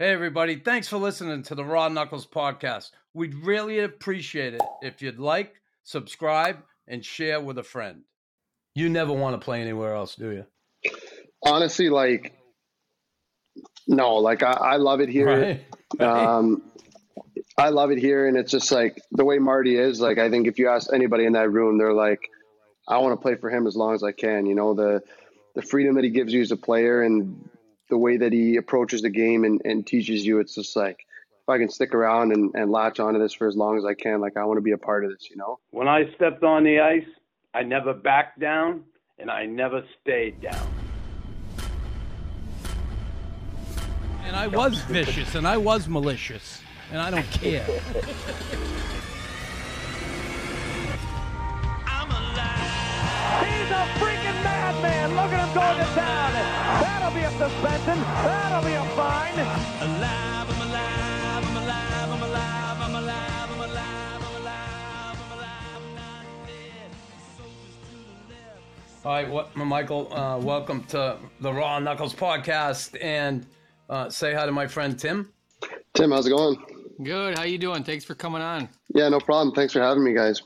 Hey, 0.00 0.10
everybody. 0.10 0.56
Thanks 0.56 0.88
for 0.88 0.96
listening 0.96 1.44
to 1.44 1.54
the 1.54 1.64
Raw 1.64 1.86
Knuckles 1.86 2.26
podcast. 2.26 2.90
We'd 3.12 3.32
really 3.32 3.78
appreciate 3.78 4.52
it 4.52 4.62
if 4.82 5.00
you'd 5.00 5.20
like, 5.20 5.54
subscribe, 5.84 6.56
and 6.88 7.04
share 7.04 7.40
with 7.40 7.58
a 7.58 7.62
friend. 7.62 8.02
You 8.74 8.88
never 8.88 9.12
want 9.12 9.40
to 9.40 9.44
play 9.44 9.60
anywhere 9.60 9.94
else, 9.94 10.16
do 10.16 10.32
you? 10.32 10.90
Honestly, 11.44 11.90
like, 11.90 12.36
no, 13.86 14.16
like, 14.16 14.42
I, 14.42 14.50
I 14.54 14.76
love 14.78 15.00
it 15.00 15.08
here. 15.08 15.26
Right? 15.26 15.64
Right. 16.00 16.08
Um, 16.08 16.62
I 17.56 17.68
love 17.68 17.92
it 17.92 17.98
here. 17.98 18.26
And 18.26 18.36
it's 18.36 18.50
just 18.50 18.72
like 18.72 19.00
the 19.12 19.24
way 19.24 19.38
Marty 19.38 19.76
is, 19.76 20.00
like, 20.00 20.18
I 20.18 20.28
think 20.28 20.48
if 20.48 20.58
you 20.58 20.68
ask 20.68 20.92
anybody 20.92 21.24
in 21.24 21.34
that 21.34 21.52
room, 21.52 21.78
they're 21.78 21.92
like, 21.92 22.28
I 22.88 22.98
want 22.98 23.12
to 23.12 23.22
play 23.22 23.36
for 23.36 23.48
him 23.48 23.68
as 23.68 23.76
long 23.76 23.94
as 23.94 24.02
I 24.02 24.10
can. 24.10 24.44
You 24.44 24.56
know, 24.56 24.74
the, 24.74 25.04
the 25.54 25.62
freedom 25.62 25.94
that 25.94 26.02
he 26.02 26.10
gives 26.10 26.32
you 26.32 26.42
as 26.42 26.50
a 26.50 26.56
player 26.56 27.02
and 27.02 27.48
the 27.90 27.98
way 27.98 28.16
that 28.16 28.32
he 28.32 28.56
approaches 28.56 29.02
the 29.02 29.10
game 29.10 29.44
and, 29.44 29.60
and 29.64 29.86
teaches 29.86 30.24
you, 30.24 30.40
it's 30.40 30.54
just 30.54 30.74
like, 30.76 31.06
if 31.42 31.48
I 31.48 31.58
can 31.58 31.68
stick 31.68 31.94
around 31.94 32.32
and, 32.32 32.54
and 32.54 32.72
latch 32.72 33.00
onto 33.00 33.18
this 33.20 33.34
for 33.34 33.46
as 33.46 33.56
long 33.56 33.76
as 33.76 33.84
I 33.84 33.94
can, 33.94 34.20
like 34.20 34.36
I 34.36 34.44
want 34.44 34.56
to 34.58 34.62
be 34.62 34.72
a 34.72 34.78
part 34.78 35.04
of 35.04 35.10
this, 35.10 35.28
you 35.30 35.36
know? 35.36 35.58
When 35.70 35.88
I 35.88 36.12
stepped 36.14 36.42
on 36.42 36.64
the 36.64 36.80
ice, 36.80 37.06
I 37.52 37.62
never 37.62 37.92
backed 37.92 38.40
down 38.40 38.84
and 39.18 39.30
I 39.30 39.46
never 39.46 39.84
stayed 40.00 40.40
down. 40.40 40.68
and 44.34 44.36
I 44.36 44.46
was 44.48 44.80
vicious 44.82 45.34
and 45.34 45.46
I 45.46 45.56
was 45.56 45.86
malicious, 45.86 46.60
and 46.90 47.00
I 47.00 47.10
don't 47.10 47.30
care. 47.30 47.64
He's 53.64 53.72
a 53.72 53.86
freaking 53.96 54.44
madman. 54.44 55.16
Look 55.16 55.32
at 55.32 55.40
him 55.40 55.54
going 55.54 55.78
to 55.78 55.84
town. 55.94 56.32
That'll 56.84 57.14
be 57.14 57.20
a 57.20 57.30
suspension. 57.30 57.98
That'll 58.22 58.62
be 58.62 58.74
a 58.74 58.84
fine. 58.94 59.38
Alive, 59.80 60.50
I'm 60.50 60.68
alive, 60.68 61.44
I'm 61.48 61.56
alive, 61.56 62.10
I'm 62.12 62.22
alive, 62.22 62.78
I'm 62.82 62.94
alive, 62.94 63.48
I'm 63.48 63.60
alive, 63.64 64.20
I'm 64.20 64.42
alive, 64.42 65.16
I'm 65.16 65.32
alive, 65.32 65.78
I'm 65.78 65.94
not 65.94 66.26
dead. 66.46 66.90
All 69.02 69.12
right, 69.12 69.30
what, 69.30 69.56
Michael, 69.56 70.12
uh, 70.12 70.36
welcome 70.40 70.84
to 70.88 71.16
the 71.40 71.50
Raw 71.50 71.78
Knuckles 71.78 72.14
podcast, 72.14 73.02
and 73.02 73.46
uh, 73.88 74.10
say 74.10 74.34
hi 74.34 74.44
to 74.44 74.52
my 74.52 74.66
friend 74.66 74.98
Tim. 74.98 75.32
Tim, 75.94 76.10
how's 76.10 76.26
it 76.26 76.30
going? 76.36 76.62
Good. 77.02 77.38
How 77.38 77.44
you 77.44 77.56
doing? 77.56 77.82
Thanks 77.82 78.04
for 78.04 78.14
coming 78.14 78.42
on. 78.42 78.68
Yeah, 78.94 79.08
no 79.08 79.20
problem. 79.20 79.54
Thanks 79.54 79.72
for 79.72 79.80
having 79.80 80.04
me, 80.04 80.12
guys. 80.12 80.42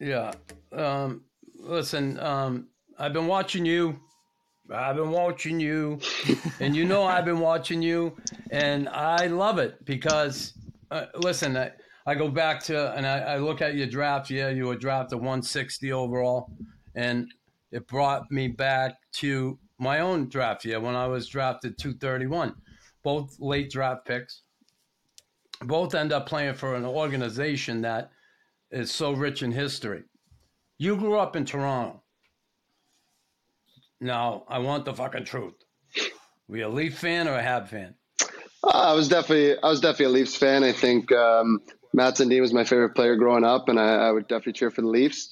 Yeah. 0.00 0.32
Um, 0.72 1.22
listen, 1.62 2.18
um, 2.20 2.68
I've 2.98 3.12
been 3.12 3.26
watching 3.26 3.64
you. 3.64 3.98
I've 4.72 4.96
been 4.96 5.10
watching 5.10 5.58
you, 5.58 5.98
and 6.60 6.76
you 6.76 6.84
know 6.84 7.04
I've 7.04 7.24
been 7.24 7.40
watching 7.40 7.82
you, 7.82 8.16
and 8.50 8.88
I 8.88 9.26
love 9.26 9.58
it 9.58 9.84
because, 9.84 10.54
uh, 10.90 11.06
listen, 11.16 11.56
I, 11.56 11.72
I 12.06 12.14
go 12.14 12.28
back 12.28 12.62
to 12.64 12.94
and 12.94 13.04
I, 13.06 13.18
I 13.18 13.38
look 13.38 13.62
at 13.62 13.74
your 13.74 13.88
draft. 13.88 14.30
Yeah, 14.30 14.50
you 14.50 14.66
were 14.66 14.76
drafted 14.76 15.18
160 15.18 15.92
overall, 15.92 16.52
and 16.94 17.32
it 17.72 17.86
brought 17.88 18.30
me 18.30 18.48
back 18.48 18.94
to 19.14 19.58
my 19.78 20.00
own 20.00 20.28
draft 20.28 20.64
year 20.64 20.78
when 20.78 20.94
I 20.94 21.06
was 21.06 21.26
drafted 21.26 21.76
231. 21.78 22.54
Both 23.02 23.40
late 23.40 23.70
draft 23.70 24.06
picks. 24.06 24.42
Both 25.62 25.94
end 25.94 26.12
up 26.12 26.26
playing 26.26 26.54
for 26.54 26.74
an 26.74 26.84
organization 26.84 27.80
that 27.82 28.10
is 28.70 28.90
so 28.90 29.12
rich 29.12 29.42
in 29.42 29.50
history. 29.50 30.04
You 30.80 30.96
grew 30.96 31.18
up 31.18 31.36
in 31.36 31.44
Toronto. 31.44 32.00
Now, 34.00 34.44
I 34.48 34.60
want 34.60 34.86
the 34.86 34.94
fucking 34.94 35.26
truth. 35.26 35.52
Were 36.48 36.56
you 36.56 36.66
a 36.66 36.68
Leaf 36.68 36.98
fan 36.98 37.28
or 37.28 37.34
a 37.34 37.42
Hab 37.42 37.68
fan? 37.68 37.96
Uh, 38.64 38.68
I 38.68 38.94
was 38.94 39.06
definitely 39.06 39.62
I 39.62 39.68
was 39.68 39.82
definitely 39.82 40.06
a 40.06 40.08
Leafs 40.08 40.36
fan. 40.36 40.64
I 40.64 40.72
think 40.72 41.12
um, 41.12 41.60
Mats 41.92 42.18
Sundin 42.18 42.40
was 42.40 42.54
my 42.54 42.64
favorite 42.64 42.94
player 42.94 43.14
growing 43.16 43.44
up, 43.44 43.68
and 43.68 43.78
I, 43.78 44.06
I 44.06 44.10
would 44.10 44.26
definitely 44.26 44.54
cheer 44.54 44.70
for 44.70 44.80
the 44.80 44.88
Leafs. 44.88 45.28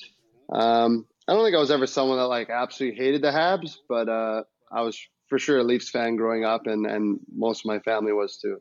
Um, 0.53 1.07
I 1.27 1.33
don't 1.33 1.47
think 1.47 1.57
I 1.57 1.61
was 1.61 1.71
ever 1.71 1.87
someone 1.87 2.19
that 2.19 2.27
like 2.27 2.51
absolutely 2.51 3.03
hated 3.03 3.23
the 3.23 3.31
Habs, 3.31 3.79
but 3.89 4.11
uh, 4.11 4.43
I 4.71 4.83
was 4.83 5.01
for 5.31 5.39
sure 5.39 5.61
a 5.61 5.65
Leafs 5.65 5.89
fan 5.89 6.17
growing 6.17 6.45
up, 6.45 6.67
and 6.67 6.85
and 6.85 7.21
most 7.35 7.63
of 7.63 7.69
my 7.69 7.79
family 7.79 8.13
was 8.13 8.37
too. 8.37 8.61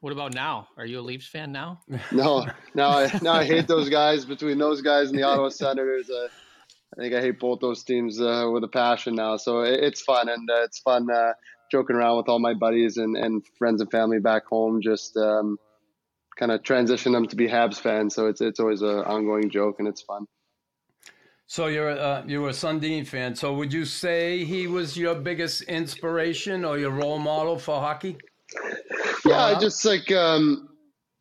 What 0.00 0.12
about 0.12 0.34
now? 0.34 0.68
Are 0.76 0.84
you 0.84 1.00
a 1.00 1.02
Leafs 1.02 1.26
fan 1.26 1.52
now? 1.52 1.80
No, 2.12 2.46
now 2.74 2.90
I 2.90 3.18
now 3.22 3.32
I 3.32 3.44
hate 3.44 3.66
those 3.66 3.88
guys. 3.88 4.24
Between 4.24 4.58
those 4.58 4.82
guys 4.82 5.08
and 5.08 5.18
the 5.18 5.22
Ottawa 5.22 5.48
Senators, 5.48 6.10
uh, 6.10 6.28
I 6.96 7.00
think 7.00 7.14
I 7.14 7.20
hate 7.20 7.40
both 7.40 7.60
those 7.60 7.82
teams 7.82 8.20
uh, 8.20 8.48
with 8.52 8.62
a 8.64 8.68
passion 8.68 9.14
now. 9.14 9.36
So 9.36 9.62
it, 9.62 9.80
it's 9.82 10.02
fun, 10.02 10.28
and 10.28 10.48
uh, 10.50 10.62
it's 10.62 10.78
fun 10.80 11.10
uh, 11.10 11.32
joking 11.70 11.96
around 11.96 12.18
with 12.18 12.28
all 12.28 12.38
my 12.38 12.54
buddies 12.54 12.98
and, 12.98 13.16
and 13.16 13.42
friends 13.58 13.80
and 13.80 13.90
family 13.90 14.18
back 14.18 14.46
home. 14.46 14.80
Just 14.82 15.16
um, 15.16 15.58
kind 16.38 16.52
of 16.52 16.62
transition 16.62 17.12
them 17.12 17.26
to 17.28 17.36
be 17.36 17.48
Habs 17.48 17.80
fans. 17.80 18.14
So 18.14 18.26
it's 18.26 18.40
it's 18.40 18.60
always 18.60 18.82
an 18.82 18.98
ongoing 18.98 19.50
joke, 19.50 19.76
and 19.78 19.88
it's 19.88 20.02
fun. 20.02 20.26
So 21.46 21.68
you're 21.68 21.90
uh, 21.90 22.22
you 22.26 22.42
were 22.42 22.50
a 22.50 22.52
Sundin 22.52 23.06
fan. 23.06 23.34
So 23.34 23.54
would 23.54 23.72
you 23.72 23.84
say 23.84 24.44
he 24.44 24.66
was 24.66 24.96
your 24.96 25.14
biggest 25.14 25.62
inspiration 25.62 26.64
or 26.64 26.78
your 26.78 26.90
role 26.90 27.18
model 27.18 27.58
for 27.58 27.80
hockey? 27.80 28.18
Yeah, 29.24 29.42
I 29.42 29.58
just 29.58 29.84
like 29.84 30.10
um, 30.12 30.68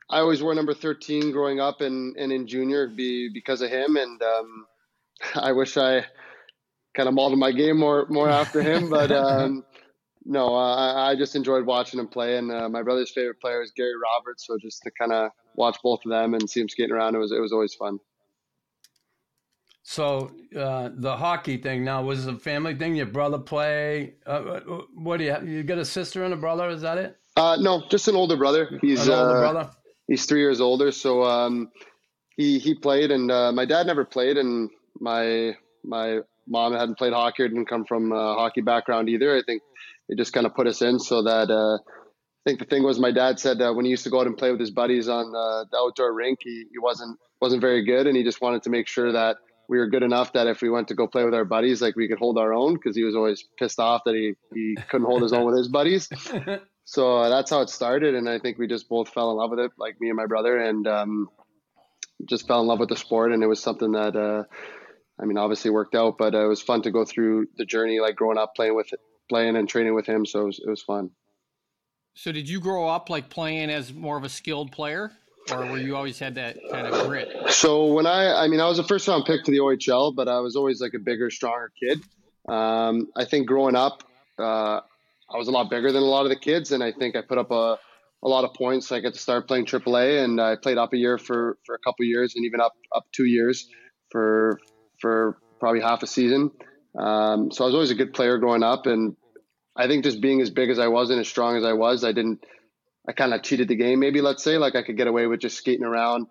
I 0.10 0.20
always 0.20 0.42
wore 0.42 0.54
number 0.54 0.74
thirteen 0.74 1.32
growing 1.32 1.60
up 1.60 1.82
and, 1.82 2.16
and 2.18 2.32
in 2.32 2.48
junior 2.48 2.88
be 2.88 3.30
because 3.34 3.62
of 3.62 3.70
him, 3.70 3.98
and 3.98 4.22
um, 4.22 4.66
I 5.36 5.52
wish 5.52 5.78
I 5.78 6.06
kind 6.96 7.10
of 7.10 7.16
modeled 7.16 7.40
my 7.40 7.52
game 7.52 7.78
more 7.78 8.06
more 8.10 8.30
after 8.30 8.62
him, 8.62 8.90
but 8.92 9.12
um, 9.12 9.64
no, 10.26 10.56
I, 10.56 11.12
I 11.12 11.16
just 11.16 11.36
enjoyed 11.36 11.66
watching 11.66 12.00
him 12.00 12.08
play. 12.08 12.38
And 12.38 12.52
uh, 12.52 12.68
my 12.68 12.82
brother's 12.82 13.12
favorite 13.12 13.40
player 13.40 13.62
is 13.62 13.72
Gary 13.76 13.94
Roberts, 13.96 14.46
so 14.48 14.58
just 14.60 14.82
to 14.84 14.92
kind 14.92 15.14
of 15.14 15.32
watch 15.56 15.78
both 15.84 16.02
of 16.06 16.12
them 16.12 16.34
and 16.34 16.50
see 16.50 16.62
him 16.62 16.70
skating 16.70 16.94
around, 16.94 17.16
it 17.16 17.20
was 17.20 17.32
it 17.32 17.40
was 17.40 17.54
always 17.54 17.76
fun. 17.76 18.00
So 19.88 20.32
uh, 20.58 20.90
the 20.96 21.16
hockey 21.16 21.58
thing 21.58 21.86
now 21.86 22.02
was 22.02 22.26
it 22.26 22.34
a 22.34 22.40
family 22.40 22.74
thing. 22.74 22.96
Your 22.96 23.06
brother 23.06 23.38
play. 23.38 24.16
Uh, 24.26 24.62
what 24.96 25.18
do 25.18 25.26
you 25.26 25.32
have? 25.32 25.48
You 25.48 25.62
got 25.62 25.78
a 25.78 25.86
sister 25.86 26.24
and 26.24 26.34
a 26.34 26.38
brother? 26.38 26.70
Is 26.70 26.82
that 26.82 26.98
it? 26.98 27.18
Uh, 27.36 27.58
no, 27.60 27.84
just 27.90 28.08
an 28.08 28.16
older 28.16 28.38
brother. 28.38 28.80
He's 28.82 29.08
An 29.08 29.14
older 29.14 29.38
uh, 29.38 29.40
brother. 29.40 29.70
he's 30.08 30.26
three 30.26 30.40
years 30.40 30.62
older, 30.62 30.92
so 30.92 31.24
um, 31.24 31.70
he 32.38 32.60
he 32.60 32.76
played, 32.76 33.12
and 33.12 33.30
uh, 33.32 33.52
my 33.52 33.66
dad 33.66 33.88
never 33.88 34.06
played, 34.06 34.38
and 34.38 34.70
my 35.00 35.56
my 35.84 36.20
mom 36.48 36.74
hadn't 36.74 36.98
played 36.98 37.14
hockey 37.14 37.44
or 37.44 37.48
didn't 37.48 37.66
come 37.66 37.86
from 37.86 38.12
a 38.12 38.36
hockey 38.36 38.62
background 38.62 39.10
either. 39.10 39.36
I 39.36 39.42
think 39.46 39.62
they 40.08 40.16
just 40.16 40.32
kind 40.34 40.46
of 40.46 40.56
put 40.56 40.68
us 40.68 40.82
in 40.82 41.00
so 41.00 41.24
that. 41.24 41.50
Uh, 41.50 41.78
I 42.48 42.52
think 42.52 42.60
the 42.60 42.66
thing 42.66 42.84
was, 42.84 43.00
my 43.00 43.10
dad 43.12 43.40
said 43.40 43.60
uh, 43.60 43.74
when 43.74 43.86
he 43.86 43.92
used 43.92 44.04
to 44.04 44.12
go 44.12 44.20
out 44.20 44.28
and 44.28 44.38
play 44.38 44.52
with 44.52 44.60
his 44.60 44.70
buddies 44.70 45.10
on 45.10 45.34
uh, 45.36 45.66
the 45.72 45.78
outdoor 45.78 46.14
rink, 46.14 46.38
he, 46.44 46.66
he 46.72 46.78
wasn't 46.78 47.18
wasn't 47.42 47.60
very 47.60 47.84
good, 47.84 48.06
and 48.06 48.16
he 48.16 48.24
just 48.24 48.40
wanted 48.40 48.62
to 48.62 48.70
make 48.70 48.88
sure 48.88 49.12
that 49.12 49.38
we 49.68 49.80
were 49.80 49.88
good 49.88 50.04
enough 50.04 50.32
that 50.34 50.46
if 50.46 50.62
we 50.62 50.70
went 50.70 50.88
to 50.90 50.94
go 50.94 51.08
play 51.08 51.24
with 51.24 51.34
our 51.34 51.44
buddies, 51.44 51.82
like 51.82 51.96
we 51.96 52.08
could 52.08 52.20
hold 52.20 52.38
our 52.38 52.54
own, 52.54 52.76
because 52.76 52.96
he 52.96 53.04
was 53.04 53.16
always 53.16 53.44
pissed 53.58 53.80
off 53.80 54.04
that 54.06 54.14
he 54.14 54.36
he 54.54 54.78
couldn't 54.90 55.08
hold 55.08 55.24
his 55.24 55.34
own 55.34 55.46
with 55.48 55.58
his 55.58 55.68
buddies. 55.68 56.08
So 56.86 57.18
uh, 57.18 57.30
that's 57.30 57.50
how 57.50 57.62
it 57.62 57.70
started, 57.70 58.14
and 58.14 58.30
I 58.30 58.38
think 58.38 58.60
we 58.60 58.68
just 58.68 58.88
both 58.88 59.10
fell 59.10 59.32
in 59.32 59.38
love 59.38 59.50
with 59.50 59.60
it, 59.60 59.72
like 59.78 60.00
me 60.00 60.10
and 60.10 60.16
my 60.16 60.28
brother, 60.28 60.56
and 60.58 60.88
um, 60.88 61.30
just 62.26 62.48
fell 62.48 62.62
in 62.62 62.68
love 62.68 62.80
with 62.80 62.90
the 62.90 62.96
sport. 62.96 63.32
And 63.32 63.44
it 63.44 63.48
was 63.48 63.60
something 63.60 63.94
that, 63.94 64.16
uh, 64.16 64.44
I 65.20 65.26
mean, 65.26 65.38
obviously 65.38 65.72
worked 65.72 65.96
out, 65.96 66.20
but 66.20 66.36
uh, 66.36 66.46
it 66.46 66.48
was 66.48 66.62
fun 66.62 66.84
to 66.84 66.92
go 66.92 67.04
through 67.04 67.48
the 67.58 67.66
journey, 67.66 68.00
like 68.00 68.16
growing 68.16 68.38
up 68.38 68.54
playing 68.56 68.76
with, 68.76 68.92
playing 69.30 69.56
and 69.56 69.68
training 69.68 69.96
with 69.96 70.06
him. 70.06 70.28
So 70.28 70.42
it 70.42 70.46
was, 70.46 70.60
it 70.60 70.70
was 70.70 70.84
fun. 70.84 71.10
So 72.14 72.32
did 72.32 72.48
you 72.48 72.60
grow 72.60 72.88
up 72.88 73.10
like 73.10 73.30
playing 73.30 73.72
as 73.72 73.92
more 73.92 74.16
of 74.16 74.24
a 74.24 74.30
skilled 74.30 74.72
player, 74.72 75.12
or 75.52 75.66
were 75.66 75.80
you 75.80 75.96
always 75.96 76.20
had 76.20 76.36
that 76.36 76.58
kind 76.72 76.86
of 76.86 77.08
grit? 77.08 77.50
So 77.50 77.88
when 77.94 78.06
I, 78.06 78.44
I 78.44 78.48
mean, 78.48 78.60
I 78.60 78.70
was 78.70 78.78
a 78.78 78.84
first 78.84 79.08
round 79.08 79.26
pick 79.26 79.44
to 79.46 79.52
the 79.52 79.58
OHL, 79.58 80.16
but 80.16 80.28
I 80.28 80.40
was 80.40 80.56
always 80.56 80.80
like 80.82 80.94
a 80.94 81.00
bigger, 81.00 81.32
stronger 81.32 81.72
kid. 81.78 82.00
Um, 82.48 83.08
I 83.16 83.26
think 83.26 83.48
growing 83.48 83.76
up, 83.76 84.04
uh, 84.38 84.82
I 85.34 85.38
was 85.38 85.48
a 85.48 85.52
lot 85.52 85.70
bigger 85.70 85.92
than 85.92 86.04
a 86.04 86.06
lot 86.06 86.26
of 86.26 86.30
the 86.30 86.36
kids, 86.36 86.72
and 86.72 86.84
I 86.84 86.92
think 86.92 87.16
I 87.16 87.22
put 87.22 87.38
up 87.38 87.52
a, 87.52 87.78
a 88.24 88.28
lot 88.28 88.44
of 88.44 88.54
points. 88.54 88.92
I 88.92 89.00
got 89.00 89.14
to 89.14 89.20
start 89.20 89.48
playing 89.48 89.66
AAA, 89.66 90.24
and 90.24 90.40
I 90.40 90.56
played 90.56 90.78
up 90.78 90.94
a 90.94 90.98
year 90.98 91.18
for, 91.18 91.58
for 91.66 91.76
a 91.76 91.80
couple 91.80 92.06
years, 92.06 92.36
and 92.36 92.46
even 92.46 92.62
up 92.62 92.74
up 92.96 93.06
two 93.12 93.26
years 93.26 93.68
for 94.12 94.60
for 95.00 95.38
probably 95.60 95.82
half 95.82 96.04
a 96.04 96.08
season. 96.08 96.52
Um, 96.98 97.52
so 97.52 97.64
I 97.64 97.68
was 97.68 97.74
always 97.74 97.92
a 97.92 97.96
good 97.96 98.14
player 98.14 98.38
growing 98.38 98.64
up, 98.64 98.86
and 98.86 99.16
I 99.76 99.88
think 99.88 100.04
just 100.04 100.22
being 100.22 100.42
as 100.42 100.50
big 100.50 100.70
as 100.70 100.80
I 100.80 100.88
was 100.88 101.10
and 101.10 101.20
as 101.20 101.28
strong 101.28 101.58
as 101.58 101.64
I 101.64 101.74
was, 101.74 102.04
I 102.04 102.12
didn't. 102.12 102.46
I 103.08 103.12
kind 103.12 103.36
of 103.36 103.44
cheated 103.44 103.68
the 103.68 103.76
game, 103.76 104.00
maybe 104.00 104.20
let's 104.22 104.44
say, 104.44 104.58
like 104.58 104.76
I 104.76 104.82
could 104.82 104.98
get 104.98 105.06
away 105.06 105.28
with 105.28 105.40
just 105.40 105.58
skating 105.58 105.86
around 105.86 106.26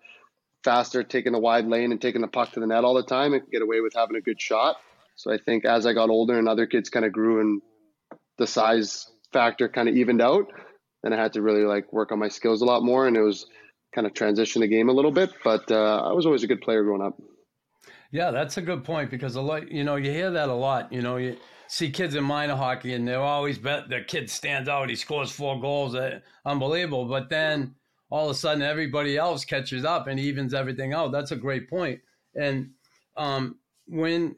faster, 0.65 1.03
taking 1.03 1.31
the 1.31 1.39
wide 1.39 1.67
lane 1.67 1.93
and 1.93 2.01
taking 2.01 2.19
the 2.19 2.27
puck 2.27 2.51
to 2.51 2.59
the 2.59 2.67
net 2.67 2.83
all 2.83 2.95
the 2.95 3.03
time, 3.03 3.33
and 3.33 3.43
get 3.49 3.61
away 3.61 3.79
with 3.79 3.93
having 3.95 4.17
a 4.17 4.21
good 4.21 4.41
shot. 4.41 4.75
So 5.15 5.31
I 5.31 5.37
think 5.37 5.63
as 5.63 5.85
I 5.85 5.93
got 5.93 6.09
older 6.09 6.37
and 6.37 6.49
other 6.49 6.65
kids 6.65 6.89
kind 6.89 7.05
of 7.05 7.13
grew 7.13 7.39
and 7.39 7.61
the 8.37 8.47
size 8.47 9.11
factor 9.33 9.67
kind 9.67 9.89
of 9.89 9.95
evened 9.95 10.21
out, 10.21 10.51
then 11.03 11.13
I 11.13 11.21
had 11.21 11.33
to 11.33 11.41
really 11.41 11.63
like 11.63 11.91
work 11.93 12.11
on 12.11 12.19
my 12.19 12.29
skills 12.29 12.61
a 12.61 12.65
lot 12.65 12.83
more, 12.83 13.07
and 13.07 13.15
it 13.15 13.21
was 13.21 13.45
kind 13.93 14.07
of 14.07 14.13
transition 14.13 14.61
the 14.61 14.67
game 14.67 14.89
a 14.89 14.93
little 14.93 15.11
bit. 15.11 15.31
But 15.43 15.71
uh, 15.71 16.01
I 16.05 16.13
was 16.13 16.25
always 16.25 16.43
a 16.43 16.47
good 16.47 16.61
player 16.61 16.83
growing 16.83 17.01
up. 17.01 17.19
Yeah, 18.11 18.31
that's 18.31 18.57
a 18.57 18.61
good 18.61 18.83
point 18.83 19.11
because 19.11 19.35
a 19.35 19.41
lot, 19.41 19.71
you 19.71 19.83
know, 19.83 19.95
you 19.95 20.11
hear 20.11 20.31
that 20.31 20.49
a 20.49 20.53
lot. 20.53 20.91
You 20.91 21.01
know, 21.01 21.17
you 21.17 21.37
see 21.67 21.89
kids 21.89 22.15
in 22.15 22.23
minor 22.23 22.55
hockey, 22.55 22.93
and 22.93 23.07
they're 23.07 23.19
always 23.19 23.57
bet 23.57 23.89
the 23.89 24.01
kid 24.01 24.29
stands 24.29 24.69
out. 24.69 24.89
He 24.89 24.95
scores 24.95 25.31
four 25.31 25.59
goals, 25.59 25.95
uh, 25.95 26.19
unbelievable. 26.45 27.05
But 27.05 27.29
then 27.29 27.75
all 28.09 28.29
of 28.29 28.35
a 28.35 28.39
sudden, 28.39 28.61
everybody 28.61 29.17
else 29.17 29.45
catches 29.45 29.83
up 29.83 30.07
and 30.07 30.19
evens 30.19 30.53
everything 30.53 30.93
out. 30.93 31.11
That's 31.11 31.31
a 31.31 31.35
great 31.35 31.69
point. 31.69 31.99
And 32.35 32.71
um, 33.17 33.57
when 33.87 34.35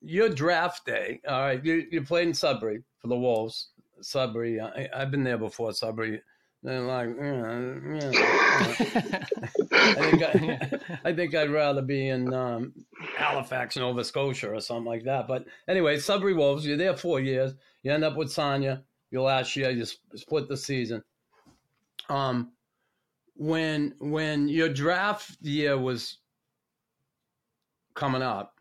your 0.00 0.28
draft 0.28 0.86
day, 0.86 1.20
all 1.28 1.40
right, 1.40 1.64
you, 1.64 1.86
you 1.90 2.02
played 2.02 2.28
in 2.28 2.34
Sudbury 2.34 2.82
for 2.98 3.08
the 3.08 3.16
Wolves. 3.16 3.68
Sudbury, 4.00 4.60
I, 4.60 4.88
I've 4.94 5.10
been 5.10 5.24
there 5.24 5.38
before. 5.38 5.72
Sudbury, 5.72 6.22
they're 6.62 6.80
like, 6.80 7.08
yeah, 7.18 7.74
yeah. 7.94 9.24
I 9.72 9.94
think 9.94 10.22
I, 10.22 10.98
I 11.04 11.12
think 11.14 11.34
I'd 11.34 11.50
rather 11.50 11.82
be 11.82 12.08
in 12.08 12.32
um, 12.34 12.72
Halifax, 13.16 13.76
Nova 13.76 14.04
Scotia, 14.04 14.50
or 14.50 14.60
something 14.60 14.84
like 14.84 15.04
that. 15.04 15.26
But 15.26 15.46
anyway, 15.68 15.98
Sudbury 15.98 16.34
Wolves. 16.34 16.66
You're 16.66 16.76
there 16.76 16.96
four 16.96 17.20
years. 17.20 17.54
You 17.82 17.92
end 17.92 18.04
up 18.04 18.16
with 18.16 18.30
Sarnia. 18.30 18.82
Your 19.10 19.22
last 19.22 19.56
year, 19.56 19.70
you 19.70 19.84
split 20.14 20.48
the 20.48 20.56
season. 20.56 21.02
Um, 22.08 22.52
when 23.34 23.94
when 23.98 24.48
your 24.48 24.68
draft 24.68 25.36
year 25.40 25.78
was 25.78 26.18
coming 27.94 28.22
up, 28.22 28.59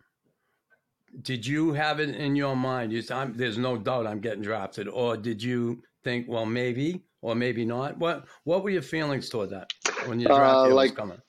did 1.21 1.45
you 1.45 1.73
have 1.73 1.99
it 1.99 2.09
in 2.15 2.35
your 2.35 2.55
mind? 2.55 2.91
You 2.91 3.01
said, 3.01 3.17
I'm, 3.17 3.33
"There's 3.33 3.57
no 3.57 3.77
doubt 3.77 4.07
I'm 4.07 4.19
getting 4.19 4.41
drafted," 4.41 4.87
or 4.87 5.17
did 5.17 5.41
you 5.41 5.83
think, 6.03 6.27
"Well, 6.27 6.45
maybe," 6.45 7.01
or 7.21 7.35
maybe 7.35 7.65
not? 7.65 7.97
What 7.97 8.25
What 8.43 8.63
were 8.63 8.69
your 8.69 8.81
feelings 8.81 9.29
toward 9.29 9.49
that 9.51 9.71
when 10.05 10.19
your 10.19 10.29
draft 10.29 10.55
Uh, 10.57 10.63
year 10.65 10.73
like- 10.73 10.91
was 10.91 10.97
coming? 10.97 11.21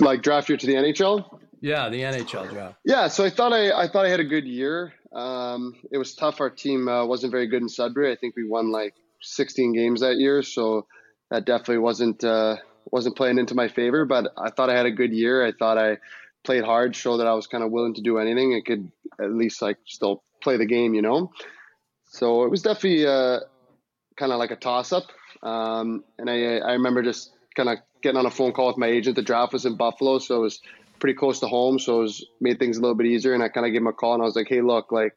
Like 0.00 0.22
draft 0.22 0.48
year 0.48 0.58
to 0.58 0.66
the 0.66 0.74
NHL. 0.74 1.40
Yeah, 1.62 1.88
the 1.88 2.02
NHL 2.02 2.50
draft. 2.50 2.76
Yeah, 2.84 3.08
so 3.08 3.24
I 3.24 3.30
thought 3.30 3.52
I, 3.54 3.72
I 3.72 3.88
thought 3.88 4.04
I 4.04 4.10
had 4.10 4.20
a 4.20 4.24
good 4.24 4.44
year. 4.46 4.92
Um, 5.12 5.74
it 5.90 5.96
was 5.96 6.14
tough. 6.14 6.40
Our 6.42 6.50
team 6.50 6.86
uh, 6.86 7.06
wasn't 7.06 7.30
very 7.32 7.46
good 7.46 7.62
in 7.62 7.68
Sudbury. 7.70 8.12
I 8.12 8.16
think 8.16 8.36
we 8.36 8.46
won 8.46 8.70
like 8.70 8.94
16 9.22 9.72
games 9.72 10.00
that 10.02 10.16
year, 10.18 10.42
so 10.42 10.86
that 11.30 11.46
definitely 11.46 11.78
wasn't 11.78 12.22
uh, 12.24 12.56
wasn't 12.92 13.16
playing 13.16 13.38
into 13.38 13.54
my 13.54 13.68
favor. 13.68 14.04
But 14.04 14.32
I 14.36 14.50
thought 14.50 14.68
I 14.68 14.76
had 14.76 14.84
a 14.84 14.90
good 14.90 15.12
year. 15.14 15.44
I 15.46 15.52
thought 15.52 15.78
I 15.78 15.96
played 16.46 16.64
hard, 16.64 16.96
showed 16.96 17.18
that 17.18 17.26
I 17.26 17.34
was 17.34 17.46
kind 17.46 17.62
of 17.62 17.70
willing 17.70 17.94
to 17.94 18.00
do 18.00 18.18
anything. 18.18 18.54
I 18.54 18.62
could 18.66 18.90
at 19.20 19.32
least 19.32 19.60
like 19.60 19.78
still 19.86 20.22
play 20.42 20.56
the 20.56 20.64
game, 20.64 20.94
you 20.94 21.02
know. 21.02 21.32
So 22.06 22.44
it 22.44 22.50
was 22.50 22.62
definitely 22.62 23.06
uh, 23.06 23.40
kind 24.16 24.32
of 24.32 24.38
like 24.38 24.52
a 24.52 24.56
toss 24.56 24.92
up. 24.92 25.04
Um, 25.42 26.04
and 26.18 26.30
I 26.30 26.58
I 26.58 26.72
remember 26.72 27.02
just 27.02 27.32
kind 27.54 27.68
of 27.68 27.78
getting 28.02 28.18
on 28.18 28.26
a 28.26 28.30
phone 28.30 28.52
call 28.52 28.68
with 28.68 28.78
my 28.78 28.86
agent. 28.86 29.16
The 29.16 29.22
draft 29.22 29.52
was 29.52 29.66
in 29.66 29.76
Buffalo, 29.76 30.18
so 30.18 30.36
it 30.36 30.40
was 30.40 30.60
pretty 30.98 31.14
close 31.14 31.40
to 31.40 31.48
home, 31.48 31.78
so 31.78 31.98
it 31.98 32.02
was 32.02 32.26
made 32.40 32.58
things 32.58 32.78
a 32.78 32.80
little 32.80 32.94
bit 32.94 33.06
easier. 33.06 33.34
And 33.34 33.42
I 33.42 33.48
kind 33.48 33.66
of 33.66 33.72
gave 33.72 33.82
him 33.82 33.88
a 33.88 33.92
call, 33.92 34.14
and 34.14 34.22
I 34.22 34.26
was 34.26 34.36
like, 34.36 34.48
"Hey, 34.48 34.62
look, 34.62 34.92
like, 34.92 35.14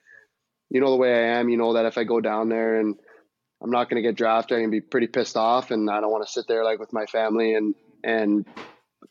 you 0.70 0.82
know 0.82 0.90
the 0.90 0.98
way 0.98 1.14
I 1.14 1.40
am. 1.40 1.50
You 1.50 1.58
know 1.58 1.74
that 1.74 1.86
if 1.86 1.98
I 1.98 2.04
go 2.04 2.20
down 2.20 2.50
there 2.50 2.80
and 2.80 2.96
I'm 3.62 3.72
not 3.72 3.90
going 3.90 4.02
to 4.02 4.08
get 4.08 4.16
drafted, 4.16 4.56
I'm 4.56 4.64
going 4.64 4.72
to 4.72 4.82
be 4.82 4.82
pretty 4.82 5.08
pissed 5.08 5.38
off, 5.38 5.72
and 5.72 5.90
I 5.90 6.02
don't 6.02 6.12
want 6.12 6.26
to 6.26 6.32
sit 6.32 6.48
there 6.48 6.64
like 6.64 6.80
with 6.80 6.94
my 6.94 7.06
family 7.06 7.54
and 7.54 7.76
and 8.04 8.46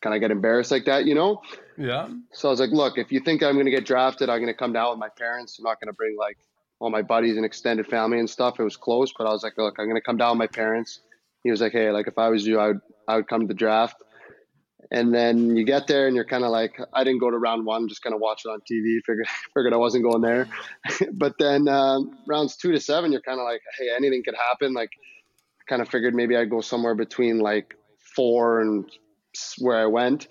kind 0.01 0.15
of 0.15 0.21
get 0.21 0.31
embarrassed 0.31 0.71
like 0.71 0.85
that, 0.85 1.05
you 1.05 1.15
know." 1.15 1.41
Yeah. 1.77 2.09
So 2.33 2.49
I 2.49 2.51
was 2.51 2.59
like, 2.59 2.71
"Look, 2.71 2.97
if 2.97 3.11
you 3.11 3.19
think 3.19 3.43
I'm 3.43 3.53
going 3.53 3.65
to 3.65 3.71
get 3.71 3.85
drafted, 3.85 4.29
I'm 4.29 4.39
going 4.39 4.53
to 4.53 4.57
come 4.57 4.73
down 4.73 4.91
with 4.91 4.99
my 4.99 5.09
parents. 5.09 5.57
I'm 5.59 5.63
not 5.63 5.79
going 5.79 5.87
to 5.87 5.93
bring 5.93 6.15
like 6.17 6.37
all 6.79 6.89
my 6.89 7.01
buddies 7.01 7.35
and 7.35 7.45
extended 7.45 7.87
family 7.87 8.19
and 8.19 8.29
stuff. 8.29 8.59
It 8.59 8.63
was 8.63 8.77
close, 8.77 9.11
but 9.17 9.27
I 9.27 9.31
was 9.31 9.43
like, 9.43 9.57
look, 9.57 9.75
I'm 9.79 9.85
going 9.85 9.95
to 9.95 10.05
come 10.05 10.17
down 10.17 10.31
with 10.31 10.39
my 10.39 10.47
parents." 10.47 11.01
He 11.43 11.51
was 11.51 11.61
like, 11.61 11.71
"Hey, 11.71 11.91
like 11.91 12.07
if 12.07 12.17
I 12.17 12.29
was 12.29 12.45
you, 12.45 12.59
I 12.59 12.67
would 12.67 12.81
I 13.07 13.15
would 13.15 13.27
come 13.27 13.41
to 13.41 13.47
the 13.47 13.53
draft." 13.53 13.95
And 14.91 15.13
then 15.13 15.55
you 15.55 15.65
get 15.65 15.85
there 15.85 16.07
and 16.07 16.15
you're 16.15 16.25
kind 16.25 16.43
of 16.43 16.49
like, 16.49 16.79
I 16.93 17.03
didn't 17.03 17.19
go 17.19 17.29
to 17.29 17.37
round 17.37 17.63
one, 17.63 17.87
just 17.87 18.01
kind 18.01 18.15
of 18.15 18.21
watch 18.21 18.41
it 18.45 18.49
on 18.49 18.59
TV. 18.61 18.99
Figured 19.05 19.27
figured 19.53 19.73
I 19.73 19.77
wasn't 19.77 20.03
going 20.03 20.21
there. 20.21 20.47
but 21.13 21.35
then 21.37 21.67
um, 21.67 22.17
rounds 22.27 22.55
two 22.55 22.71
to 22.71 22.79
seven, 22.79 23.11
you're 23.11 23.21
kind 23.21 23.39
of 23.39 23.45
like, 23.45 23.61
hey, 23.77 23.89
anything 23.95 24.23
could 24.23 24.35
happen. 24.35 24.73
Like, 24.73 24.89
kind 25.69 25.81
of 25.81 25.89
figured 25.89 26.15
maybe 26.15 26.35
I'd 26.35 26.49
go 26.49 26.61
somewhere 26.61 26.95
between 26.95 27.39
like 27.39 27.75
four 28.15 28.59
and 28.59 28.89
where 29.59 29.77
I 29.77 29.85
went. 29.85 30.27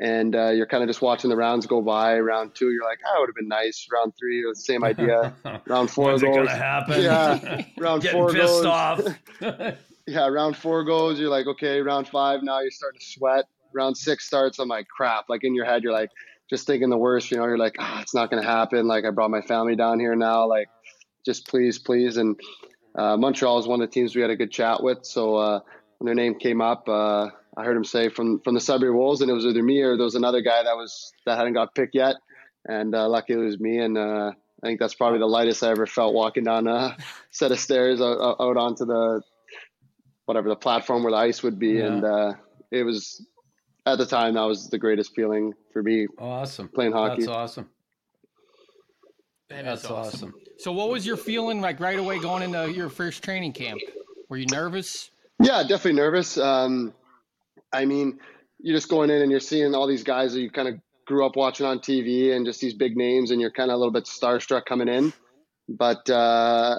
And 0.00 0.34
uh, 0.36 0.50
you're 0.50 0.66
kind 0.66 0.82
of 0.82 0.88
just 0.88 1.02
watching 1.02 1.30
the 1.30 1.36
rounds 1.36 1.66
go 1.66 1.82
by. 1.82 2.18
Round 2.20 2.54
two, 2.54 2.70
you're 2.70 2.84
like, 2.84 3.00
oh, 3.06 3.16
it 3.16 3.20
would 3.20 3.28
have 3.28 3.34
been 3.34 3.48
nice. 3.48 3.86
Round 3.92 4.12
three, 4.18 4.40
it 4.42 4.46
was 4.46 4.58
the 4.58 4.64
same 4.64 4.84
idea. 4.84 5.34
Round 5.66 5.90
four 5.90 6.06
When's 6.10 6.22
it 6.22 6.32
goes. 6.32 6.48
happen? 6.48 7.02
Yeah, 7.02 7.62
round 7.78 8.02
Getting 8.02 8.18
four 8.18 8.32
pissed 8.32 8.62
goes. 8.62 8.64
off. 8.64 9.00
yeah, 10.06 10.26
round 10.28 10.56
four 10.56 10.84
goes, 10.84 11.18
you're 11.18 11.28
like, 11.28 11.46
okay, 11.46 11.80
round 11.80 12.08
five, 12.08 12.42
now 12.42 12.60
you're 12.60 12.70
starting 12.70 13.00
to 13.00 13.06
sweat. 13.06 13.44
Round 13.74 13.96
six 13.96 14.26
starts, 14.26 14.58
I'm 14.58 14.68
like, 14.68 14.86
crap. 14.88 15.24
Like 15.28 15.44
in 15.44 15.54
your 15.54 15.64
head, 15.64 15.82
you're 15.82 15.92
like, 15.92 16.10
just 16.48 16.66
thinking 16.66 16.88
the 16.90 16.96
worst, 16.98 17.30
you 17.30 17.36
know, 17.36 17.44
you're 17.44 17.58
like, 17.58 17.76
ah, 17.78 18.00
it's 18.00 18.14
not 18.14 18.30
going 18.30 18.42
to 18.42 18.48
happen. 18.48 18.86
Like 18.88 19.04
I 19.04 19.10
brought 19.10 19.30
my 19.30 19.40
family 19.42 19.76
down 19.76 20.00
here 20.00 20.16
now. 20.16 20.46
Like, 20.46 20.68
just 21.24 21.46
please, 21.48 21.78
please. 21.78 22.16
And 22.16 22.38
uh, 22.96 23.16
Montreal 23.16 23.58
is 23.58 23.66
one 23.68 23.80
of 23.80 23.88
the 23.88 23.92
teams 23.92 24.16
we 24.16 24.22
had 24.22 24.30
a 24.30 24.36
good 24.36 24.50
chat 24.50 24.82
with. 24.82 25.04
So 25.04 25.36
uh, 25.36 25.60
when 25.98 26.06
their 26.06 26.14
name 26.16 26.36
came 26.38 26.60
up, 26.60 26.88
uh, 26.88 27.28
I 27.60 27.64
heard 27.64 27.76
him 27.76 27.84
say 27.84 28.08
from 28.08 28.40
from 28.40 28.54
the 28.54 28.60
Sudbury 28.60 28.92
Wolves, 28.92 29.20
and 29.20 29.30
it 29.30 29.34
was 29.34 29.44
either 29.44 29.62
me 29.62 29.82
or 29.82 29.96
there 29.96 30.04
was 30.04 30.14
another 30.14 30.40
guy 30.40 30.62
that 30.62 30.76
was 30.76 31.12
that 31.26 31.36
hadn't 31.36 31.52
got 31.52 31.74
picked 31.74 31.94
yet. 31.94 32.16
And 32.66 32.94
uh, 32.94 33.08
luckily 33.08 33.38
it 33.38 33.44
was 33.44 33.60
me. 33.60 33.78
And 33.78 33.98
uh, 33.98 34.32
I 34.62 34.66
think 34.66 34.80
that's 34.80 34.94
probably 34.94 35.18
the 35.18 35.26
lightest 35.26 35.62
I 35.62 35.70
ever 35.70 35.86
felt 35.86 36.14
walking 36.14 36.44
down 36.44 36.66
a 36.66 36.96
set 37.30 37.52
of 37.52 37.58
stairs 37.58 38.00
out, 38.00 38.18
out 38.18 38.36
out 38.40 38.56
onto 38.56 38.86
the 38.86 39.22
whatever 40.24 40.48
the 40.48 40.56
platform 40.56 41.02
where 41.02 41.12
the 41.12 41.18
ice 41.18 41.42
would 41.42 41.58
be. 41.58 41.72
Yeah. 41.72 41.86
And 41.86 42.04
uh, 42.04 42.32
it 42.70 42.82
was 42.82 43.26
at 43.84 43.98
the 43.98 44.06
time 44.06 44.34
that 44.34 44.42
was 44.42 44.68
the 44.68 44.78
greatest 44.78 45.14
feeling 45.14 45.52
for 45.72 45.82
me 45.82 46.06
awesome. 46.18 46.68
playing 46.68 46.92
hockey. 46.92 47.22
That's 47.22 47.28
awesome. 47.28 47.68
That 49.50 49.64
That's 49.64 49.84
is 49.84 49.90
awesome. 49.90 50.34
So, 50.58 50.72
what 50.72 50.90
was 50.90 51.04
your 51.04 51.16
feeling 51.16 51.60
like 51.60 51.80
right 51.80 51.98
away 51.98 52.20
going 52.20 52.42
into 52.42 52.72
your 52.72 52.88
first 52.88 53.22
training 53.24 53.52
camp? 53.52 53.80
Were 54.28 54.36
you 54.36 54.46
nervous? 54.46 55.10
Yeah, 55.42 55.62
definitely 55.62 55.94
nervous. 55.94 56.38
Um, 56.38 56.92
I 57.72 57.84
mean, 57.84 58.18
you're 58.58 58.76
just 58.76 58.88
going 58.88 59.10
in 59.10 59.22
and 59.22 59.30
you're 59.30 59.40
seeing 59.40 59.74
all 59.74 59.86
these 59.86 60.04
guys 60.04 60.32
that 60.34 60.40
you 60.40 60.50
kind 60.50 60.68
of 60.68 60.74
grew 61.06 61.26
up 61.26 61.36
watching 61.36 61.66
on 61.66 61.78
TV 61.80 62.34
and 62.34 62.46
just 62.46 62.60
these 62.60 62.74
big 62.74 62.96
names, 62.96 63.30
and 63.30 63.40
you're 63.40 63.50
kind 63.50 63.70
of 63.70 63.74
a 63.74 63.78
little 63.78 63.92
bit 63.92 64.04
starstruck 64.04 64.64
coming 64.64 64.88
in. 64.88 65.12
But 65.68 66.08
uh, 66.10 66.78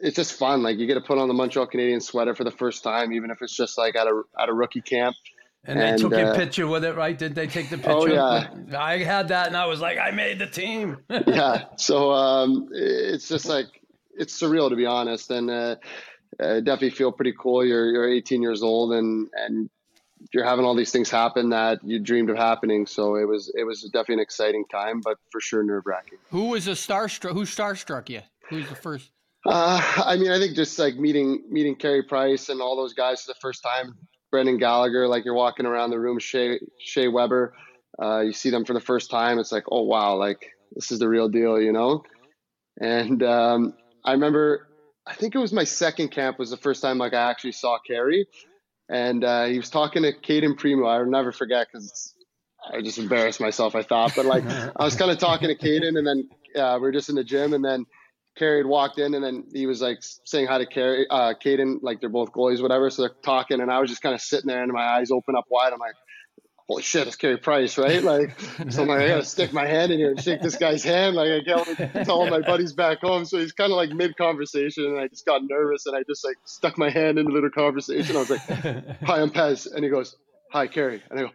it's 0.00 0.16
just 0.16 0.38
fun. 0.38 0.62
Like 0.62 0.78
you 0.78 0.86
get 0.86 0.94
to 0.94 1.00
put 1.00 1.18
on 1.18 1.28
the 1.28 1.34
Montreal 1.34 1.66
Canadian 1.66 2.00
sweater 2.00 2.34
for 2.34 2.44
the 2.44 2.50
first 2.50 2.82
time, 2.82 3.12
even 3.12 3.30
if 3.30 3.42
it's 3.42 3.56
just 3.56 3.78
like 3.78 3.96
at 3.96 4.06
a 4.06 4.22
at 4.38 4.48
a 4.48 4.52
rookie 4.52 4.80
camp. 4.80 5.16
And 5.64 5.78
they 5.78 5.90
And, 5.90 6.00
took 6.00 6.12
a 6.12 6.30
uh, 6.30 6.34
picture 6.34 6.66
with 6.66 6.84
it, 6.84 6.96
right? 6.96 7.16
Did 7.16 7.34
they 7.34 7.46
take 7.46 7.68
the 7.68 7.76
picture? 7.76 7.92
Oh, 7.92 8.06
yeah. 8.06 8.48
I 8.78 8.98
had 8.98 9.28
that, 9.28 9.46
and 9.46 9.56
I 9.56 9.66
was 9.66 9.78
like, 9.78 9.98
I 9.98 10.10
made 10.10 10.38
the 10.38 10.46
team. 10.46 10.96
yeah. 11.26 11.64
So 11.76 12.12
um, 12.12 12.68
it's 12.72 13.28
just 13.28 13.46
like 13.46 13.66
it's 14.16 14.40
surreal 14.40 14.70
to 14.70 14.76
be 14.76 14.86
honest, 14.86 15.30
and 15.30 15.50
uh, 15.50 15.76
uh, 16.38 16.60
definitely 16.60 16.90
feel 16.90 17.12
pretty 17.12 17.34
cool. 17.38 17.64
You're 17.64 17.90
you're 17.90 18.08
18 18.08 18.42
years 18.42 18.62
old, 18.62 18.92
and 18.92 19.28
and 19.34 19.70
you're 20.32 20.44
having 20.44 20.64
all 20.64 20.74
these 20.74 20.92
things 20.92 21.10
happen 21.10 21.50
that 21.50 21.82
you 21.82 21.98
dreamed 21.98 22.30
of 22.30 22.36
happening. 22.36 22.86
So 22.86 23.16
it 23.16 23.26
was 23.26 23.52
it 23.56 23.64
was 23.64 23.82
definitely 23.84 24.14
an 24.14 24.20
exciting 24.20 24.64
time, 24.70 25.00
but 25.00 25.16
for 25.30 25.40
sure 25.40 25.62
nerve 25.62 25.84
wracking. 25.86 26.18
Who 26.30 26.50
was 26.50 26.68
a 26.68 26.72
starstruck? 26.72 27.32
Who 27.32 27.44
starstruck 27.44 28.08
you? 28.08 28.20
Who's 28.48 28.68
the 28.68 28.74
first? 28.76 29.10
Uh, 29.46 29.80
I 30.04 30.16
mean, 30.16 30.30
I 30.30 30.38
think 30.38 30.54
just 30.54 30.78
like 30.78 30.96
meeting 30.96 31.44
meeting 31.48 31.74
Carey 31.74 32.02
Price 32.02 32.48
and 32.48 32.60
all 32.60 32.76
those 32.76 32.92
guys 32.92 33.22
for 33.22 33.32
the 33.32 33.38
first 33.40 33.62
time, 33.62 33.96
Brendan 34.30 34.58
Gallagher, 34.58 35.08
like 35.08 35.24
you're 35.24 35.34
walking 35.34 35.66
around 35.66 35.90
the 35.90 35.98
room, 35.98 36.18
Shea 36.18 36.60
Shea 36.78 37.08
Weber, 37.08 37.54
uh, 38.00 38.20
you 38.20 38.32
see 38.32 38.50
them 38.50 38.64
for 38.64 38.74
the 38.74 38.80
first 38.80 39.10
time. 39.10 39.38
It's 39.38 39.52
like, 39.52 39.64
oh 39.70 39.82
wow, 39.82 40.16
like 40.16 40.44
this 40.74 40.92
is 40.92 40.98
the 40.98 41.08
real 41.08 41.28
deal, 41.28 41.60
you 41.60 41.72
know. 41.72 42.04
And 42.80 43.22
um, 43.22 43.74
I 44.04 44.12
remember, 44.12 44.68
I 45.06 45.14
think 45.14 45.34
it 45.34 45.38
was 45.38 45.52
my 45.52 45.64
second 45.64 46.08
camp 46.08 46.38
was 46.38 46.50
the 46.50 46.56
first 46.56 46.82
time 46.82 46.98
like 46.98 47.14
I 47.14 47.30
actually 47.30 47.52
saw 47.52 47.78
Carey, 47.86 48.26
and 48.88 49.24
uh, 49.24 49.46
he 49.46 49.56
was 49.56 49.70
talking 49.70 50.02
to 50.02 50.12
Cayden 50.12 50.56
Primeau. 50.56 50.86
I'll 50.86 51.06
never 51.06 51.32
forget 51.32 51.68
because 51.72 52.14
I 52.72 52.82
just 52.82 52.98
embarrassed 52.98 53.40
myself. 53.40 53.74
I 53.74 53.82
thought, 53.82 54.12
but 54.14 54.26
like 54.26 54.44
I 54.46 54.84
was 54.84 54.96
kind 54.96 55.10
of 55.10 55.18
talking 55.18 55.48
to 55.48 55.54
Cayden, 55.54 55.96
and 55.96 56.06
then 56.06 56.28
uh, 56.56 56.74
we 56.76 56.82
were 56.82 56.92
just 56.92 57.08
in 57.08 57.14
the 57.14 57.24
gym, 57.24 57.54
and 57.54 57.64
then 57.64 57.86
Carey 58.36 58.58
had 58.58 58.66
walked 58.66 58.98
in, 58.98 59.14
and 59.14 59.24
then 59.24 59.44
he 59.52 59.66
was 59.66 59.80
like 59.80 59.98
saying 60.24 60.46
hi 60.46 60.58
to 60.58 60.66
Carey, 60.66 61.06
uh, 61.10 61.34
Cayden, 61.34 61.80
like 61.82 62.00
they're 62.00 62.08
both 62.08 62.32
goalies, 62.32 62.62
whatever. 62.62 62.90
So 62.90 63.02
they're 63.02 63.14
talking, 63.22 63.60
and 63.60 63.70
I 63.70 63.80
was 63.80 63.90
just 63.90 64.02
kind 64.02 64.14
of 64.14 64.20
sitting 64.20 64.48
there, 64.48 64.62
and 64.62 64.72
my 64.72 64.84
eyes 64.84 65.10
open 65.10 65.34
up 65.36 65.46
wide. 65.50 65.72
I'm 65.72 65.78
like, 65.78 65.94
holy 66.70 66.82
shit, 66.84 67.04
it's 67.08 67.16
Carey 67.16 67.36
Price, 67.36 67.76
right? 67.78 68.00
Like, 68.00 68.40
so 68.70 68.82
I'm 68.82 68.88
like, 68.88 69.00
I 69.00 69.08
gotta 69.08 69.24
stick 69.24 69.52
my 69.52 69.66
hand 69.66 69.90
in 69.90 69.98
here 69.98 70.12
and 70.12 70.22
shake 70.22 70.40
this 70.40 70.54
guy's 70.54 70.84
hand. 70.84 71.16
Like, 71.16 71.28
I 71.28 71.40
can't 71.42 72.04
tell 72.06 72.20
all 72.20 72.30
my 72.30 72.40
buddies 72.40 72.72
back 72.72 73.00
home. 73.00 73.24
So 73.24 73.38
he's 73.38 73.50
kind 73.50 73.72
of 73.72 73.76
like 73.76 73.90
mid 73.90 74.16
conversation, 74.16 74.84
and 74.86 74.98
I 75.00 75.08
just 75.08 75.26
got 75.26 75.42
nervous, 75.42 75.86
and 75.86 75.96
I 75.96 76.04
just 76.04 76.24
like 76.24 76.36
stuck 76.44 76.78
my 76.78 76.88
hand 76.88 77.18
into 77.18 77.30
the 77.30 77.34
little 77.34 77.50
conversation. 77.50 78.14
I 78.14 78.20
was 78.20 78.30
like, 78.30 78.40
hi, 79.02 79.20
I'm 79.20 79.30
Pez, 79.30 79.72
and 79.72 79.82
he 79.82 79.90
goes, 79.90 80.16
hi, 80.52 80.68
Carey, 80.68 81.02
and 81.10 81.18
I 81.18 81.22
go. 81.22 81.30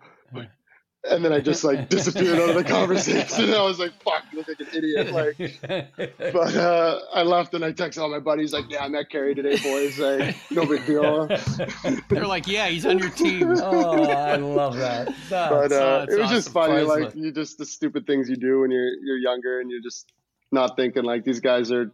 "What?" 1.05 1.13
And 1.13 1.23
then 1.23 1.31
I 1.33 1.39
just 1.39 1.63
like 1.63 1.89
disappeared 1.89 2.39
out 2.39 2.49
of 2.49 2.55
the 2.55 2.63
conversation. 2.63 3.45
And 3.45 3.55
I 3.55 3.63
was 3.63 3.79
like, 3.79 3.91
"Fuck, 4.03 4.23
you 4.31 4.39
look 4.39 4.47
like 4.47 4.59
an 4.59 4.67
idiot!" 4.73 5.11
Like, 5.11 5.97
but 6.33 6.55
uh, 6.55 6.99
I 7.13 7.23
left 7.23 7.53
and 7.53 7.63
I 7.63 7.71
texted 7.71 8.01
all 8.01 8.09
my 8.09 8.19
buddies 8.19 8.53
like, 8.53 8.65
"Yeah, 8.69 8.83
I 8.83 8.87
met 8.87 9.09
Carey 9.09 9.35
today, 9.35 9.57
boys. 9.57 9.97
Like, 9.99 10.35
no 10.51 10.65
big 10.65 10.85
deal." 10.85 11.27
They're 12.09 12.27
like, 12.27 12.47
yeah, 12.47 12.67
he's 12.67 12.85
on 12.85 12.99
your 12.99 13.09
team. 13.11 13.49
oh, 13.57 14.03
I 14.09 14.35
love 14.37 14.75
that. 14.77 15.07
That's- 15.29 15.29
But 15.29 15.71
uh, 15.71 15.99
that's 15.99 16.13
it 16.13 16.19
was 16.19 16.29
just 16.29 16.51
funny, 16.51 16.85
Priceless. 16.85 17.13
like 17.13 17.15
you 17.15 17.31
just 17.31 17.57
the 17.57 17.65
stupid 17.65 18.05
things 18.07 18.29
you 18.29 18.35
do 18.35 18.61
when 18.61 18.71
you're 18.71 18.93
you're 19.03 19.17
younger 19.17 19.59
and 19.59 19.69
you're 19.69 19.81
just 19.81 20.11
not 20.51 20.75
thinking 20.75 21.03
like 21.03 21.23
these 21.23 21.39
guys 21.39 21.71
are 21.71 21.91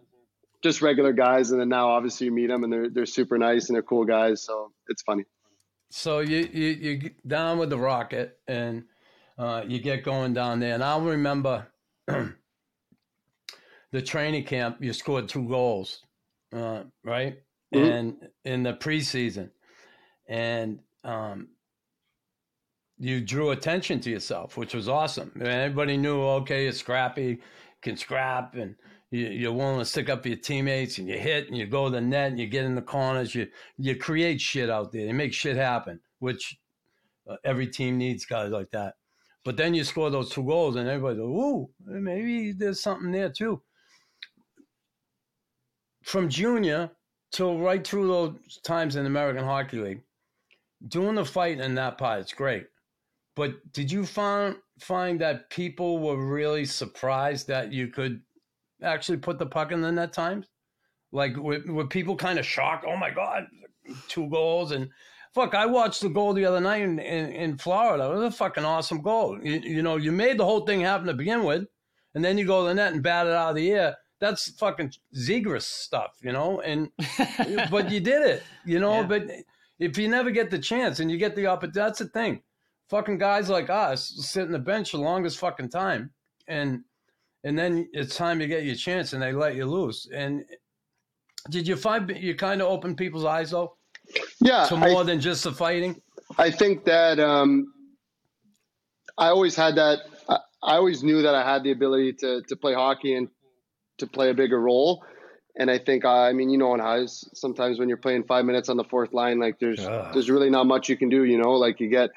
just 0.63 0.81
regular 0.81 1.11
guys, 1.13 1.51
and 1.51 1.59
then 1.59 1.69
now 1.69 1.89
obviously 1.89 2.25
you 2.25 2.31
meet 2.31 2.47
them 2.47 2.63
and 2.63 2.71
they're 2.71 2.89
they're 2.89 3.05
super 3.05 3.37
nice 3.37 3.67
and 3.69 3.75
they're 3.75 3.81
cool 3.83 4.05
guys. 4.05 4.43
So 4.43 4.71
it's 4.87 5.01
funny. 5.01 5.23
So 5.89 6.19
you 6.19 6.47
you 6.51 6.67
you 6.69 7.09
down 7.27 7.57
with 7.57 7.69
the 7.69 7.77
rocket 7.79 8.37
and 8.47 8.83
uh, 9.41 9.63
you 9.67 9.79
get 9.79 10.03
going 10.03 10.33
down 10.35 10.59
there, 10.59 10.75
and 10.75 10.83
I'll 10.83 11.01
remember 11.01 11.67
the 12.07 12.35
training 14.03 14.43
camp. 14.43 14.77
You 14.81 14.93
scored 14.93 15.27
two 15.29 15.47
goals, 15.47 16.03
uh, 16.55 16.83
right? 17.03 17.39
Mhm. 17.73 17.91
And 17.91 18.29
in 18.45 18.61
the 18.61 18.73
preseason, 18.73 19.49
and 20.27 20.79
um, 21.03 21.47
you 22.99 23.19
drew 23.19 23.49
attention 23.49 23.99
to 24.01 24.11
yourself, 24.11 24.57
which 24.57 24.75
was 24.75 24.87
awesome. 24.87 25.31
And 25.33 25.47
everybody 25.47 25.97
knew, 25.97 26.21
okay, 26.21 26.63
you're 26.63 26.71
scrappy, 26.71 27.39
can 27.81 27.97
scrap, 27.97 28.53
and 28.53 28.75
you, 29.09 29.25
you're 29.25 29.53
willing 29.53 29.79
to 29.79 29.85
stick 29.85 30.07
up 30.07 30.21
for 30.21 30.27
your 30.27 30.37
teammates, 30.37 30.99
and 30.99 31.07
you 31.07 31.17
hit, 31.17 31.47
and 31.47 31.57
you 31.57 31.65
go 31.65 31.85
to 31.85 31.95
the 31.95 32.01
net, 32.01 32.29
and 32.29 32.39
you 32.39 32.45
get 32.45 32.65
in 32.65 32.75
the 32.75 32.81
corners. 32.83 33.33
You 33.33 33.47
you 33.79 33.95
create 33.95 34.39
shit 34.39 34.69
out 34.69 34.91
there. 34.91 35.07
You 35.07 35.15
make 35.15 35.33
shit 35.33 35.55
happen, 35.55 35.99
which 36.19 36.59
uh, 37.27 37.37
every 37.43 37.65
team 37.65 37.97
needs 37.97 38.25
guys 38.25 38.51
like 38.51 38.69
that. 38.69 38.93
But 39.43 39.57
then 39.57 39.73
you 39.73 39.83
score 39.83 40.09
those 40.09 40.29
two 40.29 40.43
goals, 40.43 40.75
and 40.75 40.87
everybody 40.87 41.17
goes, 41.17 41.29
"Ooh, 41.29 41.69
maybe 41.83 42.51
there's 42.51 42.79
something 42.79 43.11
there 43.11 43.29
too." 43.29 43.61
From 46.03 46.29
junior 46.29 46.91
till 47.31 47.59
right 47.59 47.85
through 47.85 48.07
those 48.07 48.59
times 48.63 48.95
in 48.95 49.03
the 49.03 49.09
American 49.09 49.43
Hockey 49.43 49.77
League, 49.77 50.03
doing 50.87 51.15
the 51.15 51.25
fight 51.25 51.59
in 51.59 51.75
that 51.75 51.97
part, 51.97 52.21
it's 52.21 52.33
great. 52.33 52.67
But 53.35 53.71
did 53.71 53.91
you 53.91 54.05
find 54.05 54.57
find 54.79 55.19
that 55.21 55.49
people 55.49 55.99
were 55.99 56.17
really 56.17 56.65
surprised 56.65 57.47
that 57.47 57.71
you 57.71 57.87
could 57.87 58.21
actually 58.83 59.17
put 59.17 59.39
the 59.39 59.45
puck 59.45 59.71
in 59.71 59.81
the 59.81 59.91
net 59.91 60.13
times? 60.13 60.47
Like 61.11 61.35
were, 61.35 61.61
were 61.67 61.87
people 61.87 62.15
kind 62.15 62.39
of 62.39 62.45
shocked? 62.45 62.85
Oh 62.87 62.97
my 62.97 63.11
god, 63.11 63.47
two 64.07 64.29
goals 64.29 64.71
and 64.71 64.89
fuck! 65.33 65.55
I 65.55 65.65
watched 65.65 66.01
the 66.01 66.09
goal 66.09 66.33
the 66.33 66.45
other 66.45 66.61
night 66.61 66.81
in, 66.81 66.99
in, 66.99 67.31
in 67.31 67.57
Florida. 67.57 68.05
It 68.05 68.15
was 68.15 68.33
a 68.33 68.37
fucking 68.37 68.65
awesome 68.65 69.01
goal. 69.01 69.39
You, 69.41 69.59
you 69.63 69.81
know, 69.81 69.97
you 69.97 70.11
made 70.11 70.37
the 70.37 70.45
whole 70.45 70.65
thing 70.65 70.81
happen 70.81 71.07
to 71.07 71.13
begin 71.13 71.43
with, 71.43 71.65
and 72.15 72.23
then 72.23 72.37
you 72.37 72.45
go 72.45 72.61
to 72.61 72.69
the 72.69 72.73
net 72.73 72.93
and 72.93 73.03
bat 73.03 73.27
it 73.27 73.33
out 73.33 73.51
of 73.51 73.55
the 73.55 73.71
air. 73.71 73.97
That's 74.19 74.51
fucking 74.51 74.93
Zegras 75.15 75.63
stuff, 75.63 76.11
you 76.21 76.31
know. 76.31 76.61
And 76.61 76.89
but 77.71 77.91
you 77.91 77.99
did 77.99 78.21
it, 78.23 78.43
you 78.65 78.79
know. 78.79 79.01
Yeah. 79.01 79.07
But 79.07 79.23
if 79.79 79.97
you 79.97 80.07
never 80.07 80.31
get 80.31 80.51
the 80.51 80.59
chance 80.59 80.99
and 80.99 81.09
you 81.09 81.17
get 81.17 81.35
the 81.35 81.47
opportunity, 81.47 81.79
that's 81.79 81.99
the 81.99 82.05
thing. 82.09 82.43
Fucking 82.89 83.17
guys 83.17 83.49
like 83.49 83.69
us 83.69 84.13
sit 84.17 84.45
in 84.45 84.51
the 84.51 84.59
bench 84.59 84.91
the 84.91 84.99
longest 84.99 85.39
fucking 85.39 85.69
time, 85.69 86.11
and 86.47 86.81
and 87.43 87.57
then 87.57 87.89
it's 87.93 88.15
time 88.15 88.39
to 88.39 88.47
get 88.47 88.65
your 88.65 88.75
chance, 88.75 89.13
and 89.13 89.21
they 89.21 89.33
let 89.33 89.55
you 89.55 89.65
loose. 89.65 90.07
And 90.13 90.43
did 91.49 91.67
you 91.67 91.75
find 91.75 92.09
you 92.15 92.35
kind 92.35 92.61
of 92.61 92.67
open 92.67 92.95
people's 92.95 93.25
eyes 93.25 93.51
though 93.51 93.75
Yeah, 94.39 94.65
to 94.65 94.75
I- 94.75 94.91
more 94.91 95.03
than 95.03 95.19
just 95.19 95.43
the 95.43 95.51
fighting? 95.51 96.01
I 96.37 96.49
think 96.49 96.85
that 96.85 97.19
um, 97.19 97.73
I 99.17 99.27
always 99.27 99.55
had 99.55 99.75
that. 99.75 99.99
I, 100.29 100.37
I 100.63 100.75
always 100.75 101.03
knew 101.03 101.21
that 101.23 101.35
I 101.35 101.43
had 101.43 101.63
the 101.63 101.71
ability 101.71 102.13
to 102.19 102.41
to 102.47 102.55
play 102.55 102.73
hockey 102.73 103.15
and 103.15 103.27
to 103.97 104.07
play 104.07 104.29
a 104.29 104.33
bigger 104.33 104.59
role. 104.59 105.03
And 105.57 105.69
I 105.69 105.77
think, 105.77 106.05
I 106.05 106.31
mean, 106.31 106.49
you 106.49 106.57
know, 106.57 106.73
in 106.73 106.79
highs, 106.79 107.25
sometimes 107.33 107.77
when 107.77 107.89
you're 107.89 107.97
playing 107.97 108.23
five 108.23 108.45
minutes 108.45 108.69
on 108.69 108.77
the 108.77 108.85
fourth 108.85 109.11
line, 109.13 109.37
like 109.39 109.59
there's 109.59 109.81
Ugh. 109.81 110.13
there's 110.13 110.29
really 110.29 110.49
not 110.49 110.65
much 110.65 110.87
you 110.87 110.95
can 110.95 111.09
do. 111.09 111.25
You 111.25 111.37
know, 111.37 111.51
like 111.51 111.81
you 111.81 111.89
get 111.89 112.09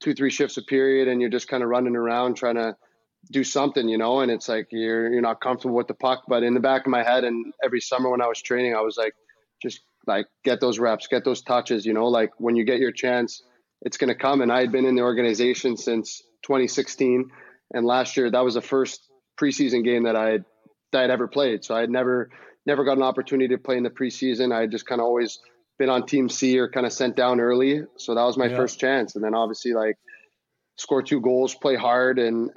two, 0.00 0.12
three 0.12 0.30
shifts 0.30 0.56
a 0.56 0.62
period, 0.62 1.06
and 1.06 1.20
you're 1.20 1.30
just 1.30 1.46
kind 1.46 1.62
of 1.62 1.68
running 1.68 1.94
around 1.94 2.34
trying 2.34 2.56
to 2.56 2.76
do 3.30 3.44
something. 3.44 3.88
You 3.88 3.98
know, 3.98 4.20
and 4.20 4.30
it's 4.30 4.48
like 4.48 4.66
you're 4.72 5.12
you're 5.12 5.22
not 5.22 5.40
comfortable 5.40 5.76
with 5.76 5.86
the 5.86 5.94
puck. 5.94 6.24
But 6.26 6.42
in 6.42 6.54
the 6.54 6.60
back 6.60 6.84
of 6.84 6.90
my 6.90 7.04
head, 7.04 7.22
and 7.22 7.54
every 7.64 7.80
summer 7.80 8.10
when 8.10 8.20
I 8.20 8.26
was 8.26 8.42
training, 8.42 8.74
I 8.74 8.80
was 8.80 8.96
like, 8.96 9.14
just 9.62 9.80
like 10.06 10.26
get 10.44 10.60
those 10.60 10.78
reps, 10.78 11.06
get 11.06 11.24
those 11.24 11.42
touches. 11.42 11.84
You 11.84 11.92
know, 11.92 12.06
like 12.06 12.30
when 12.38 12.56
you 12.56 12.64
get 12.64 12.78
your 12.78 12.92
chance, 12.92 13.42
it's 13.82 13.96
going 13.96 14.08
to 14.08 14.14
come. 14.14 14.40
And 14.40 14.52
I 14.52 14.60
had 14.60 14.72
been 14.72 14.84
in 14.86 14.94
the 14.94 15.02
organization 15.02 15.76
since 15.76 16.22
2016, 16.42 17.30
and 17.74 17.86
last 17.86 18.16
year 18.16 18.30
that 18.30 18.44
was 18.44 18.54
the 18.54 18.62
first 18.62 19.00
preseason 19.40 19.84
game 19.84 20.04
that 20.04 20.16
I 20.16 20.30
had 20.30 20.44
that 20.92 21.04
I'd 21.04 21.10
ever 21.10 21.28
played. 21.28 21.64
So 21.64 21.74
I 21.74 21.80
had 21.80 21.90
never 21.90 22.30
never 22.66 22.84
got 22.84 22.96
an 22.96 23.02
opportunity 23.02 23.54
to 23.54 23.58
play 23.58 23.76
in 23.76 23.82
the 23.82 23.90
preseason. 23.90 24.54
I 24.54 24.60
had 24.62 24.70
just 24.70 24.86
kind 24.86 25.00
of 25.00 25.06
always 25.06 25.38
been 25.78 25.88
on 25.88 26.04
Team 26.06 26.28
C 26.28 26.58
or 26.58 26.68
kind 26.68 26.84
of 26.84 26.92
sent 26.92 27.16
down 27.16 27.40
early. 27.40 27.82
So 27.96 28.14
that 28.14 28.22
was 28.22 28.36
my 28.36 28.46
Yeah. 28.46 28.56
first 28.56 28.78
chance, 28.78 29.14
and 29.14 29.24
then 29.24 29.34
obviously 29.34 29.72
like 29.72 29.96
score 30.76 31.02
two 31.02 31.20
goals, 31.20 31.54
play 31.54 31.76
hard, 31.76 32.18
and 32.18 32.50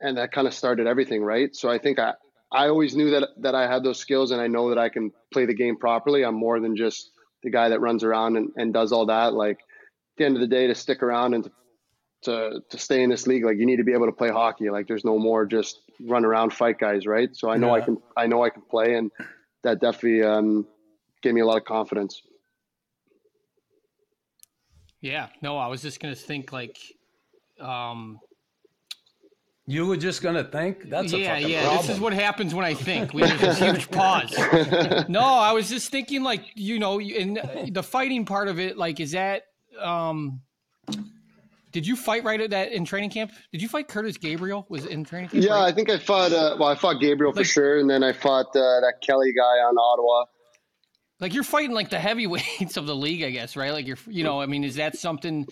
and 0.00 0.18
that 0.18 0.30
kind 0.32 0.46
of 0.46 0.52
started 0.52 0.86
everything, 0.86 1.22
right? 1.22 1.54
So 1.54 1.70
I 1.70 1.78
think 1.78 1.98
I. 1.98 2.14
I 2.52 2.68
always 2.68 2.94
knew 2.94 3.10
that 3.10 3.30
that 3.38 3.54
I 3.54 3.66
had 3.66 3.82
those 3.82 3.98
skills, 3.98 4.30
and 4.30 4.40
I 4.40 4.46
know 4.46 4.68
that 4.68 4.78
I 4.78 4.88
can 4.88 5.12
play 5.32 5.46
the 5.46 5.54
game 5.54 5.76
properly. 5.76 6.24
I'm 6.24 6.34
more 6.34 6.60
than 6.60 6.76
just 6.76 7.10
the 7.42 7.50
guy 7.50 7.68
that 7.68 7.80
runs 7.80 8.04
around 8.04 8.36
and, 8.36 8.50
and 8.56 8.72
does 8.72 8.92
all 8.92 9.06
that. 9.06 9.34
Like 9.34 9.58
at 9.58 10.18
the 10.18 10.24
end 10.24 10.36
of 10.36 10.40
the 10.40 10.46
day, 10.46 10.66
to 10.66 10.74
stick 10.74 11.02
around 11.02 11.34
and 11.34 11.44
to, 11.44 11.50
to 12.22 12.60
to 12.70 12.78
stay 12.78 13.02
in 13.02 13.10
this 13.10 13.26
league, 13.26 13.44
like 13.44 13.58
you 13.58 13.66
need 13.66 13.76
to 13.76 13.84
be 13.84 13.92
able 13.92 14.06
to 14.06 14.12
play 14.12 14.30
hockey. 14.30 14.70
Like 14.70 14.86
there's 14.86 15.04
no 15.04 15.18
more 15.18 15.44
just 15.44 15.80
run 16.00 16.24
around 16.24 16.52
fight 16.52 16.78
guys, 16.78 17.06
right? 17.06 17.34
So 17.34 17.50
I 17.50 17.56
know 17.56 17.74
I 17.74 17.80
can 17.80 17.98
I 18.16 18.26
know 18.26 18.44
I 18.44 18.50
can 18.50 18.62
play, 18.62 18.94
and 18.94 19.10
that 19.62 19.80
definitely 19.80 20.22
um, 20.22 20.66
gave 21.22 21.34
me 21.34 21.40
a 21.40 21.46
lot 21.46 21.56
of 21.56 21.64
confidence. 21.64 22.22
Yeah, 25.00 25.28
no, 25.42 25.58
I 25.58 25.66
was 25.66 25.82
just 25.82 26.00
gonna 26.00 26.14
think 26.14 26.52
like, 26.52 26.78
um, 27.60 28.18
You 29.68 29.86
were 29.86 29.96
just 29.96 30.22
gonna 30.22 30.44
think 30.44 30.88
that's 30.88 31.12
a 31.12 31.18
yeah, 31.18 31.34
fucking 31.34 31.48
yeah. 31.48 31.62
problem. 31.62 31.86
This 31.86 31.96
is 31.96 32.00
what 32.00 32.12
happens 32.12 32.54
when 32.54 32.64
I 32.64 32.74
think. 32.74 33.12
We 33.12 33.22
have 33.22 33.40
this 33.40 33.58
huge 33.58 33.90
pause. 33.90 34.32
No, 35.08 35.22
I 35.22 35.52
was 35.52 35.68
just 35.68 35.90
thinking 35.90 36.22
like, 36.22 36.44
you 36.54 36.78
know, 36.78 37.00
in 37.00 37.40
the 37.72 37.82
fighting 37.82 38.24
part 38.24 38.46
of 38.46 38.60
it, 38.60 38.78
like, 38.78 39.00
is 39.00 39.10
that, 39.12 39.42
um, 39.80 40.40
did 41.72 41.84
you 41.86 41.96
fight 41.96 42.22
right 42.22 42.40
at 42.40 42.50
that 42.50 42.72
in 42.72 42.84
training 42.84 43.10
camp? 43.10 43.32
Did 43.50 43.60
you 43.60 43.68
fight 43.68 43.88
Curtis 43.88 44.16
Gabriel? 44.16 44.66
Was 44.68 44.86
in 44.86 45.04
training 45.04 45.30
camp? 45.30 45.42
Yeah, 45.44 45.54
right? 45.54 45.64
I 45.64 45.72
think 45.72 45.90
I 45.90 45.98
fought. 45.98 46.32
Uh, 46.32 46.56
well, 46.58 46.68
I 46.68 46.76
fought 46.76 47.00
Gabriel 47.00 47.32
for 47.32 47.44
sure, 47.44 47.78
and 47.78 47.90
then 47.90 48.04
I 48.04 48.12
fought 48.12 48.46
uh, 48.56 48.80
that 48.80 48.94
Kelly 49.02 49.32
guy 49.32 49.42
on 49.42 49.76
Ottawa. 49.76 50.24
Like 51.20 51.32
you're 51.34 51.44
fighting 51.44 51.74
like 51.74 51.90
the 51.90 51.98
heavyweights 51.98 52.76
of 52.76 52.86
the 52.86 52.94
league, 52.96 53.22
I 53.22 53.30
guess, 53.30 53.56
right? 53.56 53.72
Like 53.72 53.86
you're, 53.86 53.98
you 54.06 54.24
know, 54.24 54.40
I 54.40 54.46
mean, 54.46 54.64
is 54.64 54.76
that 54.76 54.96
something 54.98 55.46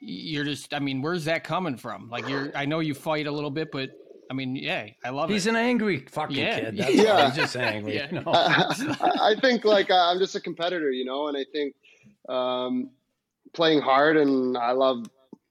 you're 0.00 0.44
just? 0.44 0.72
I 0.74 0.78
mean, 0.78 1.02
where's 1.02 1.24
that 1.24 1.44
coming 1.44 1.76
from? 1.76 2.08
Like 2.08 2.28
you're, 2.28 2.52
I 2.54 2.64
know 2.66 2.80
you 2.80 2.94
fight 2.94 3.26
a 3.26 3.32
little 3.32 3.50
bit, 3.50 3.70
but 3.72 3.90
I 4.30 4.34
mean, 4.34 4.54
yeah, 4.56 4.86
I 5.04 5.10
love 5.10 5.30
He's 5.30 5.46
it. 5.46 5.50
an 5.50 5.56
angry 5.56 6.04
fucking 6.10 6.36
Yeah. 6.36 6.60
kid. 6.60 6.76
That's 6.78 6.94
Yeah. 6.94 7.10
all. 7.12 7.26
He's 7.30 7.36
just 7.36 7.56
angry. 7.56 7.94
Yeah. 7.96 8.06
you 8.10 8.20
know? 8.20 8.30
I, 8.32 9.32
I 9.32 9.34
think 9.40 9.64
like 9.64 9.90
uh, 9.90 10.10
I'm 10.10 10.18
just 10.18 10.34
a 10.36 10.40
competitor, 10.40 10.90
you 10.90 11.04
know, 11.04 11.28
and 11.28 11.36
I 11.36 11.44
think 11.50 11.74
um, 12.28 12.90
playing 13.54 13.80
hard 13.80 14.16
and 14.16 14.56
I 14.56 14.72
love 14.72 15.06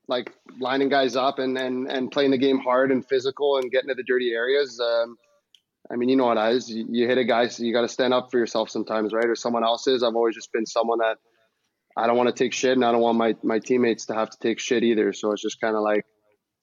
like 0.08 0.32
lining 0.60 0.88
guys 0.90 1.16
up 1.18 1.40
and, 1.40 1.58
and, 1.58 1.92
and 1.92 2.10
playing 2.12 2.32
the 2.32 2.38
game 2.38 2.60
hard 2.60 2.92
and 2.92 3.06
physical 3.06 3.58
and 3.58 3.70
getting 3.72 3.90
to 3.90 3.96
the 3.96 4.04
dirty 4.04 4.32
areas. 4.32 4.80
Um, 4.80 5.18
I 5.92 5.96
mean, 5.96 6.10
you 6.10 6.16
know 6.16 6.26
what 6.26 6.38
it 6.38 6.56
is. 6.56 6.70
You, 6.70 6.86
you 6.90 7.08
hit 7.08 7.18
a 7.18 7.24
guy, 7.24 7.48
so 7.48 7.64
you 7.64 7.74
got 7.74 7.82
to 7.82 7.88
stand 7.88 8.14
up 8.14 8.30
for 8.30 8.38
yourself 8.38 8.70
sometimes, 8.70 9.14
right? 9.14 9.28
Or 9.28 9.36
someone 9.36 9.64
else's. 9.64 10.04
I've 10.04 10.16
always 10.16 10.36
just 10.36 10.52
been 10.52 10.66
someone 10.66 11.00
that 11.00 11.18
I 11.96 12.08
don't 12.08 12.18
want 12.18 12.28
to 12.28 12.44
take 12.44 12.54
shit, 12.54 12.74
and 12.74 12.86
I 12.86 12.92
don't 12.92 13.02
want 13.02 13.18
my 13.18 13.36
my 13.44 13.60
teammates 13.60 14.06
to 14.08 14.14
have 14.14 14.30
to 14.30 14.38
take 14.40 14.60
shit 14.60 14.84
either. 14.84 15.14
So 15.14 15.32
it's 15.32 15.42
just 15.42 15.62
kind 15.62 15.76
of 15.76 15.82
like 15.82 16.06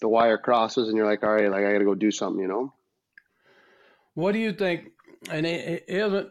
the 0.01 0.09
wire 0.09 0.39
crosses, 0.39 0.89
and 0.89 0.97
you're 0.97 1.07
like, 1.07 1.23
all 1.23 1.33
right, 1.33 1.51
like 1.51 1.65
I 1.65 1.73
got 1.73 1.79
to 1.79 1.85
go 1.85 1.95
do 1.95 2.11
something, 2.11 2.41
you 2.41 2.49
know? 2.49 2.73
What 4.15 4.33
do 4.33 4.39
you 4.39 4.53
think? 4.53 4.91
And 5.31 5.47
it, 5.47 5.85
isn't 5.89 6.29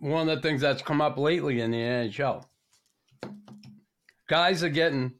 one 0.00 0.28
of 0.28 0.36
the 0.36 0.42
things 0.42 0.62
that's 0.62 0.82
come 0.82 1.00
up 1.00 1.18
lately 1.18 1.60
in 1.60 1.70
the 1.70 1.78
NHL. 1.78 2.44
Guys 4.28 4.64
are 4.64 4.70
getting, 4.70 5.12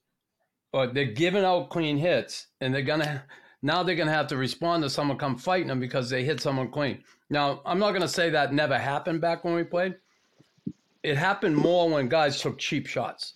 or 0.72 0.86
they're 0.86 1.04
giving 1.04 1.44
out 1.44 1.70
clean 1.70 1.98
hits, 1.98 2.46
and 2.60 2.74
they're 2.74 2.82
gonna 2.82 3.24
now 3.62 3.82
they're 3.82 3.94
gonna 3.96 4.10
have 4.10 4.26
to 4.28 4.36
respond 4.36 4.82
to 4.82 4.90
someone 4.90 5.18
come 5.18 5.36
fighting 5.38 5.68
them 5.68 5.80
because 5.80 6.10
they 6.10 6.24
hit 6.24 6.40
someone 6.40 6.70
clean. 6.70 7.02
Now 7.30 7.62
I'm 7.64 7.78
not 7.78 7.92
gonna 7.92 8.08
say 8.08 8.30
that 8.30 8.52
never 8.52 8.78
happened 8.78 9.20
back 9.20 9.44
when 9.44 9.54
we 9.54 9.64
played. 9.64 9.94
It 11.02 11.16
happened 11.16 11.56
more 11.56 11.88
when 11.88 12.08
guys 12.08 12.40
took 12.40 12.58
cheap 12.58 12.86
shots. 12.86 13.34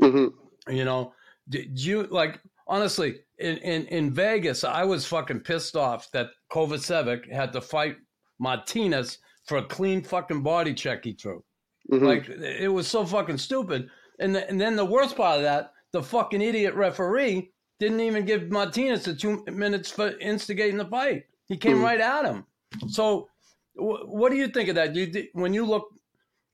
hmm 0.00 0.28
You 0.68 0.84
know, 0.84 1.12
did 1.48 1.78
you 1.78 2.04
like 2.04 2.40
honestly 2.66 3.20
in, 3.38 3.58
in, 3.58 3.86
in 3.86 4.12
Vegas? 4.12 4.64
I 4.64 4.84
was 4.84 5.06
fucking 5.06 5.40
pissed 5.40 5.76
off 5.76 6.10
that 6.12 6.28
Kovacevic 6.50 7.30
had 7.32 7.52
to 7.52 7.60
fight 7.60 7.96
Martinez 8.38 9.18
for 9.44 9.58
a 9.58 9.64
clean 9.64 10.02
fucking 10.02 10.42
body 10.42 10.74
check 10.74 11.04
he 11.04 11.12
threw. 11.12 11.42
hmm 11.90 12.04
Like 12.04 12.28
it 12.28 12.72
was 12.72 12.88
so 12.88 13.04
fucking 13.04 13.38
stupid. 13.38 13.88
And 14.18 14.34
the, 14.34 14.48
and 14.48 14.60
then 14.60 14.76
the 14.76 14.84
worst 14.84 15.16
part 15.16 15.36
of 15.36 15.42
that, 15.42 15.72
the 15.92 16.02
fucking 16.02 16.40
idiot 16.42 16.74
referee 16.74 17.52
didn't 17.78 18.00
even 18.00 18.24
give 18.24 18.50
Martinez 18.50 19.04
the 19.04 19.14
two 19.14 19.44
minutes 19.46 19.90
for 19.90 20.16
instigating 20.18 20.76
the 20.78 20.86
fight. 20.86 21.24
He 21.48 21.56
came 21.56 21.78
Hmm. 21.78 21.84
right 21.84 22.00
at 22.00 22.24
him. 22.24 22.44
So, 22.88 23.28
wh- 23.74 24.06
what 24.08 24.30
do 24.30 24.36
you 24.36 24.48
think 24.48 24.68
of 24.68 24.74
that? 24.76 24.94
You, 24.94 25.28
when 25.34 25.52
you 25.52 25.64
look, 25.66 25.88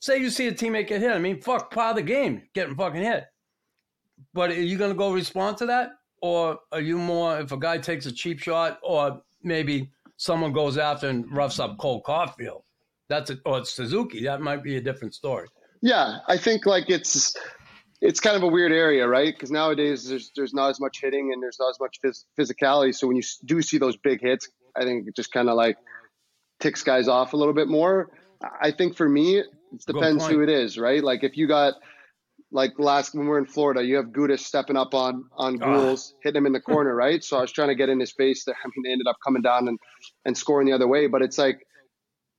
say 0.01 0.19
you 0.19 0.31
see 0.31 0.49
a 0.49 0.53
teammate 0.53 0.89
get 0.89 1.01
hit, 1.01 1.13
I 1.13 1.19
mean, 1.19 1.41
fuck, 1.41 1.73
part 1.73 1.91
of 1.91 1.97
the 1.97 2.03
game, 2.03 2.43
getting 2.55 2.75
fucking 2.75 3.03
hit. 3.03 3.25
But 4.35 4.51
are 4.51 4.55
you 4.55 4.77
going 4.79 4.91
to 4.93 4.97
go 4.99 5.13
respond 5.13 5.57
to 5.59 5.67
that? 5.67 5.91
Or 6.21 6.59
are 6.71 6.81
you 6.81 6.99
more, 6.99 7.41
if 7.41 7.51
a 7.53 7.57
guy 7.57 7.79
takes 7.79 8.07
a 8.07 8.13
cheap 8.13 8.39
shot, 8.41 8.79
or 8.83 9.23
maybe 9.43 9.91
someone 10.17 10.53
goes 10.53 10.79
after 10.79 11.09
and 11.09 11.31
roughs 11.33 11.59
up 11.59 11.79
Cole 11.79 12.03
Caufield, 12.03 12.63
that's 13.09 13.31
a, 13.31 13.39
or 13.45 13.59
it's 13.59 13.73
Suzuki. 13.73 14.23
That 14.25 14.41
might 14.41 14.63
be 14.63 14.77
a 14.77 14.81
different 14.81 15.15
story. 15.15 15.49
Yeah, 15.81 16.19
I 16.29 16.37
think 16.39 16.65
like 16.67 16.89
it's 16.89 17.37
it's 18.03 18.19
kind 18.21 18.37
of 18.37 18.43
a 18.43 18.49
weird 18.49 18.73
area, 18.73 19.07
right? 19.07 19.33
Because 19.33 19.51
nowadays 19.51 20.09
there's 20.09 20.33
there's 20.37 20.53
not 20.53 20.71
as 20.71 20.81
much 20.81 20.99
hitting 21.01 21.33
and 21.33 21.43
there's 21.43 21.57
not 21.59 21.71
as 21.71 21.79
much 21.81 21.99
phys- 22.05 22.25
physicality. 22.39 22.95
So 22.95 23.07
when 23.07 23.17
you 23.17 23.23
do 23.45 23.63
see 23.63 23.79
those 23.79 23.97
big 23.97 24.21
hits, 24.21 24.49
I 24.77 24.83
think 24.83 25.07
it 25.07 25.17
just 25.17 25.33
kind 25.33 25.49
of 25.49 25.55
like 25.55 25.77
ticks 26.61 26.83
guys 26.83 27.09
off 27.09 27.33
a 27.33 27.37
little 27.37 27.55
bit 27.55 27.69
more. 27.69 28.11
I 28.61 28.73
think 28.73 28.97
for 28.97 29.09
me, 29.09 29.39
it 29.39 29.47
depends 29.87 30.27
who 30.27 30.43
it 30.43 30.49
is, 30.49 30.77
right? 30.77 31.03
Like 31.03 31.23
if 31.23 31.37
you 31.37 31.47
got 31.47 31.75
like 32.51 32.73
last 32.79 33.15
when 33.15 33.27
we 33.27 33.33
are 33.33 33.39
in 33.39 33.47
Florida, 33.47 33.85
you 33.85 33.97
have 33.97 34.07
Gudas 34.07 34.41
stepping 34.41 34.77
up 34.77 34.95
on 34.95 35.25
on 35.37 35.63
Ah. 35.63 35.67
Guhle, 35.67 36.13
hitting 36.25 36.39
him 36.41 36.47
in 36.47 36.53
the 36.53 36.61
corner, 36.73 36.95
right? 36.95 37.23
So 37.23 37.39
I 37.39 37.41
was 37.41 37.53
trying 37.53 37.69
to 37.69 37.77
get 37.77 37.89
in 37.89 38.01
his 38.01 38.13
face. 38.13 38.45
There, 38.45 38.55
I 38.55 38.67
mean, 38.67 38.83
they 38.85 38.91
ended 38.93 39.07
up 39.07 39.17
coming 39.25 39.43
down 39.43 39.69
and 39.69 39.79
and 40.25 40.37
scoring 40.37 40.67
the 40.67 40.73
other 40.73 40.89
way. 40.89 41.07
But 41.07 41.23
it's 41.23 41.39
like 41.39 41.65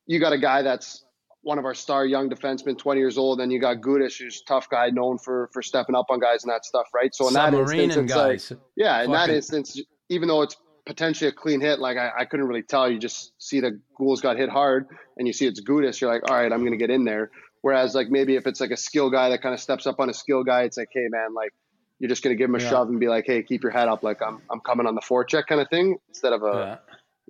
you 0.08 0.20
got 0.20 0.34
a 0.34 0.38
guy 0.38 0.62
that's 0.62 1.03
one 1.44 1.60
of 1.60 1.66
our 1.66 1.74
star 1.76 2.06
young 2.06 2.30
defensemen, 2.30 2.78
20 2.78 3.00
years 3.00 3.18
old, 3.18 3.40
and 3.42 3.52
you 3.52 3.60
got 3.60 3.78
Gudas, 3.82 4.18
who's 4.18 4.42
a 4.42 4.46
tough 4.48 4.70
guy, 4.70 4.90
known 4.90 5.18
for 5.18 5.50
for 5.54 5.62
stepping 5.62 5.94
up 5.96 6.08
on 6.10 6.20
guys 6.20 6.44
and 6.44 6.52
that 6.52 6.66
stuff, 6.66 6.88
right? 6.94 7.14
So 7.14 7.28
in 7.28 7.34
that 7.36 7.54
instance, 7.54 7.96
it's 7.98 8.16
like 8.16 8.38
guys. 8.40 8.54
yeah, 8.76 9.04
in 9.04 9.12
that 9.12 9.30
instance, 9.30 9.80
even 10.10 10.28
though 10.30 10.42
it's 10.42 10.56
potentially 10.86 11.30
a 11.30 11.32
clean 11.34 11.62
hit, 11.62 11.80
like 11.80 11.98
I, 11.98 12.12
I 12.20 12.26
couldn't 12.26 12.48
really 12.48 12.64
tell. 12.64 12.90
You 12.90 12.98
just 13.00 13.34
see 13.40 13.60
the 13.60 13.80
Guhle 14.00 14.22
got 14.22 14.38
hit 14.38 14.50
hard, 14.50 14.88
and 15.18 15.28
you 15.28 15.34
see 15.34 15.46
it's 15.46 15.62
Gudas. 15.62 16.00
You're 16.02 16.12
like, 16.12 16.24
all 16.30 16.36
right, 16.36 16.52
I'm 16.52 16.60
going 16.62 16.72
to 16.72 16.78
get 16.78 16.90
in 16.90 17.04
there. 17.06 17.30
Whereas, 17.62 17.94
like 17.96 18.10
maybe 18.10 18.36
if 18.36 18.48
it's 18.48 18.60
like 18.60 18.72
a 18.72 18.78
skill 18.78 19.10
guy 19.10 19.30
that 19.30 19.42
kind 19.42 19.54
of 19.54 19.60
steps 19.62 19.86
up 19.88 20.00
on 20.00 20.10
a 20.10 20.14
skill 20.14 20.44
guy, 20.44 20.64
it's 20.64 20.78
like, 20.78 20.90
hey 20.92 21.08
man, 21.10 21.34
like 21.34 21.52
you're 22.00 22.10
just 22.10 22.24
going 22.24 22.36
to 22.36 22.38
give 22.38 22.50
him 22.50 22.56
a 22.56 22.60
Yeah. 22.60 22.70
shove 22.70 22.90
and 22.90 23.00
be 23.00 23.08
like, 23.08 23.26
hey, 23.28 23.44
keep 23.44 23.64
your 23.64 23.72
head 23.72 23.88
up, 23.88 24.02
like 24.04 24.22
I'm 24.22 24.40
I'm 24.50 24.60
coming 24.62 24.88
on 24.88 24.96
the 24.96 25.02
forecheck 25.02 25.48
kind 25.48 25.60
of 25.62 25.70
thing, 25.70 25.98
instead 26.10 26.34
of 26.34 26.44
a 26.44 26.58
Yeah. 26.60 26.78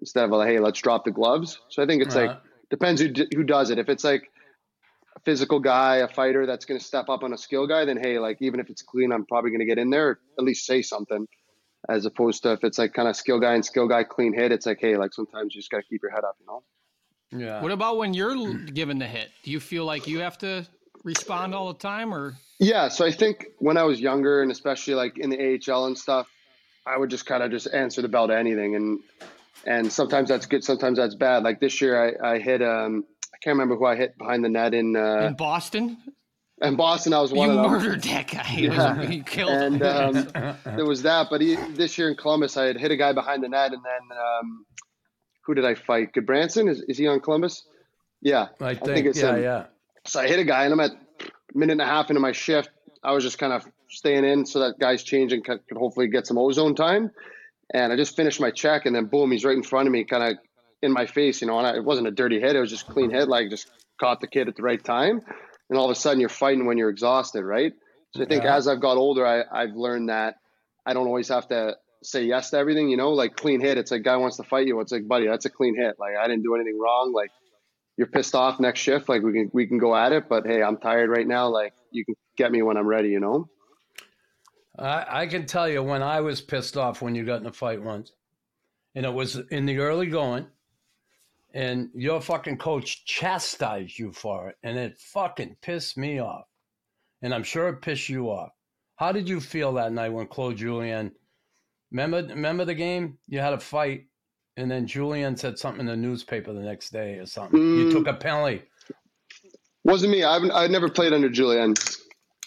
instead 0.02 0.26
of 0.26 0.32
a 0.34 0.46
hey, 0.46 0.60
let's 0.60 0.80
drop 0.82 1.06
the 1.06 1.12
gloves. 1.12 1.60
So 1.70 1.82
I 1.82 1.86
think 1.88 2.04
it's 2.04 2.16
Yeah. 2.16 2.22
like 2.24 2.32
depends 2.74 3.00
who 3.00 3.10
d- 3.10 3.28
who 3.36 3.44
does 3.44 3.70
it. 3.70 3.78
If 3.78 3.88
it's 3.88 4.04
like 4.04 4.32
a 5.16 5.20
physical 5.20 5.60
guy, 5.60 5.98
a 5.98 6.08
fighter 6.08 6.48
that's 6.48 6.66
going 6.66 6.80
to 6.80 6.84
step 6.84 7.08
up 7.08 7.24
on 7.24 7.32
a 7.32 7.38
skill 7.38 7.68
guy, 7.68 7.86
then 7.86 7.98
hey, 8.02 8.18
like 8.18 8.38
even 8.42 8.60
if 8.60 8.68
it's 8.68 8.82
clean, 8.82 9.12
I'm 9.12 9.26
probably 9.28 9.52
going 9.52 9.60
to 9.60 9.68
get 9.68 9.78
in 9.78 9.92
there, 9.92 10.18
at 10.40 10.44
least 10.44 10.66
say 10.66 10.82
something. 10.82 11.28
As 11.88 12.06
opposed 12.06 12.42
to 12.44 12.54
if 12.54 12.64
it's 12.64 12.80
like 12.80 12.94
kind 12.94 13.08
of 13.08 13.16
skill 13.16 13.40
guy 13.40 13.54
and 13.54 13.64
skill 13.64 13.88
guy 13.88 14.04
clean 14.04 14.34
hit, 14.34 14.52
it's 14.52 14.66
like 14.66 14.80
hey, 14.82 14.98
like 14.98 15.14
sometimes 15.14 15.54
you 15.54 15.62
just 15.62 15.70
got 15.70 15.78
to 15.78 15.84
keep 15.84 16.02
your 16.02 16.12
head 16.12 16.24
up, 16.24 16.36
you 16.40 16.48
know. 16.48 16.64
Yeah. 17.32 17.62
What 17.62 17.72
about 17.72 17.98
when 17.98 18.16
you're 18.16 18.56
given 18.56 18.98
the 18.98 19.08
hit? 19.08 19.30
Do 19.44 19.52
you 19.52 19.60
feel 19.60 19.86
like 19.86 20.08
you 20.08 20.20
have 20.20 20.40
to 20.40 20.66
respond 21.04 21.54
all 21.54 21.72
the 21.72 21.80
time, 21.80 22.12
or 22.12 22.34
Yeah, 22.58 22.88
so 22.88 23.06
I 23.06 23.12
think 23.12 23.50
when 23.60 23.78
I 23.78 23.84
was 23.84 24.00
younger, 24.00 24.42
and 24.42 24.52
especially 24.52 24.96
like 24.96 25.20
in 25.20 25.30
the 25.30 25.60
AHL 25.70 25.86
and 25.86 25.98
stuff, 25.98 26.28
I 26.88 26.98
would 26.98 27.12
just 27.12 27.28
kind 27.28 27.44
of 27.44 27.52
just 27.52 27.68
answer 27.72 28.02
the 28.02 28.08
bell 28.08 28.28
to 28.30 28.36
anything, 28.36 28.76
and 28.76 29.00
and 29.66 29.92
sometimes 29.92 30.30
that's 30.30 30.46
good, 30.46 30.64
sometimes 30.64 30.98
that's 30.98 31.16
bad. 31.16 31.44
Like 31.44 31.60
this 31.60 31.82
year, 31.82 32.18
I, 32.24 32.34
I 32.34 32.40
hit 32.40 32.62
um 32.62 33.06
I 33.34 33.38
can't 33.44 33.54
remember 33.56 33.76
who 33.76 33.86
I 33.86 33.96
hit 33.96 34.18
behind 34.18 34.44
the 34.44 34.50
net 34.50 34.74
in 34.74 34.96
uh, 34.96 35.28
in 35.28 35.36
Boston, 35.36 35.98
in 36.62 36.76
Boston. 36.76 37.14
I 37.14 37.22
was 37.22 37.32
you 37.32 37.38
one 37.38 37.50
of 37.50 37.56
them. 37.56 37.72
murdered 37.72 38.04
that 38.04 38.28
guy. 38.28 38.56
It 38.58 38.70
was- 38.70 39.10
you 39.10 39.24
killed 39.24 39.52
and 39.52 39.82
him. 39.82 40.28
um, 40.36 40.58
there 40.76 40.86
was 40.86 41.04
that. 41.04 41.28
But 41.30 41.42
he, 41.42 41.56
this 41.56 41.98
year 41.98 42.10
in 42.10 42.16
Columbus, 42.16 42.58
I 42.58 42.66
had 42.66 42.78
hit 42.78 42.92
a 42.92 42.98
guy 42.98 43.14
behind 43.14 43.44
the 43.44 43.50
net, 43.50 43.74
and 43.74 43.82
then 43.84 44.18
um, 44.18 44.66
who 45.46 45.54
did 45.54 45.66
I 45.66 45.76
fight? 45.76 46.14
Gudbranson 46.14 46.70
is 46.70 46.82
is 46.88 46.98
he 46.98 47.08
on 47.08 47.20
Columbus? 47.20 47.66
Yeah, 48.22 48.48
I 48.62 48.76
think, 48.76 48.86
think 48.86 49.08
it's 49.08 49.20
yeah, 49.22 49.36
him. 49.36 49.44
yeah. 49.44 49.66
so 50.06 50.22
I 50.22 50.28
hit 50.28 50.40
a 50.40 50.46
guy, 50.46 50.64
and 50.64 50.74
I'm 50.74 50.80
at 50.80 50.92
a 50.92 51.58
minute 51.58 51.74
and 51.74 51.82
a 51.82 51.86
half 51.86 52.10
into 52.10 52.22
my 52.22 52.32
shift. 52.32 52.70
I 53.04 53.12
was 53.12 53.24
just 53.24 53.38
kind 53.38 53.52
of 53.52 53.66
staying 53.90 54.24
in 54.24 54.46
so 54.46 54.60
that 54.60 54.80
guy's 54.80 55.04
changing 55.04 55.44
could, 55.44 55.60
could 55.68 55.78
hopefully 55.78 56.08
get 56.08 56.26
some 56.26 56.38
ozone 56.38 56.74
time. 56.74 57.12
And 57.74 57.92
I 57.92 57.96
just 57.96 58.16
finished 58.16 58.40
my 58.40 58.52
check, 58.52 58.86
and 58.86 58.96
then 58.96 59.06
boom, 59.06 59.32
he's 59.32 59.44
right 59.44 59.58
in 59.58 59.64
front 59.64 59.88
of 59.88 59.92
me, 59.92 60.04
kind 60.04 60.24
of 60.24 60.38
in 60.82 60.92
my 60.92 61.06
face, 61.08 61.42
you 61.42 61.48
know. 61.48 61.58
And 61.58 61.68
I, 61.68 61.76
it 61.76 61.84
wasn't 61.84 62.08
a 62.08 62.12
dirty 62.12 62.40
hit; 62.40 62.56
it 62.56 62.60
was 62.60 62.70
just 62.70 62.88
clean 62.88 63.10
hit, 63.10 63.28
like 63.28 63.50
just 63.50 63.70
caught 64.00 64.22
the 64.22 64.28
kid 64.28 64.48
at 64.48 64.56
the 64.56 64.62
right 64.64 64.84
time. 64.84 65.22
And 65.70 65.80
all 65.80 65.86
of 65.86 65.92
a 65.92 65.96
sudden, 65.96 66.20
you're 66.20 66.30
fighting 66.30 66.66
when 66.66 66.78
you're 66.78 66.90
exhausted, 66.90 67.44
right? 67.44 67.74
So 68.16 68.24
I 68.24 68.26
think 68.28 68.44
Yeah. 68.44 68.56
as 68.56 68.68
I've 68.68 68.82
got 68.82 68.98
older, 68.98 69.26
I, 69.26 69.44
I've 69.52 69.76
learned 69.76 70.10
that 70.10 70.36
I 70.86 70.94
don't 70.94 71.08
always 71.08 71.30
have 71.30 71.48
to 71.48 71.78
say 72.04 72.26
yes 72.26 72.52
to 72.52 72.58
everything, 72.58 72.90
you 72.90 72.98
know. 72.98 73.12
Like 73.12 73.36
clean 73.36 73.60
hit, 73.60 73.78
it's 73.80 73.90
like 73.90 74.04
guy 74.04 74.18
wants 74.18 74.38
to 74.38 74.44
fight 74.44 74.68
you. 74.68 74.80
It's 74.82 74.92
like, 74.92 75.08
buddy, 75.08 75.28
that's 75.28 75.46
a 75.46 75.50
clean 75.50 75.76
hit. 75.76 75.96
Like 75.98 76.14
I 76.20 76.28
didn't 76.28 76.44
do 76.44 76.54
anything 76.54 76.78
wrong. 76.80 77.12
Like 77.12 77.32
you're 77.98 78.08
pissed 78.08 78.36
off 78.36 78.60
next 78.60 78.82
shift, 78.82 79.10
like 79.10 79.24
we 79.24 79.34
can 79.34 79.50
we 79.54 79.66
can 79.66 79.80
go 79.80 79.96
at 79.96 80.12
it. 80.12 80.30
But 80.30 80.46
hey, 80.46 80.62
I'm 80.62 80.78
tired 80.78 81.10
right 81.10 81.28
now. 81.28 81.48
Like 81.50 81.74
you 81.92 82.06
can 82.06 82.16
get 82.38 82.52
me 82.52 82.62
when 82.62 82.78
I'm 82.78 82.88
ready, 82.88 83.10
you 83.10 83.20
know. 83.20 83.48
I, 84.78 85.06
I 85.22 85.28
can 85.28 85.46
tell 85.46 85.70
you 85.70 85.84
when 85.84 86.02
I 86.02 86.22
was 86.22 86.42
pissed 86.42 86.78
off 86.78 87.02
when 87.02 87.16
you 87.16 87.24
got 87.26 87.42
in 87.42 87.48
a 87.48 87.54
fight 87.54 87.82
once, 87.82 88.12
and 88.96 89.06
it 89.06 89.14
was 89.14 89.36
in 89.52 89.66
the 89.66 89.78
early 89.80 90.08
going, 90.08 90.48
and 91.54 91.90
your 91.94 92.22
fucking 92.22 92.58
coach 92.58 93.06
chastised 93.06 93.98
you 94.00 94.12
for 94.12 94.50
it, 94.50 94.58
and 94.64 94.78
it 94.78 94.98
fucking 94.98 95.58
pissed 95.62 95.98
me 95.98 96.20
off, 96.20 96.46
and 97.22 97.34
I'm 97.34 97.44
sure 97.44 97.70
it 97.70 97.82
pissed 97.82 98.10
you 98.10 98.28
off. 98.30 98.52
How 98.96 99.12
did 99.12 99.28
you 99.30 99.40
feel 99.40 99.74
that 99.74 99.92
night 99.92 100.10
when 100.10 100.28
Claude 100.28 100.58
Julien? 100.58 101.12
Remember, 101.92 102.24
remember 102.24 102.66
the 102.66 102.74
game? 102.74 103.18
You 103.28 103.40
had 103.40 103.54
a 103.54 103.60
fight, 103.60 104.06
and 104.58 104.70
then 104.72 104.88
Julien 104.88 105.36
said 105.38 105.60
something 105.60 105.82
in 105.82 105.86
the 105.88 105.96
newspaper 105.96 106.54
the 106.54 106.62
next 106.62 106.92
day 106.92 107.18
or 107.20 107.26
something. 107.26 107.60
You 107.60 107.86
Mm. 107.86 107.92
took 107.92 108.08
a 108.08 108.14
penalty, 108.14 108.64
Wasn't 109.86 110.12
me. 110.12 110.24
I've 110.24 110.50
I 110.52 110.68
never 110.68 110.90
played 110.90 111.12
under 111.12 111.30
Julien. 111.30 111.74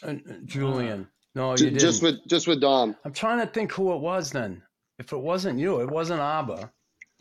Uh, 0.03 0.15
Julien. 0.47 1.07
No, 1.37 1.51
you 1.51 1.57
didn't. 1.67 1.81
just 1.81 2.03
with 2.03 2.27
just 2.27 2.49
with 2.49 2.63
Dom. 2.63 2.97
I'm 3.05 3.13
trying 3.13 3.41
to 3.41 3.47
think 3.47 3.71
who 3.71 3.93
it 3.93 4.01
was 4.01 4.33
then. 4.33 4.63
If 4.99 5.13
it 5.13 5.19
wasn't 5.19 5.59
you, 5.59 5.83
it 5.83 5.91
wasn't 5.91 6.21
Abba. 6.21 6.73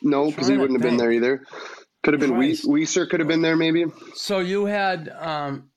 No, 0.01 0.27
because 0.27 0.47
he 0.47 0.57
wouldn't 0.57 0.81
have 0.81 0.89
been 0.89 0.97
there 0.97 1.11
either. 1.11 1.43
Could 2.01 2.13
have 2.13 2.21
been 2.21 2.37
Weiss, 2.37 2.65
Weiser. 2.65 3.09
Could 3.09 3.19
have 3.19 3.27
been 3.27 3.41
there 3.41 3.57
maybe. 3.57 3.85
So 4.13 4.39
you 4.39 4.65
had 4.65 5.09
um 5.09 5.69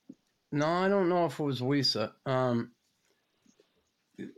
no, 0.53 0.65
I 0.65 0.87
don't 0.87 1.09
know 1.09 1.25
if 1.25 1.37
it 1.37 1.43
was 1.43 1.59
Wisa. 1.59 2.13
Um 2.25 2.71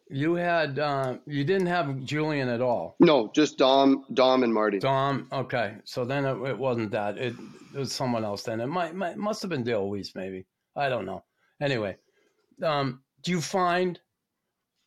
you 0.10 0.34
had 0.34 0.80
uh, 0.80 1.18
you 1.28 1.44
didn't 1.44 1.68
have 1.68 2.04
Julien 2.04 2.50
at 2.50 2.62
all. 2.62 2.96
No, 3.00 3.32
just 3.36 3.60
Dom, 3.60 4.06
Dom 4.14 4.42
and 4.42 4.54
Marty. 4.54 4.80
Dom, 4.80 5.28
okay. 5.32 5.76
So 5.86 6.06
then 6.06 6.26
it, 6.26 6.42
it 6.50 6.58
wasn't 6.58 6.92
that. 6.92 7.18
It, 7.18 7.36
it 7.74 7.78
was 7.78 7.92
someone 7.92 8.24
else 8.24 8.44
then. 8.44 8.62
It 8.62 8.68
might, 8.68 8.96
might 8.96 9.18
must 9.18 9.42
have 9.42 9.50
been 9.50 9.64
Dale 9.64 9.88
Weise 9.88 10.16
maybe. 10.16 10.46
I 10.76 10.90
don't 10.90 11.06
know. 11.06 11.24
Anyway, 11.60 11.98
um 12.64 13.02
do 13.23 13.31
you 13.31 13.41
find 13.41 13.99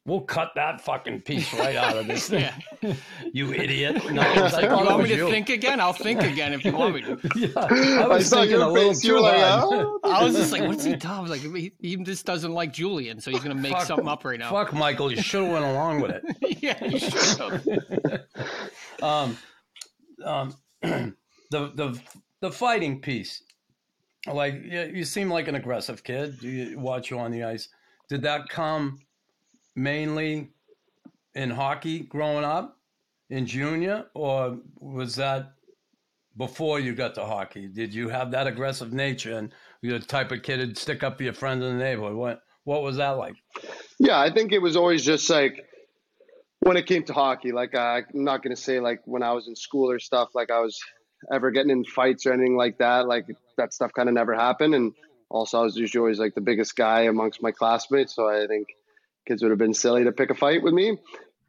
we'll 0.06 0.20
cut 0.20 0.50
that 0.54 0.80
fucking 0.82 1.20
piece 1.22 1.50
right 1.58 1.76
out 1.76 1.96
of 1.96 2.06
this 2.06 2.28
thing. 2.28 2.46
yeah. 2.82 2.94
You 3.32 3.52
idiot. 3.54 4.12
No, 4.12 4.20
I 4.20 4.48
thought 4.50 4.62
You 4.62 4.68
want 4.68 5.02
me 5.02 5.08
to 5.08 5.16
you. 5.16 5.30
think 5.30 5.48
again? 5.48 5.80
I'll 5.80 5.94
think 5.94 6.22
again 6.22 6.52
if 6.52 6.62
you 6.64 6.72
want 6.72 6.94
me 6.94 7.00
to. 7.02 7.18
Yeah, 7.36 8.04
I 8.04 8.06
was 8.06 8.28
saw 8.28 8.36
thinking 8.40 8.58
your 8.58 8.68
a 8.68 8.70
little 8.70 8.92
face. 8.92 9.02
You 9.02 9.14
too 9.14 9.20
like, 9.20 9.36
"Oh." 9.38 9.98
I 10.04 10.22
was 10.22 10.36
just 10.36 10.52
like, 10.52 10.62
what's 10.62 10.84
he 10.84 10.94
doing? 10.94 11.12
I 11.14 11.20
was 11.20 11.30
like, 11.30 11.40
he, 11.40 11.72
he 11.80 11.96
just 11.96 12.26
doesn't 12.26 12.52
like 12.52 12.72
Julien, 12.74 13.18
so 13.20 13.30
he's 13.30 13.40
gonna 13.40 13.54
make 13.54 13.72
Fuck- 13.72 13.86
something 13.86 14.06
up 14.06 14.24
right 14.24 14.38
now. 14.38 14.50
Fuck, 14.50 14.74
Michael, 14.74 15.10
you 15.10 15.20
should 15.22 15.42
have 15.44 15.52
went 15.52 15.64
along 15.64 16.02
with 16.02 16.10
it. 16.12 16.62
yeah, 16.62 16.84
you 16.84 16.98
should 16.98 17.38
have. 17.40 18.20
um, 19.02 19.38
um, 20.24 20.54
the 20.82 21.14
the 21.50 22.00
the 22.42 22.52
fighting 22.52 23.00
piece. 23.00 23.42
Like 24.26 24.54
you, 24.64 24.90
you 24.94 25.04
seem 25.04 25.30
like 25.30 25.48
an 25.48 25.54
aggressive 25.54 26.04
kid. 26.04 26.38
Do 26.40 26.48
you 26.48 26.78
watch 26.78 27.10
you 27.10 27.18
on 27.18 27.30
the 27.30 27.44
ice. 27.44 27.68
Did 28.08 28.22
that 28.22 28.48
come 28.48 29.00
mainly 29.76 30.50
in 31.34 31.50
hockey 31.50 32.00
growing 32.00 32.44
up, 32.44 32.78
in 33.30 33.46
junior, 33.46 34.06
or 34.14 34.58
was 34.78 35.16
that 35.16 35.54
before 36.36 36.80
you 36.80 36.94
got 36.94 37.14
to 37.14 37.24
hockey? 37.24 37.68
Did 37.68 37.94
you 37.94 38.08
have 38.08 38.30
that 38.32 38.46
aggressive 38.46 38.92
nature 38.92 39.38
and 39.38 39.52
you're 39.82 39.98
the 39.98 40.06
type 40.06 40.32
of 40.32 40.42
kid 40.42 40.60
who'd 40.60 40.78
stick 40.78 41.02
up 41.02 41.16
for 41.16 41.24
your 41.24 41.32
friends 41.32 41.64
in 41.64 41.78
the 41.78 41.84
neighborhood? 41.84 42.14
What 42.16 42.40
what 42.64 42.82
was 42.82 42.96
that 42.96 43.10
like? 43.10 43.34
Yeah, 43.98 44.18
I 44.18 44.32
think 44.32 44.52
it 44.52 44.60
was 44.60 44.76
always 44.76 45.04
just 45.04 45.28
like 45.28 45.64
when 46.60 46.76
it 46.76 46.86
came 46.86 47.04
to 47.04 47.12
hockey. 47.12 47.52
Like 47.52 47.74
uh, 47.74 48.00
I'm 48.14 48.24
not 48.24 48.42
gonna 48.42 48.56
say 48.56 48.80
like 48.80 49.00
when 49.04 49.22
I 49.22 49.32
was 49.32 49.48
in 49.48 49.56
school 49.56 49.90
or 49.90 49.98
stuff. 49.98 50.30
Like 50.34 50.50
I 50.50 50.60
was 50.60 50.78
ever 51.32 51.50
getting 51.50 51.70
in 51.70 51.84
fights 51.84 52.26
or 52.26 52.32
anything 52.32 52.56
like 52.56 52.78
that. 52.78 53.06
Like 53.06 53.26
that 53.56 53.72
stuff 53.72 53.92
kind 53.94 54.08
of 54.08 54.14
never 54.14 54.34
happened. 54.34 54.74
And 54.74 54.92
also, 55.34 55.58
I 55.58 55.62
was 55.62 55.76
usually 55.76 55.98
always 55.98 56.20
like 56.20 56.36
the 56.36 56.40
biggest 56.40 56.76
guy 56.76 57.02
amongst 57.02 57.42
my 57.42 57.50
classmates. 57.50 58.14
So 58.14 58.28
I 58.28 58.46
think 58.46 58.68
kids 59.26 59.42
would 59.42 59.50
have 59.50 59.58
been 59.58 59.74
silly 59.74 60.04
to 60.04 60.12
pick 60.12 60.30
a 60.30 60.34
fight 60.34 60.62
with 60.62 60.72
me 60.72 60.96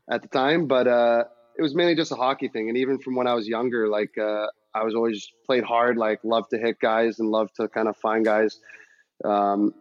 at 0.09 0.23
the 0.23 0.27
time. 0.27 0.65
But 0.65 0.87
uh, 0.87 1.25
it 1.55 1.61
was 1.61 1.75
mainly 1.75 1.93
just 1.93 2.11
a 2.11 2.15
hockey 2.15 2.47
thing. 2.47 2.67
And 2.69 2.79
even 2.79 2.97
from 2.97 3.15
when 3.15 3.27
I 3.27 3.35
was 3.35 3.47
younger, 3.47 3.87
like 3.87 4.17
uh, 4.17 4.47
I 4.73 4.83
was 4.83 4.95
always 4.95 5.29
played 5.45 5.63
hard. 5.63 5.97
Like 5.97 6.21
loved 6.23 6.49
to 6.49 6.57
hit 6.57 6.79
guys 6.79 7.19
and 7.19 7.29
loved 7.29 7.57
to 7.57 7.67
kind 7.67 7.87
of 7.87 7.95
find 7.97 8.25
guys. 8.25 8.59
Um, 9.23 9.75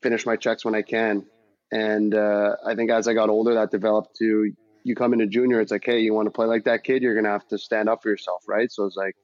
finish 0.00 0.24
my 0.24 0.36
checks 0.36 0.64
when 0.64 0.76
I 0.76 0.82
can. 0.82 1.26
And 1.72 2.14
uh, 2.14 2.54
I 2.64 2.76
think 2.76 2.92
as 2.92 3.08
I 3.08 3.14
got 3.14 3.30
older, 3.30 3.54
that 3.54 3.72
developed 3.72 4.16
to 4.18 4.52
you 4.84 4.94
come 4.94 5.12
into 5.12 5.26
junior, 5.26 5.60
it's 5.60 5.72
like, 5.72 5.84
hey, 5.84 6.00
you 6.00 6.14
want 6.14 6.26
to 6.26 6.30
play 6.30 6.46
like 6.46 6.64
that 6.64 6.84
kid, 6.84 7.02
you're 7.02 7.16
gonna 7.16 7.28
have 7.28 7.46
to 7.48 7.58
stand 7.58 7.88
up 7.88 8.02
for 8.02 8.10
yourself, 8.10 8.44
right? 8.48 8.70
So 8.72 8.86
it's 8.86 8.96
like, 8.96 9.14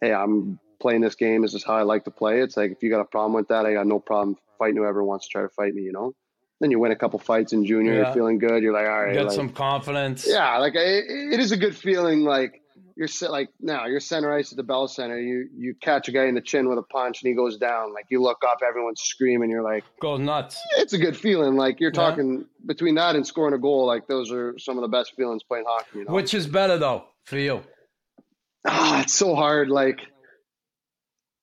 hey, 0.00 0.12
I'm 0.12 0.58
playing 0.80 1.00
this 1.00 1.14
game. 1.14 1.42
This 1.42 1.54
is 1.54 1.64
how 1.64 1.74
I 1.74 1.82
like 1.82 2.04
to 2.04 2.10
play. 2.10 2.40
It's 2.40 2.56
like 2.56 2.70
if 2.72 2.82
you 2.82 2.90
got 2.90 3.00
a 3.00 3.04
problem 3.04 3.32
with 3.32 3.48
that, 3.48 3.66
I 3.66 3.72
got 3.74 3.86
no 3.86 3.98
problem 3.98 4.36
fighting 4.58 4.76
whoever 4.76 5.02
wants 5.02 5.26
to 5.26 5.32
try 5.32 5.42
to 5.42 5.48
fight 5.48 5.74
me, 5.74 5.82
you 5.82 5.92
know. 5.92 6.14
Then 6.60 6.70
you 6.70 6.78
win 6.78 6.92
a 6.92 6.96
couple 6.96 7.18
fights 7.18 7.52
in 7.52 7.66
junior, 7.66 7.92
Yeah. 7.94 8.04
you're 8.04 8.14
feeling 8.14 8.38
good. 8.38 8.62
You're 8.62 8.72
like, 8.72 8.86
all 8.86 9.02
right, 9.04 9.12
Get 9.14 9.26
like, 9.26 9.34
some 9.34 9.48
confidence. 9.50 10.24
yeah, 10.28 10.56
like 10.58 10.74
it, 10.76 11.04
it 11.08 11.40
is 11.40 11.52
a 11.52 11.56
good 11.56 11.76
feeling. 11.76 12.20
Like 12.22 12.60
you're 12.96 13.08
like 13.28 13.48
now 13.60 13.86
you're 13.86 13.98
center 13.98 14.32
ice 14.32 14.52
at 14.52 14.56
the 14.56 14.62
Bell 14.62 14.86
Center. 14.86 15.18
You 15.18 15.48
you 15.56 15.74
catch 15.74 16.06
a 16.08 16.12
guy 16.12 16.26
in 16.26 16.36
the 16.36 16.40
chin 16.40 16.68
with 16.68 16.78
a 16.78 16.82
punch 16.82 17.22
and 17.22 17.28
he 17.28 17.34
goes 17.34 17.56
down. 17.58 17.92
Like 17.92 18.04
you 18.08 18.22
look 18.22 18.38
up, 18.46 18.58
everyone's 18.66 19.00
screaming. 19.00 19.50
You're 19.50 19.64
like, 19.64 19.82
Goes 20.00 20.20
nuts. 20.20 20.60
it's 20.76 20.92
a 20.92 20.98
good 20.98 21.16
feeling. 21.16 21.56
Like 21.56 21.80
you're 21.80 21.90
Yeah. 21.92 22.00
talking 22.08 22.44
between 22.64 22.94
that 22.94 23.16
and 23.16 23.26
scoring 23.26 23.52
a 23.54 23.58
goal. 23.58 23.84
Like 23.86 24.06
those 24.06 24.30
are 24.30 24.56
some 24.60 24.78
of 24.78 24.82
the 24.82 24.88
best 24.88 25.14
feelings 25.16 25.42
playing 25.42 25.64
hockey. 25.66 25.98
You 25.98 26.04
know? 26.04 26.12
Which 26.14 26.34
is 26.34 26.46
better 26.46 26.78
though 26.78 27.04
for 27.24 27.36
you? 27.36 27.64
ah, 28.66 29.02
it's 29.02 29.12
so 29.14 29.34
hard. 29.34 29.68
Like 29.68 30.00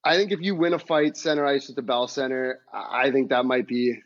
I 0.03 0.17
think 0.17 0.31
if 0.31 0.41
you 0.41 0.55
win 0.55 0.73
a 0.73 0.79
fight 0.79 1.15
center 1.15 1.45
ice 1.45 1.69
at 1.69 1.75
the 1.75 1.81
Bell 1.81 2.07
Center, 2.07 2.59
I 2.73 3.11
think 3.11 3.29
that 3.29 3.45
might 3.45 3.67
be 3.67 3.99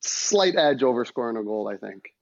slight 0.00 0.56
edge 0.56 0.82
over 0.82 1.04
scoring 1.04 1.36
a 1.36 1.42
goal. 1.42 1.68
I 1.68 1.76
think 1.76 2.14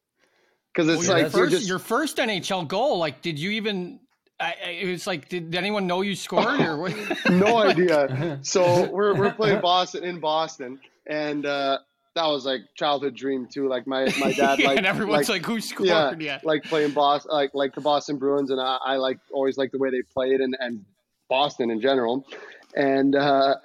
because 0.74 0.88
it's 0.88 1.06
Well, 1.08 1.16
like 1.16 1.22
your, 1.22 1.30
first, 1.30 1.50
just 1.52 1.68
your 1.68 1.78
first 1.78 2.16
NHL 2.16 2.66
goal, 2.68 2.98
like, 2.98 3.22
did 3.22 3.38
you 3.38 3.50
even? 3.50 4.00
I, 4.40 4.54
it 4.82 4.88
was 4.88 5.06
like, 5.06 5.28
did, 5.28 5.52
anyone 5.56 5.88
know 5.88 6.02
you 6.02 6.14
scored 6.14 6.60
or 6.60 6.76
what? 6.76 6.94
no 7.30 7.56
idea. 7.58 8.38
So 8.42 8.88
we're 8.90 9.14
we're 9.16 9.32
playing 9.32 9.60
Boston 9.60 10.04
in 10.04 10.20
Boston, 10.20 10.78
and 11.06 11.44
uh, 11.44 11.78
that 12.14 12.24
was 12.26 12.44
like 12.46 12.60
childhood 12.76 13.14
dream 13.16 13.46
too. 13.52 13.68
Like 13.68 13.86
my 13.88 14.04
my 14.20 14.32
dad 14.32 14.58
Yeah, 14.60 14.68
like 14.68 14.78
and 14.78 14.86
everyone's 14.86 15.28
like, 15.28 15.44
who 15.44 15.60
scored? 15.60 15.88
yeah, 15.88 16.12
Yeah. 16.18 16.40
like 16.44 16.62
playing 16.64 16.92
Boston, 16.92 17.30
like 17.32 17.50
like 17.54 17.74
the 17.74 17.80
Boston 17.80 18.16
Bruins, 18.18 18.50
and 18.50 18.60
I, 18.60 18.78
I 18.84 18.96
like 18.96 19.18
always 19.32 19.56
like 19.58 19.72
the 19.72 19.78
way 19.78 19.90
they 19.90 20.02
played 20.02 20.40
and 20.40 20.56
and 20.60 20.84
Boston 21.28 21.70
in 21.70 21.80
general, 21.80 22.26
and 22.74 23.14
uh, 23.14 23.56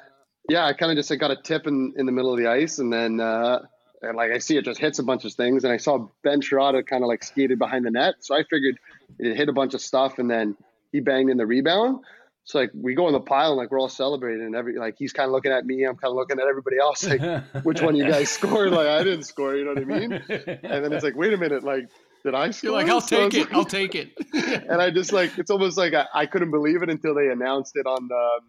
yeah, 0.49 0.65
I 0.65 0.73
kind 0.73 0.91
of 0.91 0.97
just 0.97 1.09
like 1.09 1.19
got 1.19 1.31
a 1.31 1.37
tip 1.41 1.67
in 1.67 1.93
in 1.97 2.05
the 2.05 2.11
middle 2.11 2.31
of 2.31 2.39
the 2.39 2.47
ice, 2.47 2.79
and 2.79 2.91
then. 2.91 3.19
Uh, 3.19 3.59
and 4.03 4.17
like 4.17 4.31
I 4.31 4.39
see 4.39 4.57
it 4.57 4.65
just 4.65 4.81
hits 4.81 4.99
a 4.99 5.03
bunch 5.03 5.23
of 5.23 5.33
things, 5.33 5.63
and 5.63 5.71
I 5.71 5.77
saw 5.77 6.09
Ben 6.23 6.41
Chiarot 6.41 6.85
kind 6.85 7.03
of 7.03 7.07
like 7.07 7.23
skated 7.23 7.57
behind 7.57 7.85
the 7.85 7.91
net, 7.91 8.15
so 8.19 8.35
I 8.35 8.43
figured 8.43 8.77
it 9.17 9.37
hit 9.37 9.47
a 9.47 9.53
bunch 9.53 9.73
of 9.73 9.81
stuff, 9.81 10.19
and 10.19 10.29
then 10.29 10.57
he 10.91 10.99
banged 10.99 11.29
in 11.29 11.37
the 11.37 11.45
rebound. 11.45 12.03
So 12.45 12.59
like 12.59 12.71
we 12.73 12.93
go 12.93 13.07
in 13.07 13.13
the 13.13 13.21
pile 13.21 13.51
and 13.51 13.57
like 13.57 13.71
we're 13.71 13.79
all 13.79 13.89
celebrating, 13.89 14.45
and 14.45 14.55
every 14.55 14.77
like 14.77 14.97
he's 14.97 15.13
kind 15.13 15.27
of 15.27 15.31
looking 15.31 15.53
at 15.53 15.65
me, 15.65 15.85
I'm 15.85 15.95
kind 15.95 16.11
of 16.11 16.15
looking 16.15 16.39
at 16.39 16.47
everybody 16.47 16.77
else, 16.77 17.05
like 17.05 17.21
which 17.63 17.81
one 17.81 17.95
you 17.95 18.05
guys 18.05 18.29
scored? 18.37 18.71
Like 18.71 18.87
I 18.87 19.03
didn't 19.03 19.23
score, 19.23 19.55
you 19.55 19.63
know 19.63 19.73
what 19.73 19.81
I 19.81 19.99
mean? 19.99 20.11
And 20.63 20.83
then 20.83 20.91
it's 20.91 21.03
like, 21.03 21.15
wait 21.15 21.33
a 21.33 21.37
minute, 21.37 21.63
like 21.63 21.87
did 22.23 22.33
I 22.35 22.51
score? 22.51 22.71
You're 22.71 22.79
like, 22.81 22.89
I'll 22.89 23.01
So 23.01 23.29
take 23.29 23.33
it. 23.41 23.47
like- 23.47 23.53
I'll 23.53 23.65
take 23.65 23.95
it. 23.95 24.11
and 24.69 24.81
I 24.81 24.89
just 24.91 25.11
like 25.13 25.37
it's 25.37 25.51
almost 25.51 25.77
like 25.77 25.93
I, 25.93 26.05
I 26.13 26.25
couldn't 26.25 26.51
believe 26.51 26.81
it 26.83 26.89
until 26.89 27.13
they 27.15 27.29
announced 27.29 27.75
it 27.75 27.85
on 27.85 28.07
the 28.07 28.39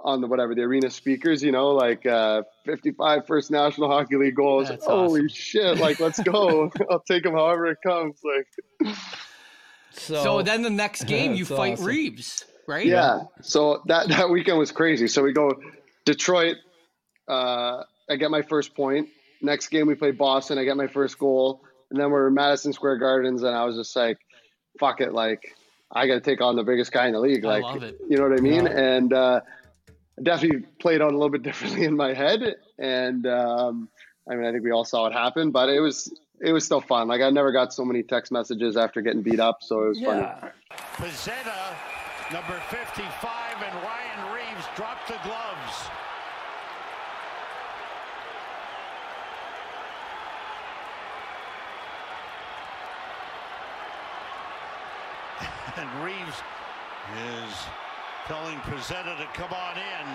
on 0.00 0.20
the 0.20 0.26
whatever 0.26 0.54
the 0.54 0.60
arena 0.62 0.90
speakers, 0.90 1.42
you 1.42 1.50
know, 1.50 1.68
like 1.70 2.04
uh 2.04 2.42
55 2.66 3.26
first 3.26 3.50
National 3.50 3.88
Hockey 3.88 4.16
League 4.16 4.36
goals. 4.36 4.68
That's 4.68 4.84
Holy 4.84 5.20
awesome. 5.20 5.28
shit! 5.28 5.78
Like 5.78 5.98
let's 6.00 6.22
go. 6.22 6.70
I'll 6.90 7.00
take 7.00 7.22
them 7.22 7.32
however 7.32 7.66
it 7.68 7.78
comes. 7.84 8.20
Like 8.22 8.94
so, 9.92 10.22
so 10.22 10.42
then 10.42 10.62
the 10.62 10.70
next 10.70 11.04
game, 11.04 11.34
you 11.34 11.44
fight 11.44 11.74
awesome. 11.74 11.86
Reaves, 11.86 12.44
right? 12.66 12.84
yeah. 12.86 13.22
So 13.42 13.82
that 13.86 14.08
that 14.08 14.28
weekend 14.30 14.58
was 14.58 14.72
crazy. 14.72 15.06
So 15.08 15.22
we 15.22 15.32
go 15.32 15.52
Detroit. 16.04 16.56
Uh, 17.28 17.84
I 18.10 18.16
get 18.16 18.30
my 18.30 18.42
first 18.42 18.74
point. 18.74 19.08
Next 19.40 19.68
game 19.68 19.86
we 19.86 19.94
play 19.94 20.10
Boston. 20.10 20.58
I 20.58 20.64
get 20.64 20.76
my 20.76 20.86
first 20.88 21.18
goal, 21.18 21.62
and 21.94 22.02
then 22.02 22.10
we're 22.10 22.28
Madison 22.28 22.72
Square 22.72 22.96
Gardens, 22.96 23.44
and 23.44 23.54
I 23.54 23.64
was 23.64 23.76
just 23.76 23.94
like, 23.94 24.18
"Fuck 24.80 25.00
it!" 25.00 25.12
Like 25.12 25.54
I 25.92 26.08
got 26.08 26.14
to 26.14 26.20
take 26.20 26.40
on 26.40 26.56
the 26.56 26.64
biggest 26.64 26.90
guy 26.90 27.06
in 27.06 27.12
the 27.12 27.20
league. 27.20 27.44
I 27.44 27.60
Like 27.60 27.62
love 27.62 27.82
it. 27.84 28.00
you 28.08 28.16
know 28.16 28.28
what 28.28 28.36
I 28.36 28.42
mean? 28.42 28.64
Yeah. 28.66 28.72
And 28.96 29.12
uh, 29.12 29.40
definitely 30.20 30.66
played 30.80 31.00
out 31.00 31.10
a 31.10 31.16
little 31.16 31.30
bit 31.30 31.42
differently 31.44 31.84
in 31.84 31.94
my 31.96 32.12
head. 32.12 32.56
And 32.80 33.24
um, 33.28 33.88
I 34.28 34.34
mean, 34.34 34.44
I 34.44 34.50
think 34.50 34.64
we 34.64 34.72
all 34.72 34.84
saw 34.84 35.06
it 35.06 35.12
happen, 35.12 35.52
but 35.52 35.68
it 35.68 35.78
was 35.78 36.12
it 36.40 36.52
was 36.52 36.64
still 36.64 36.80
fun. 36.80 37.06
Like 37.06 37.20
I 37.20 37.30
never 37.30 37.52
got 37.52 37.72
so 37.72 37.84
many 37.84 38.02
text 38.02 38.32
messages 38.32 38.76
after 38.76 39.00
getting 39.00 39.22
beat 39.22 39.38
up, 39.38 39.58
so 39.62 39.84
it 39.84 39.88
was 39.90 40.00
funny. 40.00 40.20
yeah. 40.22 40.48
Pezzetta, 40.96 41.76
number 42.32 42.60
55, 42.70 43.62
and 43.62 43.74
Ryan 43.84 44.34
Reaves 44.34 44.66
dropped 44.74 45.06
the 45.06 45.14
gloves. 45.22 45.88
and 55.76 56.03
Reaves 56.14 56.42
is 57.46 57.54
telling 58.26 58.58
Pezzetta 58.58 59.16
to 59.18 59.26
come 59.32 59.52
on 59.52 59.76
in. 59.76 60.06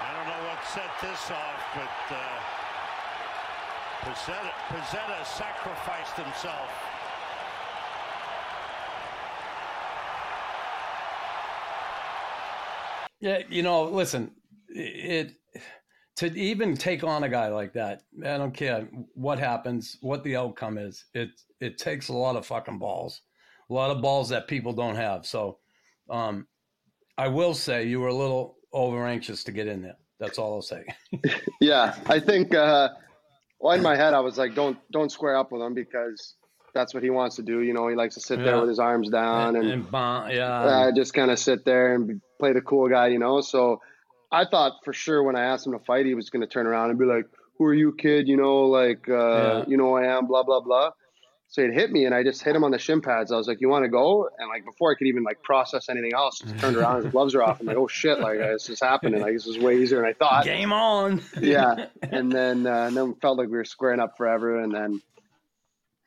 I 0.00 0.16
don't 0.16 0.26
know 0.26 0.48
what 0.48 0.58
set 0.66 0.90
this 1.00 1.30
off, 1.30 1.62
but 1.74 2.16
uh, 2.16 2.40
Pezzetta, 4.02 4.52
Pezzetta 4.68 5.24
sacrificed 5.24 6.16
himself. 6.16 6.70
Yeah, 13.20 13.42
you 13.48 13.62
know, 13.62 13.84
listen, 13.84 14.32
it 14.68 15.34
to 16.16 16.26
even 16.38 16.76
take 16.76 17.04
on 17.04 17.24
a 17.24 17.28
guy 17.28 17.48
like 17.48 17.72
that, 17.72 18.02
I 18.24 18.36
don't 18.36 18.54
care 18.54 18.88
what 19.14 19.38
happens, 19.38 19.96
what 20.00 20.22
the 20.24 20.36
outcome 20.36 20.78
is. 20.78 21.04
It 21.14 21.30
it 21.60 21.78
takes 21.78 22.08
a 22.08 22.12
lot 22.12 22.36
of 22.36 22.46
fucking 22.46 22.78
balls, 22.78 23.22
a 23.70 23.72
lot 23.72 23.90
of 23.90 24.02
balls 24.02 24.28
that 24.28 24.48
people 24.48 24.72
don't 24.72 24.96
have. 24.96 25.26
So, 25.26 25.58
um, 26.10 26.46
I 27.16 27.28
will 27.28 27.54
say 27.54 27.84
you 27.86 28.00
were 28.00 28.08
a 28.08 28.14
little 28.14 28.56
over 28.72 29.06
anxious 29.06 29.44
to 29.44 29.52
get 29.52 29.66
in 29.66 29.82
there. 29.82 29.96
That's 30.18 30.38
all 30.38 30.54
I'll 30.54 30.62
say. 30.62 30.84
Yeah, 31.60 31.94
I 32.06 32.18
think. 32.18 32.54
Uh, 32.54 32.88
well, 33.60 33.76
in 33.76 33.82
my 33.82 33.94
head, 33.94 34.14
I 34.14 34.20
was 34.20 34.36
like, 34.36 34.54
"Don't 34.54 34.76
don't 34.90 35.10
square 35.10 35.36
up 35.36 35.52
with 35.52 35.62
him 35.62 35.74
because 35.74 36.34
that's 36.74 36.92
what 36.92 37.04
he 37.04 37.10
wants 37.10 37.36
to 37.36 37.42
do." 37.42 37.60
You 37.60 37.72
know, 37.72 37.86
he 37.86 37.94
likes 37.94 38.14
to 38.14 38.20
sit 38.20 38.42
there 38.42 38.58
with 38.58 38.68
his 38.68 38.80
arms 38.80 39.08
down 39.10 39.54
and, 39.54 39.70
and 39.70 39.90
bon- 39.90 40.30
yeah, 40.32 40.60
uh, 40.60 40.92
just 40.92 41.14
kind 41.14 41.30
of 41.30 41.38
sit 41.38 41.64
there 41.64 41.94
and 41.94 42.20
play 42.40 42.52
the 42.52 42.60
cool 42.60 42.88
guy. 42.88 43.06
You 43.08 43.20
know, 43.20 43.40
so 43.40 43.80
I 44.32 44.46
thought 44.46 44.72
for 44.84 44.92
sure 44.92 45.22
when 45.22 45.36
I 45.36 45.44
asked 45.44 45.66
him 45.66 45.72
to 45.74 45.78
fight, 45.84 46.06
he 46.06 46.14
was 46.14 46.30
going 46.30 46.40
to 46.40 46.46
turn 46.48 46.66
around 46.66 46.90
and 46.90 46.98
be 46.98 47.04
like, 47.04 47.26
"Who 47.58 47.64
are 47.66 47.74
you, 47.74 47.92
kid? 47.96 48.26
You 48.28 48.36
know, 48.38 48.62
like, 48.66 49.08
uh, 49.08 49.12
Yeah. 49.14 49.64
you 49.68 49.76
know, 49.76 49.94
I 49.94 50.16
am, 50.16 50.26
blah 50.26 50.42
blah 50.42 50.60
blah." 50.60 50.90
So 51.48 51.60
it 51.60 51.74
hit 51.74 51.90
me, 51.92 52.06
and 52.06 52.14
I 52.14 52.22
just 52.22 52.42
hit 52.42 52.56
him 52.56 52.64
on 52.64 52.70
the 52.70 52.78
shin 52.78 53.02
pads. 53.02 53.30
I 53.30 53.36
was 53.36 53.46
like, 53.46 53.60
"You 53.60 53.68
want 53.68 53.84
to 53.84 53.90
go?" 53.90 54.26
And 54.38 54.48
like 54.48 54.64
before 54.64 54.90
I 54.90 54.94
could 54.96 55.06
even 55.06 55.22
like 55.22 55.42
process 55.42 55.90
anything 55.90 56.14
else, 56.14 56.38
just 56.38 56.58
turned 56.58 56.76
around, 56.78 57.02
his 57.04 57.12
gloves 57.12 57.34
are 57.34 57.42
off. 57.42 57.60
I'm 57.60 57.66
like, 57.66 57.76
"Oh 57.76 57.88
shit! 57.88 58.18
Like 58.20 58.38
this 58.38 58.70
is 58.70 58.80
happening. 58.80 59.20
Like 59.20 59.34
this 59.34 59.46
is 59.46 59.58
way 59.58 59.76
easier 59.76 59.98
than 59.98 60.06
I 60.06 60.14
thought." 60.14 60.44
game 60.44 60.72
on. 60.72 61.20
yeah, 61.42 61.88
and 62.02 62.32
then 62.32 62.66
uh, 62.66 62.86
and 62.86 62.96
then 62.96 63.14
felt 63.20 63.36
like 63.36 63.48
we 63.48 63.56
were 63.58 63.66
squaring 63.66 64.00
up 64.00 64.16
forever, 64.16 64.60
and 64.60 64.74
then. 64.74 65.02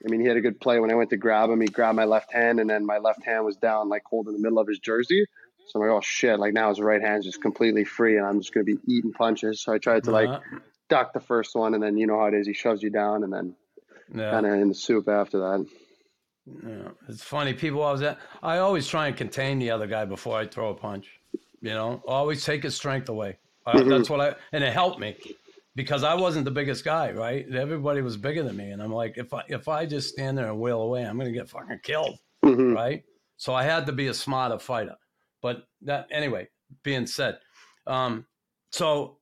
I 0.05 0.11
mean, 0.11 0.21
he 0.21 0.27
had 0.27 0.37
a 0.37 0.41
good 0.41 0.59
play 0.59 0.79
when 0.79 0.91
I 0.91 0.95
went 0.95 1.09
to 1.11 1.17
grab 1.17 1.49
him. 1.49 1.61
He 1.61 1.67
grabbed 1.67 1.95
my 1.95 2.03
left 2.05 2.31
hand, 2.31 2.59
and 2.59 2.69
then 2.69 2.85
my 2.85 2.99
left 2.99 3.23
hand 3.25 3.43
was 3.43 3.55
down, 3.57 3.89
like 3.89 4.03
holding 4.05 4.33
the 4.33 4.39
middle 4.39 4.59
of 4.59 4.67
his 4.67 4.77
jersey. 4.77 5.25
So 5.67 5.79
I'm 5.81 5.87
like, 5.87 5.95
oh 5.97 6.01
shit! 6.01 6.39
Like 6.39 6.53
now 6.53 6.69
his 6.69 6.79
right 6.79 7.01
hand's 7.01 7.25
just 7.25 7.41
completely 7.41 7.83
free, 7.83 8.17
and 8.17 8.25
I'm 8.25 8.39
just 8.39 8.53
gonna 8.53 8.63
be 8.65 8.77
eating 8.87 9.11
punches. 9.11 9.61
So 9.63 9.73
I 9.73 9.77
tried 9.77 10.03
to 10.05 10.11
like 10.11 10.29
Uh, 10.29 10.39
duck 10.89 11.13
the 11.13 11.19
first 11.19 11.55
one, 11.55 11.73
and 11.73 11.81
then 11.81 11.97
you 11.97 12.05
know 12.07 12.19
how 12.19 12.25
it 12.27 12.33
is. 12.35 12.45
He 12.47 12.53
shoves 12.53 12.83
you 12.83 12.89
down, 12.91 13.23
and 13.23 13.33
then 13.33 13.55
yeah. 14.13 14.31
kind 14.31 14.45
of 14.45 14.53
in 14.53 14.67
the 14.69 14.75
soup 14.75 15.07
after 15.09 15.39
that. 15.39 15.65
Yeah, 16.45 16.89
it's 17.09 17.23
funny. 17.23 17.53
People 17.53 17.81
always, 17.81 18.03
I 18.43 18.59
always 18.59 18.87
try 18.87 19.07
and 19.07 19.17
contain 19.17 19.57
the 19.57 19.71
other 19.71 19.87
guy 19.87 20.05
before 20.05 20.37
I 20.37 20.45
throw 20.45 20.69
a 20.69 20.75
punch. 20.75 21.09
You 21.61 21.71
know, 21.71 22.03
always 22.07 22.45
take 22.45 22.61
his 22.61 22.75
strength 22.75 23.09
away. 23.09 23.39
Uh, 23.65 23.81
That's 23.83 24.11
what 24.11 24.21
I, 24.21 24.35
and 24.53 24.63
it 24.63 24.71
helped 24.71 24.99
me 24.99 25.17
because 25.75 26.03
I 26.03 26.13
wasn't 26.13 26.45
the 26.45 26.51
biggest 26.51 26.85
guy, 26.85 27.11
right? 27.13 27.47
Everybody 27.51 28.01
was 28.01 28.15
bigger 28.15 28.43
than 28.43 28.55
me, 28.55 28.69
and 28.69 28.83
I'm 28.83 28.93
like, 28.93 29.17
if 29.17 29.33
I 29.33 29.41
if 29.47 29.67
I 29.67 29.87
just 29.87 30.09
stand 30.09 30.37
there 30.37 30.45
and 30.45 30.59
wail 30.59 30.81
away, 30.83 31.03
I'm 31.03 31.17
gonna 31.17 31.31
get 31.31 31.49
fucking 31.49 31.79
killed, 31.81 32.19
Mhm. 32.43 32.75
right? 32.75 33.03
So 33.37 33.55
I 33.55 33.63
had 33.63 33.87
to 33.87 33.91
be 33.91 34.05
a 34.05 34.13
smarter 34.13 34.59
fighter. 34.59 34.95
But 35.45 35.67
that 35.83 36.07
anyway. 36.11 36.47
Being 36.81 37.05
said, 37.05 37.37
um, 37.85 38.25
so 38.71 39.19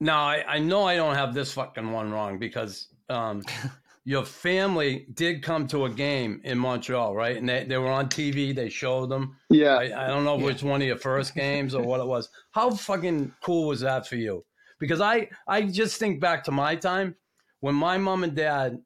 now 0.00 0.26
I, 0.26 0.44
I 0.46 0.58
know 0.58 0.84
I 0.84 0.96
don't 0.96 1.14
have 1.14 1.32
this 1.32 1.54
fucking 1.54 1.90
one 1.90 2.12
wrong 2.12 2.38
because 2.38 2.88
um, 3.08 3.42
your 4.04 4.26
family 4.26 5.06
did 5.14 5.42
come 5.42 5.66
to 5.68 5.86
a 5.86 5.90
game 5.90 6.42
in 6.44 6.58
Montreal, 6.58 7.14
right? 7.14 7.38
And 7.38 7.48
they, 7.48 7.64
they 7.64 7.78
were 7.78 7.90
on 7.90 8.10
TV. 8.10 8.54
They 8.54 8.68
showed 8.68 9.08
them. 9.08 9.38
Yeah, 9.48 9.76
I, 9.76 10.04
I 10.04 10.06
don't 10.08 10.26
know 10.26 10.36
which 10.36 10.62
one 10.62 10.82
of 10.82 10.86
your 10.86 10.98
first 10.98 11.34
games 11.34 11.74
or 11.74 11.82
what 11.82 12.00
it 12.00 12.06
was. 12.06 12.28
How 12.50 12.68
fucking 12.70 13.32
cool 13.42 13.68
was 13.68 13.80
that 13.80 14.06
for 14.06 14.16
you? 14.16 14.44
Because 14.78 15.00
I 15.00 15.30
I 15.48 15.62
just 15.62 15.98
think 15.98 16.20
back 16.20 16.44
to 16.44 16.50
my 16.50 16.76
time 16.76 17.14
when 17.60 17.74
my 17.74 17.96
mom 17.96 18.24
and 18.24 18.34
dad 18.34 18.82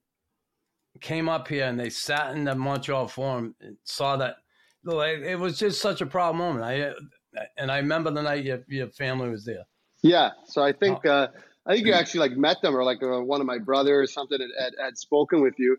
came 1.00 1.28
up 1.28 1.48
here 1.48 1.66
and 1.66 1.80
they 1.80 1.90
sat 1.90 2.36
in 2.36 2.44
the 2.44 2.54
Montreal 2.54 3.08
Forum 3.08 3.56
and 3.60 3.76
saw 3.82 4.16
that. 4.18 4.36
It 4.86 5.38
was 5.38 5.58
just 5.58 5.80
such 5.80 6.00
a 6.00 6.06
proud 6.06 6.36
moment. 6.36 6.64
I 6.64 6.92
and 7.56 7.70
I 7.70 7.78
remember 7.78 8.10
the 8.10 8.22
night 8.22 8.44
your, 8.44 8.62
your 8.68 8.88
family 8.88 9.28
was 9.28 9.44
there. 9.44 9.64
yeah. 10.02 10.30
So 10.46 10.62
I 10.62 10.72
think 10.72 11.04
uh, 11.04 11.28
I 11.66 11.74
think 11.74 11.86
you 11.86 11.92
actually 11.92 12.20
like 12.20 12.36
met 12.36 12.62
them, 12.62 12.76
or 12.76 12.84
like 12.84 13.02
uh, 13.02 13.20
one 13.20 13.40
of 13.40 13.46
my 13.46 13.58
brothers 13.58 14.10
or 14.10 14.12
something 14.12 14.38
had, 14.40 14.64
had, 14.64 14.72
had 14.82 14.98
spoken 14.98 15.42
with 15.42 15.54
you. 15.58 15.76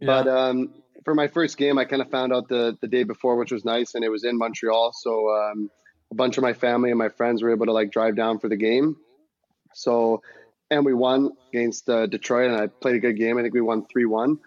But 0.00 0.28
um, 0.28 0.74
for 1.04 1.14
my 1.14 1.28
first 1.28 1.56
game, 1.56 1.78
I 1.78 1.84
kind 1.84 2.02
of 2.02 2.10
found 2.10 2.32
out 2.32 2.48
the, 2.48 2.76
the 2.80 2.88
day 2.88 3.04
before, 3.04 3.36
which 3.36 3.52
was 3.52 3.64
nice, 3.64 3.94
and 3.94 4.04
it 4.04 4.10
was 4.10 4.24
in 4.24 4.36
Montreal. 4.36 4.92
So 4.94 5.30
um, 5.30 5.70
a 6.10 6.14
bunch 6.14 6.36
of 6.36 6.42
my 6.42 6.52
family 6.52 6.90
and 6.90 6.98
my 6.98 7.08
friends 7.08 7.42
were 7.42 7.50
able 7.50 7.66
to 7.66 7.72
like 7.72 7.90
drive 7.90 8.16
down 8.16 8.38
for 8.38 8.48
the 8.48 8.56
game. 8.56 8.96
So 9.74 10.22
and 10.70 10.84
we 10.84 10.94
won 10.94 11.30
against 11.52 11.88
uh, 11.88 12.06
Detroit, 12.06 12.50
and 12.50 12.60
I 12.60 12.66
played 12.66 12.96
a 12.96 13.00
good 13.00 13.16
game. 13.16 13.38
I 13.38 13.42
think 13.42 13.54
we 13.54 13.60
won 13.60 13.86
three 13.86 14.04
one. 14.04 14.38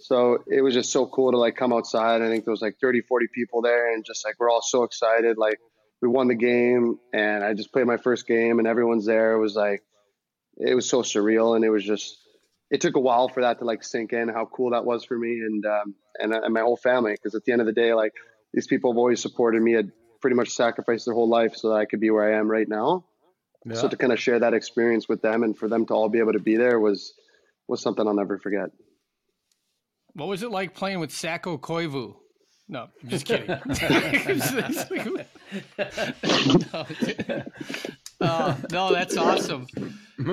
So 0.00 0.44
it 0.46 0.62
was 0.62 0.74
just 0.74 0.92
so 0.92 1.06
cool 1.06 1.32
to 1.32 1.38
like 1.38 1.56
come 1.56 1.72
outside. 1.72 2.22
I 2.22 2.28
think 2.28 2.44
there 2.44 2.52
was 2.52 2.62
like 2.62 2.76
30, 2.80 3.02
40 3.02 3.26
people 3.34 3.62
there 3.62 3.92
and 3.92 4.04
just 4.04 4.24
like 4.24 4.36
we're 4.38 4.50
all 4.50 4.62
so 4.62 4.84
excited. 4.84 5.38
Like 5.38 5.58
we 6.00 6.08
won 6.08 6.28
the 6.28 6.34
game 6.34 6.98
and 7.12 7.42
I 7.42 7.54
just 7.54 7.72
played 7.72 7.86
my 7.86 7.96
first 7.96 8.26
game 8.26 8.58
and 8.58 8.68
everyone's 8.68 9.06
there. 9.06 9.32
It 9.32 9.40
was 9.40 9.56
like 9.56 9.82
it 10.56 10.74
was 10.74 10.88
so 10.88 11.02
surreal 11.02 11.56
and 11.56 11.64
it 11.64 11.70
was 11.70 11.84
just 11.84 12.16
it 12.70 12.80
took 12.80 12.96
a 12.96 13.00
while 13.00 13.28
for 13.28 13.42
that 13.42 13.58
to 13.58 13.64
like 13.64 13.82
sink 13.82 14.12
in 14.12 14.28
how 14.28 14.46
cool 14.46 14.70
that 14.70 14.84
was 14.84 15.04
for 15.04 15.18
me 15.18 15.40
and 15.40 15.64
um, 15.66 15.94
and, 16.18 16.32
and 16.32 16.54
my 16.54 16.60
whole 16.60 16.76
family 16.76 17.12
because 17.12 17.34
at 17.34 17.44
the 17.44 17.52
end 17.52 17.60
of 17.60 17.66
the 17.66 17.72
day 17.72 17.94
like 17.94 18.12
these 18.52 18.66
people 18.66 18.92
have 18.92 18.98
always 18.98 19.20
supported 19.20 19.60
me 19.62 19.72
had 19.72 19.90
pretty 20.20 20.36
much 20.36 20.50
sacrificed 20.50 21.06
their 21.06 21.14
whole 21.14 21.28
life 21.28 21.54
so 21.54 21.70
that 21.70 21.76
I 21.76 21.84
could 21.84 22.00
be 22.00 22.10
where 22.10 22.32
I 22.32 22.38
am 22.38 22.50
right 22.50 22.68
now. 22.68 23.04
Yeah. 23.64 23.74
So 23.74 23.88
to 23.88 23.96
kind 23.96 24.12
of 24.12 24.18
share 24.18 24.38
that 24.40 24.54
experience 24.54 25.08
with 25.08 25.22
them 25.22 25.42
and 25.42 25.56
for 25.56 25.68
them 25.68 25.86
to 25.86 25.94
all 25.94 26.08
be 26.08 26.18
able 26.18 26.32
to 26.32 26.40
be 26.40 26.56
there 26.56 26.78
was 26.78 27.14
was 27.66 27.82
something 27.82 28.06
I'll 28.06 28.14
never 28.14 28.38
forget. 28.38 28.70
What 30.18 30.26
was 30.28 30.42
it 30.42 30.50
like 30.50 30.74
playing 30.74 30.98
with 30.98 31.12
Saku 31.12 31.58
Koivu? 31.58 32.16
No, 32.68 32.88
I'm 33.02 33.08
just 33.08 33.24
kidding. 33.30 33.46
no, 36.72 36.86
Uh, 38.20 38.56
no, 38.72 38.92
that's 38.92 39.16
awesome. 39.16 39.64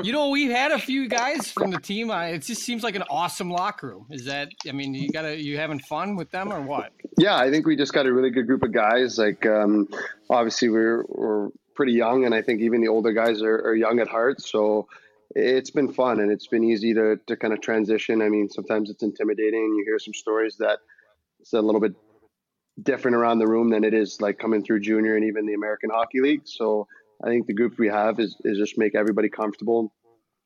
You 0.01 0.11
know, 0.11 0.29
we've 0.29 0.49
had 0.49 0.71
a 0.71 0.79
few 0.79 1.07
guys 1.07 1.51
from 1.51 1.69
the 1.69 1.79
team. 1.79 2.09
It 2.09 2.39
just 2.39 2.63
seems 2.63 2.81
like 2.81 2.95
an 2.95 3.03
awesome 3.11 3.51
locker 3.51 3.89
room. 3.89 4.07
Is 4.09 4.25
that? 4.25 4.49
I 4.67 4.71
mean, 4.71 4.95
you 4.95 5.11
gotta 5.11 5.39
you 5.39 5.57
having 5.57 5.77
fun 5.79 6.15
with 6.15 6.31
them 6.31 6.51
or 6.51 6.61
what? 6.61 6.91
Yeah, 7.19 7.37
I 7.37 7.51
think 7.51 7.67
we 7.67 7.75
just 7.75 7.93
got 7.93 8.07
a 8.07 8.11
really 8.11 8.31
good 8.31 8.47
group 8.47 8.63
of 8.63 8.73
guys. 8.73 9.19
Like, 9.19 9.45
um, 9.45 9.87
obviously, 10.31 10.69
we're 10.69 11.05
we're 11.09 11.49
pretty 11.75 11.93
young, 11.93 12.25
and 12.25 12.33
I 12.33 12.41
think 12.41 12.61
even 12.61 12.81
the 12.81 12.87
older 12.87 13.13
guys 13.13 13.43
are, 13.43 13.57
are 13.57 13.75
young 13.75 13.99
at 13.99 14.07
heart. 14.07 14.41
So 14.41 14.87
it's 15.35 15.69
been 15.69 15.91
fun, 15.91 16.21
and 16.21 16.31
it's 16.31 16.47
been 16.47 16.63
easy 16.63 16.93
to 16.93 17.17
to 17.27 17.35
kind 17.35 17.53
of 17.53 17.61
transition. 17.61 18.21
I 18.21 18.29
mean, 18.29 18.49
sometimes 18.49 18.89
it's 18.89 19.03
intimidating, 19.03 19.75
you 19.77 19.83
hear 19.85 19.99
some 19.99 20.13
stories 20.13 20.55
that 20.59 20.79
it's 21.41 21.53
a 21.53 21.61
little 21.61 21.81
bit 21.81 21.93
different 22.81 23.15
around 23.15 23.39
the 23.39 23.47
room 23.47 23.69
than 23.69 23.83
it 23.83 23.93
is 23.93 24.19
like 24.19 24.39
coming 24.39 24.63
through 24.63 24.79
junior 24.79 25.15
and 25.15 25.25
even 25.25 25.45
the 25.45 25.53
American 25.53 25.89
Hockey 25.89 26.21
League. 26.21 26.41
So 26.45 26.87
I 27.23 27.27
think 27.27 27.47
the 27.47 27.53
group 27.53 27.77
we 27.77 27.89
have 27.89 28.19
is 28.19 28.35
is 28.45 28.57
just 28.57 28.77
make 28.77 28.95
everybody 28.95 29.29
comfortable. 29.29 29.93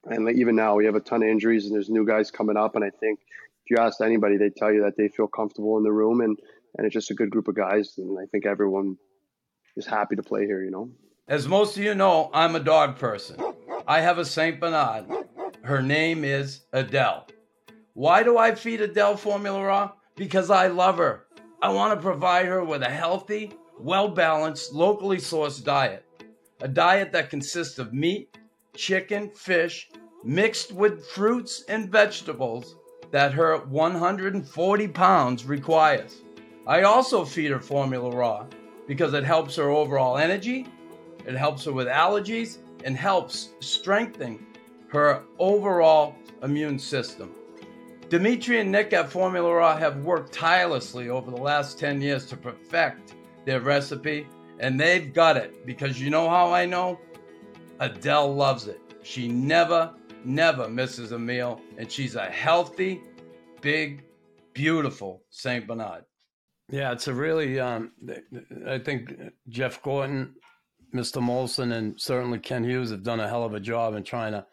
And 0.05 0.25
like, 0.25 0.37
even 0.37 0.55
now, 0.55 0.75
we 0.75 0.85
have 0.85 0.95
a 0.95 1.01
ton 1.01 1.23
of 1.23 1.29
injuries, 1.29 1.65
and 1.65 1.75
there's 1.75 1.89
new 1.89 2.05
guys 2.05 2.31
coming 2.31 2.57
up. 2.57 2.75
And 2.75 2.83
I 2.83 2.89
think 2.89 3.19
if 3.65 3.69
you 3.69 3.77
ask 3.77 4.01
anybody, 4.01 4.37
they 4.37 4.49
tell 4.49 4.71
you 4.71 4.83
that 4.83 4.95
they 4.97 5.09
feel 5.09 5.27
comfortable 5.27 5.77
in 5.77 5.83
the 5.83 5.91
room, 5.91 6.21
and 6.21 6.37
and 6.77 6.85
it's 6.85 6.93
just 6.93 7.11
a 7.11 7.15
good 7.15 7.29
group 7.29 7.47
of 7.47 7.55
guys. 7.55 7.95
And 7.97 8.17
I 8.17 8.25
think 8.25 8.45
everyone 8.45 8.97
is 9.75 9.85
happy 9.85 10.15
to 10.15 10.23
play 10.23 10.45
here. 10.45 10.63
You 10.63 10.71
know. 10.71 10.89
As 11.29 11.47
most 11.47 11.77
of 11.77 11.83
you 11.83 11.93
know, 11.93 12.31
I'm 12.33 12.55
a 12.55 12.59
dog 12.59 12.97
person. 12.97 13.37
I 13.87 14.01
have 14.01 14.17
a 14.17 14.25
Saint 14.25 14.59
Bernard. 14.59 15.05
Her 15.61 15.79
name 15.79 16.23
is 16.23 16.61
Adele. 16.73 17.27
Why 17.93 18.23
do 18.23 18.39
I 18.39 18.55
feed 18.55 18.81
Adele 18.81 19.15
formula 19.15 19.63
raw? 19.63 19.91
Because 20.15 20.49
I 20.49 20.69
love 20.69 20.97
her. 20.97 21.27
I 21.61 21.69
want 21.69 21.93
to 21.93 22.01
provide 22.01 22.47
her 22.47 22.63
with 22.63 22.81
a 22.81 22.89
healthy, 22.89 23.51
well 23.79 24.07
balanced, 24.07 24.73
locally 24.73 25.17
sourced 25.17 25.63
diet. 25.63 26.03
A 26.61 26.67
diet 26.67 27.11
that 27.11 27.29
consists 27.29 27.77
of 27.77 27.93
meat, 27.93 28.35
chicken, 28.75 29.29
fish, 29.35 29.87
mixed 30.23 30.71
with 30.71 31.05
fruits 31.09 31.63
and 31.69 31.91
vegetables 31.91 32.75
that 33.11 33.33
her 33.33 33.59
140 33.67 34.87
pounds 34.87 35.45
requires. 35.45 36.23
I 36.65 36.81
also 36.81 37.23
feed 37.23 37.51
her 37.51 37.59
formula 37.59 38.09
raw 38.09 38.47
because 38.87 39.13
it 39.13 39.23
helps 39.23 39.57
her 39.57 39.69
overall 39.69 40.17
energy, 40.17 40.65
it 41.25 41.35
helps 41.35 41.65
her 41.65 41.71
with 41.71 41.87
allergies, 41.87 42.59
and 42.85 42.95
helps 42.95 43.49
strengthen 43.59 44.45
her 44.89 45.23
overall 45.37 46.15
immune 46.43 46.79
system. 46.79 47.33
Dimitri 48.09 48.59
and 48.59 48.71
Nick 48.71 48.91
at 48.93 49.09
Formula 49.09 49.53
Raw 49.53 49.77
have 49.77 50.03
worked 50.03 50.33
tirelessly 50.33 51.09
over 51.09 51.29
the 51.29 51.37
last 51.37 51.77
10 51.77 52.01
years 52.01 52.25
to 52.27 52.37
perfect 52.37 53.13
their 53.45 53.59
recipe, 53.59 54.27
and 54.59 54.79
they've 54.79 55.13
got 55.13 55.37
it 55.37 55.65
because 55.65 56.01
you 56.01 56.09
know 56.09 56.27
how 56.27 56.51
I 56.51 56.65
know? 56.65 56.99
Adele 57.79 58.33
loves 58.33 58.67
it. 58.67 58.81
She 59.03 59.27
never, 59.27 59.93
never 60.25 60.67
misses 60.67 61.11
a 61.11 61.19
meal, 61.19 61.61
and 61.77 61.91
she's 61.91 62.15
a 62.15 62.25
healthy, 62.25 63.01
big, 63.61 64.03
beautiful 64.53 65.23
St. 65.29 65.67
Bernard. 65.67 66.03
Yeah, 66.71 66.91
it's 66.91 67.07
a 67.07 67.13
really, 67.13 67.59
um, 67.59 67.91
I 68.67 68.79
think 68.79 69.13
Jeff 69.47 69.81
Gorton, 69.81 70.35
Mr. 70.93 71.21
Molson, 71.21 71.73
and 71.73 71.99
certainly 71.99 72.39
Kent 72.39 72.65
Hughes 72.65 72.91
have 72.91 73.03
done 73.03 73.19
a 73.19 73.27
hell 73.27 73.43
of 73.43 73.53
a 73.53 73.59
job 73.59 73.95
in 73.95 74.03
trying 74.03 74.33
to 74.33 74.45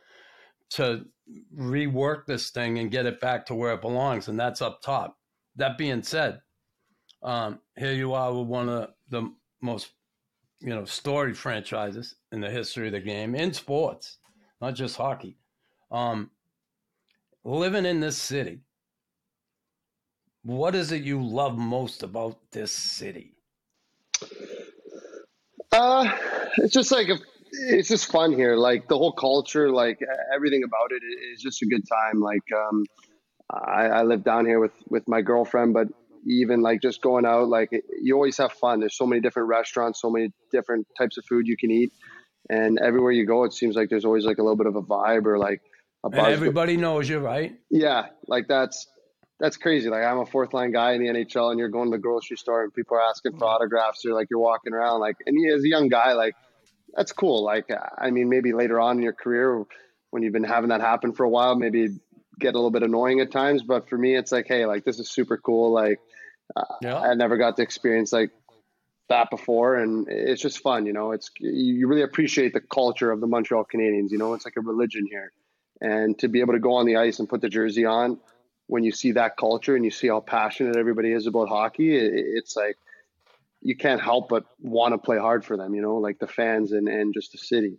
to 0.69 1.05
rework 1.57 2.27
this 2.27 2.51
thing 2.51 2.79
and 2.79 2.91
get 2.91 3.07
it 3.07 3.21
back 3.21 3.47
to 3.47 3.55
where 3.55 3.73
it 3.75 3.81
belongs, 3.81 4.29
and 4.29 4.39
that's 4.39 4.63
up 4.63 4.83
top. 4.83 5.17
That 5.57 5.79
being 5.79 6.03
said, 6.03 6.41
um, 7.23 7.61
here 7.77 7.93
you 7.93 8.15
are 8.15 8.33
with 8.33 8.47
one 8.47 8.69
of 8.69 8.91
the 9.09 9.33
most, 9.61 9.91
you 10.61 10.71
know, 10.71 10.85
storied 10.85 11.37
franchises 11.37 12.17
in 12.33 12.41
the 12.41 12.51
history 12.51 12.87
of 12.87 12.93
the 12.93 13.01
game 13.01 13.35
in 13.35 13.53
sports, 13.53 14.19
not 14.61 14.75
just 14.75 14.97
hockey. 14.97 15.39
Um, 15.91 16.31
living 17.45 17.87
in 17.87 18.01
this 18.01 18.19
city, 18.19 18.61
what 20.43 20.75
is 20.75 20.93
it 20.93 21.03
you 21.03 21.23
love 21.23 21.57
most 21.57 22.03
about 22.03 22.39
this 22.53 22.73
city? 22.73 23.35
Uh, 25.77 26.11
it's 26.59 26.73
just 26.73 26.91
like 26.91 27.09
a, 27.09 27.19
it's 27.53 27.89
just 27.89 28.11
fun 28.11 28.33
here. 28.33 28.57
Like 28.57 28.89
the 28.89 28.97
whole 28.97 29.13
culture, 29.13 29.71
like 29.71 29.99
everything 30.35 30.63
about 30.65 30.91
it 30.93 31.03
is 31.33 31.43
just 31.43 31.63
a 31.63 31.67
good 31.67 31.83
time. 31.89 32.21
Like 32.21 32.43
um, 32.57 32.85
I, 33.51 33.87
I 33.87 34.03
live 34.03 34.25
down 34.25 34.47
here 34.47 34.59
with 34.61 34.73
with 34.89 35.05
my 35.07 35.21
girlfriend, 35.21 35.75
but 35.75 35.89
even 36.27 36.61
like 36.61 36.81
just 36.83 37.03
going 37.03 37.25
out, 37.27 37.49
like 37.49 37.71
you 38.03 38.15
always 38.15 38.39
have 38.39 38.53
fun. 38.53 38.81
There's 38.81 38.97
so 38.97 39.07
many 39.07 39.21
different 39.21 39.49
restaurants, 39.49 40.01
so 40.01 40.11
many 40.11 40.33
different 40.51 40.87
types 40.99 41.19
of 41.19 41.25
food 41.29 41.47
you 41.47 41.57
can 41.57 41.71
eat, 41.71 41.93
and 42.51 42.79
everywhere 42.79 43.13
you 43.13 43.27
go, 43.27 43.45
it 43.45 43.53
seems 43.53 43.77
like 43.77 43.89
there's 43.91 44.05
always 44.05 44.25
like 44.25 44.39
a 44.39 44.43
little 44.43 44.57
bit 44.57 44.67
of 44.67 44.77
a 44.77 44.83
vibe 44.83 45.27
or 45.27 45.39
like 45.39 45.61
a 46.05 46.09
And 46.09 46.17
buzz. 46.17 46.33
everybody 46.33 46.77
knows 46.77 47.09
you, 47.09 47.19
right? 47.19 47.55
Yeah, 47.71 48.07
like 48.27 48.49
that's 48.49 48.87
that's 49.39 49.57
crazy. 49.57 49.89
Like 49.91 50.05
I'm 50.05 50.19
a 50.19 50.27
fourth 50.27 50.55
line 50.55 50.73
guy 50.73 50.93
in 50.93 51.03
the 51.03 51.09
NHL, 51.09 51.51
and 51.51 51.59
you're 51.59 51.69
going 51.69 51.91
to 51.91 51.97
the 51.97 52.03
grocery 52.03 52.37
store, 52.37 52.65
and 52.65 52.73
people 52.73 52.97
are 52.97 53.03
asking 53.03 53.37
for 53.39 53.45
autographs, 53.45 54.05
or 54.05 54.15
like 54.15 54.29
you're 54.31 54.41
walking 54.41 54.73
around, 54.73 55.01
like, 55.01 55.17
and 55.27 55.37
as 55.53 55.63
a 55.63 55.69
young 55.69 55.89
guy, 55.89 56.15
like 56.15 56.35
that's 56.95 57.13
cool. 57.13 57.45
Like, 57.45 57.71
I 57.99 58.11
mean, 58.11 58.29
maybe 58.29 58.53
later 58.53 58.81
on 58.81 58.97
in 58.97 59.03
your 59.03 59.13
career, 59.13 59.65
when 60.11 60.23
you've 60.23 60.33
been 60.33 60.45
having 60.45 60.71
that 60.71 60.81
happen 60.81 61.13
for 61.13 61.25
a 61.25 61.29
while, 61.29 61.55
maybe 61.55 61.89
get 62.39 62.55
a 62.55 62.59
little 62.59 62.71
bit 62.71 62.83
annoying 62.83 63.21
at 63.21 63.31
times. 63.31 63.63
But 63.63 63.89
for 63.89 63.99
me, 63.99 64.17
it's 64.17 64.33
like, 64.33 64.47
hey, 64.47 64.65
like 64.67 64.85
this 64.85 64.99
is 64.99 65.11
super 65.11 65.37
cool. 65.37 65.73
Like, 65.73 66.01
uh, 66.55 66.65
Yeah. 66.81 66.99
I 66.99 67.15
never 67.15 67.37
got 67.37 67.57
to 67.57 67.63
experience 67.63 68.13
like 68.13 68.31
that 69.09 69.31
before, 69.31 69.77
and 69.77 70.09
it's 70.09 70.41
just 70.41 70.61
fun. 70.61 70.87
You 70.87 70.95
know, 70.95 71.13
it's 71.13 71.31
you 71.39 71.75
you 71.75 71.89
really 71.89 72.03
appreciate 72.03 72.55
the 72.55 72.61
culture 72.61 73.13
of 73.13 73.21
the 73.21 73.27
Montreal 73.27 73.67
Canadiens. 73.73 74.11
You 74.11 74.19
know, 74.19 74.33
it's 74.33 74.47
like 74.47 74.57
a 74.57 74.63
religion 74.63 75.07
here, 75.11 75.33
and 75.83 76.19
to 76.21 76.29
be 76.29 76.41
able 76.41 76.55
to 76.55 76.61
go 76.61 76.77
on 76.77 76.87
the 76.87 76.97
ice 76.97 77.19
and 77.19 77.29
put 77.29 77.43
the 77.43 77.51
jersey 77.51 77.85
on 77.85 78.19
when 78.67 78.83
you 78.83 78.93
see 78.93 79.13
that 79.13 79.37
culture 79.37 79.77
and 79.77 79.85
you 79.85 79.91
see 79.91 80.09
how 80.09 80.21
passionate 80.21 80.77
everybody 80.77 81.13
is 81.13 81.27
about 81.27 81.49
hockey, 81.49 81.97
it, 81.97 82.13
it's 82.15 82.57
like 82.57 82.77
you 83.63 83.77
can't 83.77 84.01
help 84.01 84.29
but 84.29 84.45
want 84.61 84.95
to 84.95 84.99
play 84.99 85.19
hard 85.19 85.45
for 85.45 85.57
them, 85.57 85.75
you 85.75 85.83
know, 85.83 85.97
like 85.97 86.19
the 86.19 86.27
fans 86.27 86.73
and, 86.73 86.89
and 86.89 87.15
just 87.15 87.33
the 87.33 87.39
city. 87.39 87.79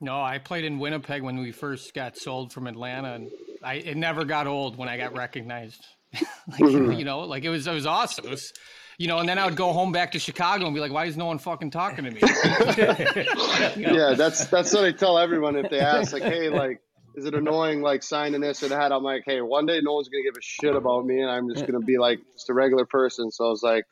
No, 0.00 0.20
I 0.20 0.38
played 0.38 0.64
in 0.64 0.78
Winnipeg 0.78 1.22
when 1.22 1.38
we 1.38 1.52
first 1.52 1.94
got 1.94 2.16
sold 2.16 2.52
from 2.52 2.66
Atlanta, 2.66 3.14
and 3.14 3.30
I 3.62 3.74
it 3.74 3.96
never 3.96 4.24
got 4.24 4.46
old 4.46 4.76
when 4.76 4.88
I 4.88 4.96
got 4.96 5.16
recognized. 5.16 5.84
like, 6.12 6.60
mm-hmm. 6.60 6.92
you 6.92 7.04
know, 7.04 7.20
like 7.20 7.44
it 7.44 7.48
was 7.48 7.66
it 7.66 7.72
was 7.72 7.86
awesome. 7.86 8.26
It 8.26 8.30
was, 8.30 8.52
you 8.98 9.08
know, 9.08 9.18
and 9.18 9.28
then 9.28 9.38
I 9.38 9.44
would 9.44 9.56
go 9.56 9.72
home 9.72 9.92
back 9.92 10.12
to 10.12 10.18
Chicago 10.18 10.66
and 10.66 10.74
be 10.74 10.80
like, 10.80 10.92
why 10.92 11.06
is 11.06 11.16
no 11.16 11.26
one 11.26 11.38
fucking 11.38 11.70
talking 11.70 12.04
to 12.04 12.10
me? 12.10 12.20
You 13.76 13.86
know? 13.86 13.92
Yeah, 13.92 14.14
that's 14.14 14.46
that's 14.46 14.72
what 14.72 14.84
I 14.84 14.92
tell 14.92 15.18
everyone 15.18 15.56
if 15.56 15.70
they 15.70 15.80
ask, 15.80 16.12
like, 16.12 16.22
hey, 16.22 16.48
like, 16.48 16.80
is 17.14 17.24
it 17.24 17.34
annoying 17.34 17.80
like 17.82 18.02
signing 18.02 18.40
this 18.40 18.62
and 18.62 18.70
that? 18.72 18.92
I'm 18.92 19.02
like, 19.02 19.22
hey, 19.26 19.40
one 19.40 19.66
day 19.66 19.80
no 19.82 19.94
one's 19.94 20.08
gonna 20.08 20.22
give 20.22 20.36
a 20.36 20.42
shit 20.42 20.74
about 20.76 21.04
me, 21.04 21.20
and 21.20 21.30
I'm 21.30 21.48
just 21.48 21.66
gonna 21.66 21.84
be 21.84 21.98
like 21.98 22.20
just 22.32 22.48
a 22.50 22.54
regular 22.54 22.86
person. 22.86 23.30
So 23.30 23.46
I 23.46 23.48
was 23.50 23.62
like, 23.62 23.84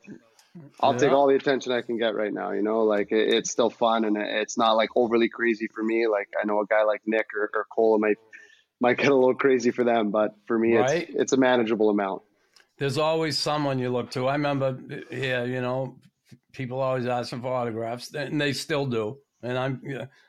I'll 0.81 0.94
take 0.94 1.12
all 1.12 1.26
the 1.26 1.35
attention 1.35 1.72
I 1.72 1.83
can 1.83 1.98
get 1.98 2.14
right 2.14 2.33
now. 2.33 2.52
You 2.52 2.62
know, 2.62 2.85
like 2.85 3.11
it, 3.12 3.35
it's 3.35 3.50
still 3.50 3.70
fun 3.70 4.05
and 4.05 4.16
it- 4.16 4.29
it's 4.42 4.57
not 4.57 4.72
like 4.72 4.90
overly 4.96 5.29
crazy 5.29 5.68
for 5.68 5.83
me. 5.83 6.07
Like 6.07 6.29
I 6.40 6.46
know 6.46 6.61
a 6.61 6.66
guy 6.66 6.85
like 6.85 7.02
Nick 7.07 7.26
or, 7.35 7.50
or 7.55 7.66
Cole 7.74 7.98
might 7.98 8.18
might 8.81 8.98
get 8.98 9.09
a 9.11 9.14
little 9.14 9.35
crazy 9.35 9.70
for 9.70 9.85
them, 9.85 10.11
but 10.11 10.35
for 10.46 10.59
me, 10.59 10.76
Right. 10.76 11.09
it's 11.09 11.16
it's 11.20 11.33
a 11.33 11.37
manageable 11.38 11.90
amount. 11.90 12.22
There's 12.79 12.98
always 12.98 13.38
someone 13.38 13.79
you 13.79 13.88
look 13.90 14.11
to. 14.12 14.26
I 14.29 14.33
remember 14.35 14.79
yeah, 15.11 15.44
you 15.44 15.62
know, 15.62 15.96
people 16.52 16.81
always 16.81 17.07
asking 17.07 17.40
for 17.40 17.48
autographs, 17.52 18.14
and 18.14 18.38
they 18.40 18.52
still 18.52 18.85
do. 18.87 19.18
And 19.42 19.59
I'm 19.59 19.81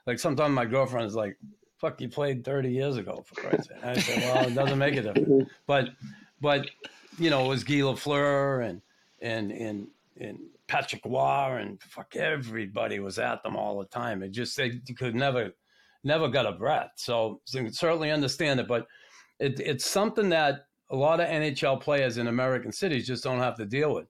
like, 0.06 0.20
sometimes 0.20 0.54
my 0.54 0.66
girlfriend 0.66 1.08
is 1.08 1.16
like, 1.16 1.38
"Fuck, 1.78 2.02
you 2.02 2.10
played 2.10 2.44
30 2.44 2.70
years 2.70 2.98
ago, 2.98 3.24
for 3.26 3.36
Christ's 3.36 3.70
sake." 3.70 3.84
I 3.84 4.00
said, 4.00 4.24
"Well, 4.24 4.48
it 4.48 4.54
doesn't 4.54 4.78
make 4.78 4.96
a 4.96 5.02
difference." 5.02 5.50
But, 5.68 5.90
but, 6.42 6.70
you 7.18 7.30
know, 7.30 7.46
it 7.46 7.48
was 7.48 7.64
Guy 7.64 7.76
Lafleur 7.76 8.68
and 8.68 8.82
and 9.22 9.52
and 9.52 9.88
and 10.20 10.40
Patrick 10.68 11.06
Roy 11.06 11.58
and 11.60 11.82
fuck 11.82 12.16
everybody 12.16 13.00
was 13.00 13.20
at 13.20 13.42
them 13.44 13.56
all 13.56 13.80
the 13.80 13.86
time. 13.86 14.22
It 14.22 14.32
just 14.32 14.56
they 14.58 14.80
could 14.98 15.16
never, 15.16 15.52
never 16.04 16.28
got 16.28 16.46
a 16.46 16.52
breath. 16.52 16.92
So, 16.96 17.42
so 17.46 17.60
you 17.60 17.66
can 17.66 17.74
certainly 17.74 18.12
understand 18.12 18.60
it, 18.60 18.68
but 18.68 18.88
it, 19.40 19.60
it's 19.60 19.90
something 19.90 20.30
that 20.30 20.66
a 20.90 20.96
lot 20.96 21.20
of 21.20 21.28
NHL 21.28 21.82
players 21.82 22.18
in 22.18 22.28
American 22.28 22.72
cities 22.72 23.08
just 23.08 23.24
don't 23.24 23.40
have 23.40 23.56
to 23.58 23.66
deal 23.66 23.94
with. 23.94 24.08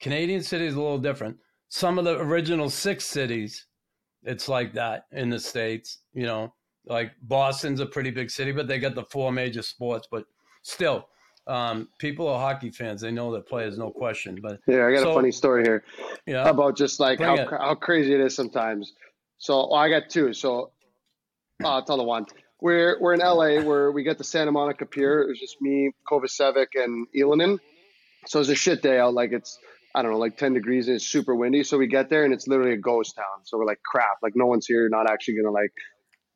Canadian 0.00 0.42
cities 0.42 0.74
a 0.74 0.80
little 0.80 0.98
different. 0.98 1.36
Some 1.68 1.98
of 1.98 2.04
the 2.04 2.18
original 2.18 2.70
six 2.70 3.04
cities, 3.04 3.66
it's 4.22 4.48
like 4.48 4.72
that 4.74 5.06
in 5.12 5.28
the 5.28 5.38
states. 5.40 5.98
You 6.12 6.26
know, 6.26 6.54
like 6.88 7.12
Boston's 7.22 7.80
a 7.80 7.86
pretty 7.86 8.10
big 8.10 8.30
city, 8.30 8.52
but 8.52 8.66
they 8.66 8.78
got 8.78 8.94
the 8.94 9.04
four 9.04 9.30
major 9.32 9.62
sports. 9.62 10.08
But 10.10 10.24
still, 10.62 11.08
um, 11.46 11.88
people 11.98 12.28
are 12.28 12.38
hockey 12.38 12.70
fans. 12.70 13.00
They 13.00 13.10
know 13.10 13.32
their 13.32 13.42
players, 13.42 13.78
no 13.78 13.90
question. 13.90 14.38
But 14.42 14.60
Yeah, 14.66 14.86
I 14.86 14.92
got 14.92 15.02
So- 15.02 15.10
a 15.12 15.14
funny 15.14 15.32
story 15.32 15.64
here 15.64 15.84
yeah, 16.26 16.48
about 16.48 16.76
just 16.76 17.00
like 17.00 17.20
how, 17.20 17.34
it. 17.34 17.48
how 17.50 17.74
crazy 17.74 18.14
it 18.14 18.20
is 18.20 18.34
sometimes. 18.34 18.92
So 19.38 19.68
oh, 19.70 19.74
I 19.74 19.88
got 19.88 20.08
two. 20.10 20.32
So 20.32 20.72
uh, 21.62 21.68
I'll 21.68 21.84
tell 21.84 21.96
the 21.96 22.04
one. 22.04 22.26
We're 22.60 22.98
we're 23.00 23.14
in 23.14 23.20
LA 23.20 23.62
where 23.62 23.92
we 23.92 24.02
get 24.02 24.18
the 24.18 24.24
Santa 24.24 24.50
Monica 24.50 24.84
Pier. 24.84 25.22
It 25.22 25.28
was 25.28 25.38
just 25.38 25.60
me, 25.60 25.92
Kovacevic, 26.10 26.68
and 26.74 27.06
Ylönen. 27.16 27.58
So 28.26 28.40
it's 28.40 28.48
a 28.48 28.56
shit 28.56 28.82
day 28.82 28.98
out. 28.98 29.14
Like 29.14 29.30
it's 29.32 29.58
I 29.94 30.02
don't 30.02 30.10
know, 30.12 30.18
like 30.18 30.36
10 30.36 30.54
degrees 30.54 30.86
and 30.86 30.96
it's 30.96 31.06
super 31.06 31.34
windy. 31.34 31.62
So 31.64 31.78
we 31.78 31.86
get 31.86 32.10
there 32.10 32.24
and 32.24 32.34
it's 32.34 32.46
literally 32.46 32.72
a 32.72 32.76
ghost 32.76 33.16
town. 33.16 33.44
So 33.44 33.56
we're 33.58 33.64
like, 33.64 33.80
crap, 33.84 34.18
like 34.22 34.32
no 34.36 34.46
one's 34.46 34.66
here. 34.66 34.88
Not 34.88 35.08
actually 35.10 35.36
gonna 35.36 35.52
like 35.52 35.72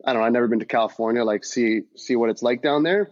I 0.04 0.12
don't 0.12 0.22
know. 0.22 0.26
I've 0.26 0.32
never 0.32 0.48
been 0.48 0.60
to 0.60 0.66
California. 0.66 1.24
Like 1.24 1.44
see 1.44 1.82
see 1.96 2.16
what 2.16 2.30
it's 2.30 2.42
like 2.42 2.62
down 2.62 2.82
there. 2.82 3.10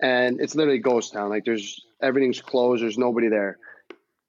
And 0.00 0.40
it's 0.40 0.54
literally 0.54 0.78
ghost 0.78 1.12
town. 1.12 1.30
Like 1.30 1.44
there's 1.44 1.80
everything's 2.02 2.40
closed. 2.40 2.82
There's 2.82 2.98
nobody 2.98 3.28
there. 3.28 3.58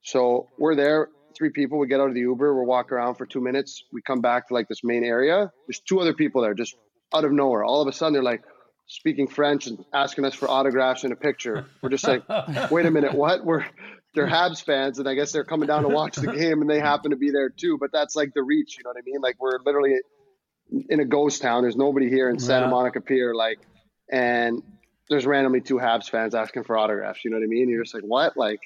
So 0.02 0.50
we're 0.58 0.76
there, 0.76 1.08
three 1.36 1.50
people. 1.50 1.78
We 1.78 1.88
get 1.88 2.00
out 2.00 2.08
of 2.08 2.14
the 2.14 2.20
Uber. 2.20 2.54
We're 2.54 2.64
walking 2.64 2.94
around 2.94 3.16
for 3.16 3.26
two 3.26 3.40
minutes. 3.40 3.82
We 3.92 4.02
come 4.02 4.20
back 4.20 4.48
to 4.48 4.54
like 4.54 4.68
this 4.68 4.84
main 4.84 5.02
area. 5.02 5.50
There's 5.66 5.80
two 5.80 6.00
other 6.00 6.14
people 6.14 6.42
there, 6.42 6.54
just 6.54 6.76
out 7.14 7.24
of 7.24 7.32
nowhere. 7.32 7.64
All 7.64 7.80
of 7.80 7.88
a 7.88 7.92
sudden, 7.92 8.12
they're 8.12 8.22
like 8.22 8.42
speaking 8.86 9.26
French 9.26 9.66
and 9.66 9.82
asking 9.92 10.24
us 10.26 10.34
for 10.34 10.48
autographs 10.48 11.04
and 11.04 11.12
a 11.12 11.16
picture. 11.16 11.66
We're 11.82 11.88
just 11.88 12.06
like, 12.06 12.22
wait 12.70 12.86
a 12.86 12.90
minute, 12.90 13.14
what? 13.14 13.44
We're 13.44 13.64
they're 14.14 14.28
Habs 14.28 14.62
fans, 14.62 14.98
and 15.00 15.08
I 15.08 15.14
guess 15.14 15.32
they're 15.32 15.44
coming 15.44 15.66
down 15.66 15.82
to 15.82 15.88
watch 15.88 16.16
the 16.16 16.32
game, 16.32 16.60
and 16.60 16.70
they 16.70 16.78
happen 16.78 17.10
to 17.10 17.16
be 17.16 17.30
there 17.30 17.50
too. 17.50 17.78
But 17.78 17.90
that's 17.92 18.14
like 18.14 18.32
the 18.34 18.42
reach, 18.42 18.76
you 18.78 18.84
know 18.84 18.90
what 18.90 18.98
I 18.98 19.02
mean? 19.04 19.20
Like 19.20 19.36
we're 19.40 19.58
literally 19.64 19.96
in 20.88 21.00
a 21.00 21.04
ghost 21.04 21.42
town. 21.42 21.62
There's 21.62 21.76
nobody 21.76 22.08
here 22.08 22.28
in 22.30 22.38
Santa 22.38 22.66
Yeah. 22.66 22.70
Monica 22.70 23.00
Pier, 23.00 23.34
like, 23.34 23.58
and 24.10 24.62
there's 25.08 25.26
randomly 25.26 25.60
two 25.60 25.76
Habs 25.76 26.08
fans 26.08 26.34
asking 26.34 26.64
for 26.64 26.76
autographs. 26.76 27.24
You 27.24 27.30
know 27.30 27.36
what 27.36 27.44
I 27.44 27.48
mean? 27.48 27.68
You're 27.68 27.82
just 27.84 27.94
like, 27.94 28.04
what? 28.04 28.36
Like, 28.36 28.60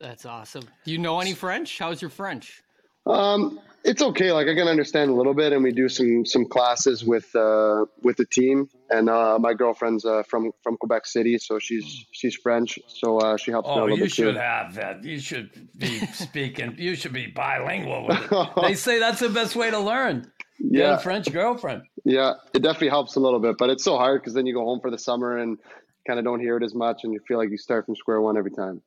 That's 0.00 0.26
awesome. 0.26 0.64
Do 0.84 0.92
you 0.92 0.98
know 0.98 1.20
any 1.20 1.34
French? 1.34 1.78
How's 1.78 2.00
your 2.00 2.10
French? 2.10 2.62
Um, 3.06 3.58
it's 3.84 4.02
okay. 4.02 4.32
Like 4.32 4.48
I 4.48 4.54
can 4.54 4.68
understand 4.68 5.10
a 5.10 5.14
little 5.14 5.32
bit, 5.32 5.52
and 5.54 5.62
we 5.64 5.72
do 5.72 5.88
some 5.88 6.26
some 6.26 6.44
classes 6.44 7.04
with 7.04 7.34
uh, 7.34 7.86
with 8.02 8.16
the 8.18 8.26
team. 8.26 8.68
And 8.90 9.08
uh, 9.08 9.38
my 9.40 9.54
girlfriend's 9.54 10.04
uh, 10.04 10.24
from 10.28 10.50
from 10.62 10.76
Quebec 10.76 11.06
City, 11.06 11.38
so 11.38 11.58
she's 11.58 12.04
she's 12.12 12.34
French, 12.36 12.78
so 12.86 13.16
uh, 13.18 13.36
she 13.38 13.50
helps 13.50 13.68
me 13.68 13.74
a 13.74 13.76
Oh, 13.78 13.80
little 13.84 13.96
you 13.98 14.04
bit 14.04 14.12
should 14.12 14.34
too. 14.34 14.38
have 14.40 14.74
that. 14.74 15.04
You 15.04 15.18
should 15.18 15.50
be 15.78 16.00
speaking. 16.12 16.74
You 16.76 16.94
should 16.96 17.14
be 17.14 17.28
bilingual 17.28 18.06
with 18.08 18.30
it. 18.30 18.48
They 18.62 18.74
say 18.74 18.98
that's 18.98 19.20
the 19.20 19.30
best 19.30 19.56
way 19.56 19.70
to 19.70 19.78
learn. 19.78 20.30
Yeah, 20.58 20.94
a 20.96 20.98
French 20.98 21.32
girlfriend. 21.32 21.82
yeah, 22.04 22.34
it 22.52 22.60
definitely 22.62 22.88
helps 22.88 23.14
a 23.16 23.20
little 23.20 23.38
bit, 23.40 23.56
but 23.58 23.70
it's 23.70 23.84
so 23.84 23.96
hard 23.96 24.20
because 24.20 24.34
then 24.34 24.44
you 24.46 24.54
go 24.54 24.64
home 24.64 24.80
for 24.80 24.90
the 24.90 24.98
summer 24.98 25.38
and 25.38 25.58
kind 26.06 26.18
of 26.18 26.24
don't 26.24 26.40
hear 26.40 26.56
it 26.56 26.62
as 26.64 26.74
much, 26.74 27.04
and 27.04 27.12
you 27.12 27.20
feel 27.28 27.38
like 27.38 27.50
you 27.50 27.58
start 27.58 27.86
from 27.86 27.94
square 27.96 28.20
one 28.20 28.36
every 28.36 28.50
time. 28.50 28.82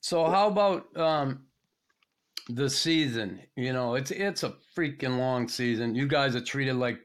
So 0.00 0.26
how 0.26 0.48
about 0.48 0.96
um, 0.96 1.44
the 2.48 2.68
season? 2.68 3.40
You 3.56 3.72
know, 3.72 3.94
it's 3.94 4.10
it's 4.10 4.42
a 4.42 4.54
freaking 4.76 5.18
long 5.18 5.48
season. 5.48 5.94
You 5.94 6.06
guys 6.06 6.36
are 6.36 6.40
treated 6.42 6.76
like 6.76 6.98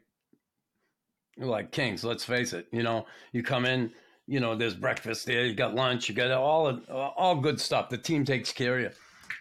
like 1.38 1.72
kings. 1.72 2.04
Let's 2.04 2.26
face 2.26 2.54
it. 2.54 2.68
You 2.72 2.84
know, 2.84 3.06
you 3.32 3.44
come 3.44 3.66
in. 3.66 3.92
You 4.28 4.40
know, 4.40 4.56
there's 4.56 4.76
breakfast 4.76 5.26
there. 5.26 5.46
You 5.46 5.56
got 5.56 5.74
lunch. 5.74 6.08
You 6.10 6.14
got 6.16 6.30
all 6.32 6.68
of- 6.68 6.88
all 6.90 7.36
good 7.38 7.60
stuff. 7.60 7.90
The 7.90 7.98
team 7.98 8.26
takes 8.26 8.52
care 8.52 8.76
of 8.76 8.82
you. 8.82 8.90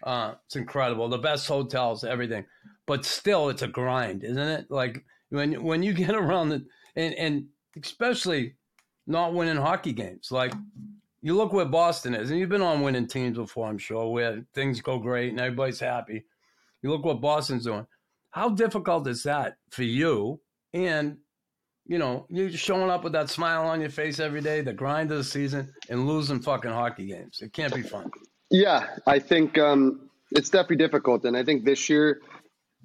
Uh, 0.02 0.34
it's 0.46 0.56
incredible. 0.56 1.08
The 1.08 1.18
best 1.18 1.46
hotels, 1.46 2.04
everything. 2.04 2.44
But 2.86 3.04
still, 3.04 3.48
it's 3.48 3.62
a 3.62 3.68
grind, 3.68 4.24
isn't 4.24 4.38
it? 4.38 4.70
Like 4.70 5.04
when 5.30 5.62
when 5.62 5.82
you 5.82 5.92
get 6.04 6.14
around 6.14 6.50
the 6.50 6.64
and 6.96 7.14
and 7.14 7.46
especially 7.82 8.54
not 9.06 9.34
winning 9.34 9.56
hockey 9.56 9.92
games. 9.92 10.30
Like 10.30 10.52
you 11.22 11.36
look 11.36 11.52
where 11.52 11.64
Boston 11.64 12.14
is, 12.14 12.30
and 12.30 12.38
you've 12.38 12.48
been 12.48 12.62
on 12.62 12.82
winning 12.82 13.06
teams 13.06 13.36
before, 13.36 13.68
I'm 13.68 13.78
sure, 13.78 14.12
where 14.12 14.44
things 14.54 14.80
go 14.80 14.98
great 14.98 15.30
and 15.30 15.40
everybody's 15.40 15.80
happy. 15.80 16.24
You 16.82 16.90
look 16.90 17.04
what 17.04 17.20
Boston's 17.20 17.64
doing. 17.64 17.86
How 18.30 18.50
difficult 18.50 19.06
is 19.08 19.22
that 19.24 19.56
for 19.70 19.82
you? 19.82 20.40
And 20.74 21.16
you 21.86 21.96
know, 21.96 22.26
you're 22.28 22.50
showing 22.50 22.90
up 22.90 23.02
with 23.02 23.14
that 23.14 23.30
smile 23.30 23.66
on 23.66 23.80
your 23.80 23.88
face 23.88 24.20
every 24.20 24.42
day, 24.42 24.60
the 24.60 24.74
grind 24.74 25.10
of 25.10 25.16
the 25.16 25.24
season, 25.24 25.72
and 25.88 26.06
losing 26.06 26.40
fucking 26.40 26.70
hockey 26.70 27.06
games. 27.06 27.40
It 27.40 27.54
can't 27.54 27.74
be 27.74 27.82
fun. 27.82 28.10
Yeah, 28.50 28.86
I 29.06 29.18
think 29.18 29.58
um, 29.58 30.08
it's 30.30 30.50
definitely 30.50 30.76
difficult, 30.76 31.24
and 31.24 31.36
I 31.36 31.44
think 31.44 31.64
this 31.64 31.88
year 31.88 32.20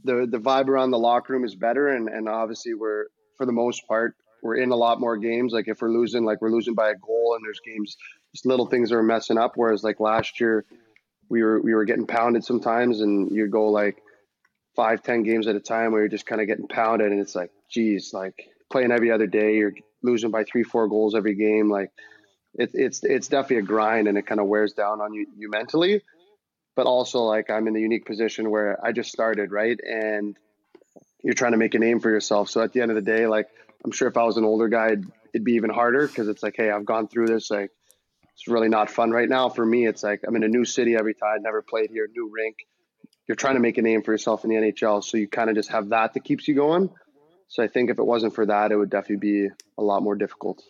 the 0.03 0.27
the 0.29 0.39
vibe 0.39 0.67
around 0.67 0.91
the 0.91 0.99
locker 0.99 1.33
room 1.33 1.45
is 1.45 1.55
better, 1.55 1.87
and 1.87 2.09
and 2.09 2.27
obviously 2.27 2.73
we're 2.73 3.05
for 3.37 3.45
the 3.45 3.53
most 3.53 3.87
part 3.87 4.15
we're 4.43 4.57
in 4.57 4.71
a 4.71 4.75
lot 4.75 4.99
more 4.99 5.15
games. 5.17 5.53
Like 5.53 5.69
if 5.69 5.81
we're 5.81 5.89
losing, 5.89 6.25
like 6.25 6.41
we're 6.41 6.51
losing 6.51 6.75
by 6.75 6.89
a 6.89 6.95
goal, 6.95 7.35
and 7.35 7.45
there's 7.45 7.61
games, 7.65 7.95
just 8.33 8.45
little 8.45 8.65
things 8.65 8.91
are 8.91 9.01
messing 9.01 9.37
up. 9.37 9.53
Whereas 9.55 9.83
like 9.83 10.01
last 10.01 10.39
year, 10.41 10.65
we 11.29 11.41
were 11.41 11.61
we 11.61 11.73
were 11.73 11.85
getting 11.85 12.05
pounded 12.05 12.43
sometimes, 12.43 12.99
and 12.99 13.31
you 13.31 13.47
go 13.47 13.69
like 13.69 14.01
five 14.75 15.01
ten 15.01 15.23
games 15.23 15.47
at 15.47 15.55
a 15.55 15.61
time 15.61 15.91
where 15.93 16.01
you're 16.01 16.09
just 16.09 16.25
kind 16.25 16.41
of 16.41 16.47
getting 16.47 16.67
pounded, 16.67 17.11
and 17.11 17.21
it's 17.21 17.35
like, 17.35 17.51
geez, 17.71 18.13
like 18.13 18.35
playing 18.69 18.91
every 18.91 19.11
other 19.11 19.27
day, 19.27 19.55
you're 19.55 19.73
losing 20.03 20.29
by 20.29 20.43
three 20.43 20.63
four 20.63 20.89
goals 20.89 21.15
every 21.15 21.35
game, 21.35 21.69
like 21.69 21.91
it, 22.55 22.71
it's 22.73 23.03
it's 23.03 23.27
definitely 23.27 23.57
a 23.57 23.61
grind 23.63 24.07
and 24.07 24.17
it 24.17 24.25
kind 24.27 24.39
of 24.39 24.47
wears 24.47 24.73
down 24.73 25.01
on 25.01 25.13
you 25.13 25.27
you 25.37 25.49
mentally. 25.49 26.01
But 26.75 26.85
also 26.87 27.21
like 27.21 27.49
i'm 27.49 27.67
in 27.67 27.73
the 27.73 27.81
unique 27.81 28.05
position 28.05 28.49
where 28.49 28.83
i 28.83 28.91
just 28.91 29.11
started 29.11 29.51
right? 29.51 29.79
And 29.83 30.37
you're 31.23 31.33
trying 31.33 31.53
to 31.53 31.57
make 31.57 31.73
a 31.73 31.79
name 31.79 31.99
for 31.99 32.09
yourself. 32.09 32.49
So 32.49 32.61
at 32.61 32.73
the 32.73 32.81
end 32.81 32.91
of 32.91 32.95
the 32.95 33.01
day 33.01 33.27
like 33.27 33.47
i'm 33.83 33.91
sure 33.91 34.07
if 34.07 34.17
i 34.17 34.23
was 34.23 34.37
an 34.37 34.45
older 34.45 34.67
guy 34.67 34.87
it'd, 34.87 35.11
it'd 35.33 35.45
be 35.45 35.53
even 35.53 35.69
harder 35.69 36.07
because 36.07 36.27
it's 36.27 36.43
like 36.43 36.55
hey 36.55 36.69
i've 36.69 36.85
gone 36.85 37.07
through 37.07 37.27
this 37.27 37.49
like 37.51 37.71
it's 38.33 38.47
really 38.47 38.69
not 38.69 38.89
fun 38.89 39.11
right 39.11 39.29
now. 39.29 39.49
For 39.49 39.65
me 39.65 39.85
it's 39.85 40.03
like 40.03 40.21
i'm 40.27 40.35
in 40.35 40.43
a 40.43 40.47
new 40.47 40.65
city 40.65 40.95
every 40.95 41.13
time 41.13 41.41
never 41.41 41.61
played 41.61 41.89
here 41.89 42.07
new 42.13 42.31
rink. 42.33 42.57
You're 43.27 43.35
trying 43.35 43.55
to 43.55 43.61
make 43.61 43.77
a 43.77 43.81
name 43.81 44.03
for 44.03 44.11
yourself 44.11 44.43
in 44.43 44.49
the 44.49 44.57
nhl 44.57 45.03
so 45.03 45.17
you 45.17 45.27
kind 45.27 45.49
of 45.49 45.55
just 45.55 45.69
have 45.69 45.89
that 45.89 46.13
that 46.13 46.23
keeps 46.23 46.47
you 46.47 46.55
going. 46.55 46.89
So 47.47 47.63
i 47.63 47.67
think 47.67 47.89
if 47.89 47.99
it 47.99 48.05
wasn't 48.05 48.33
for 48.35 48.45
that 48.45 48.71
it 48.71 48.75
would 48.75 48.89
definitely 48.89 49.17
be 49.17 49.49
a 49.77 49.83
lot 49.83 50.03
more 50.03 50.15
difficult. 50.15 50.63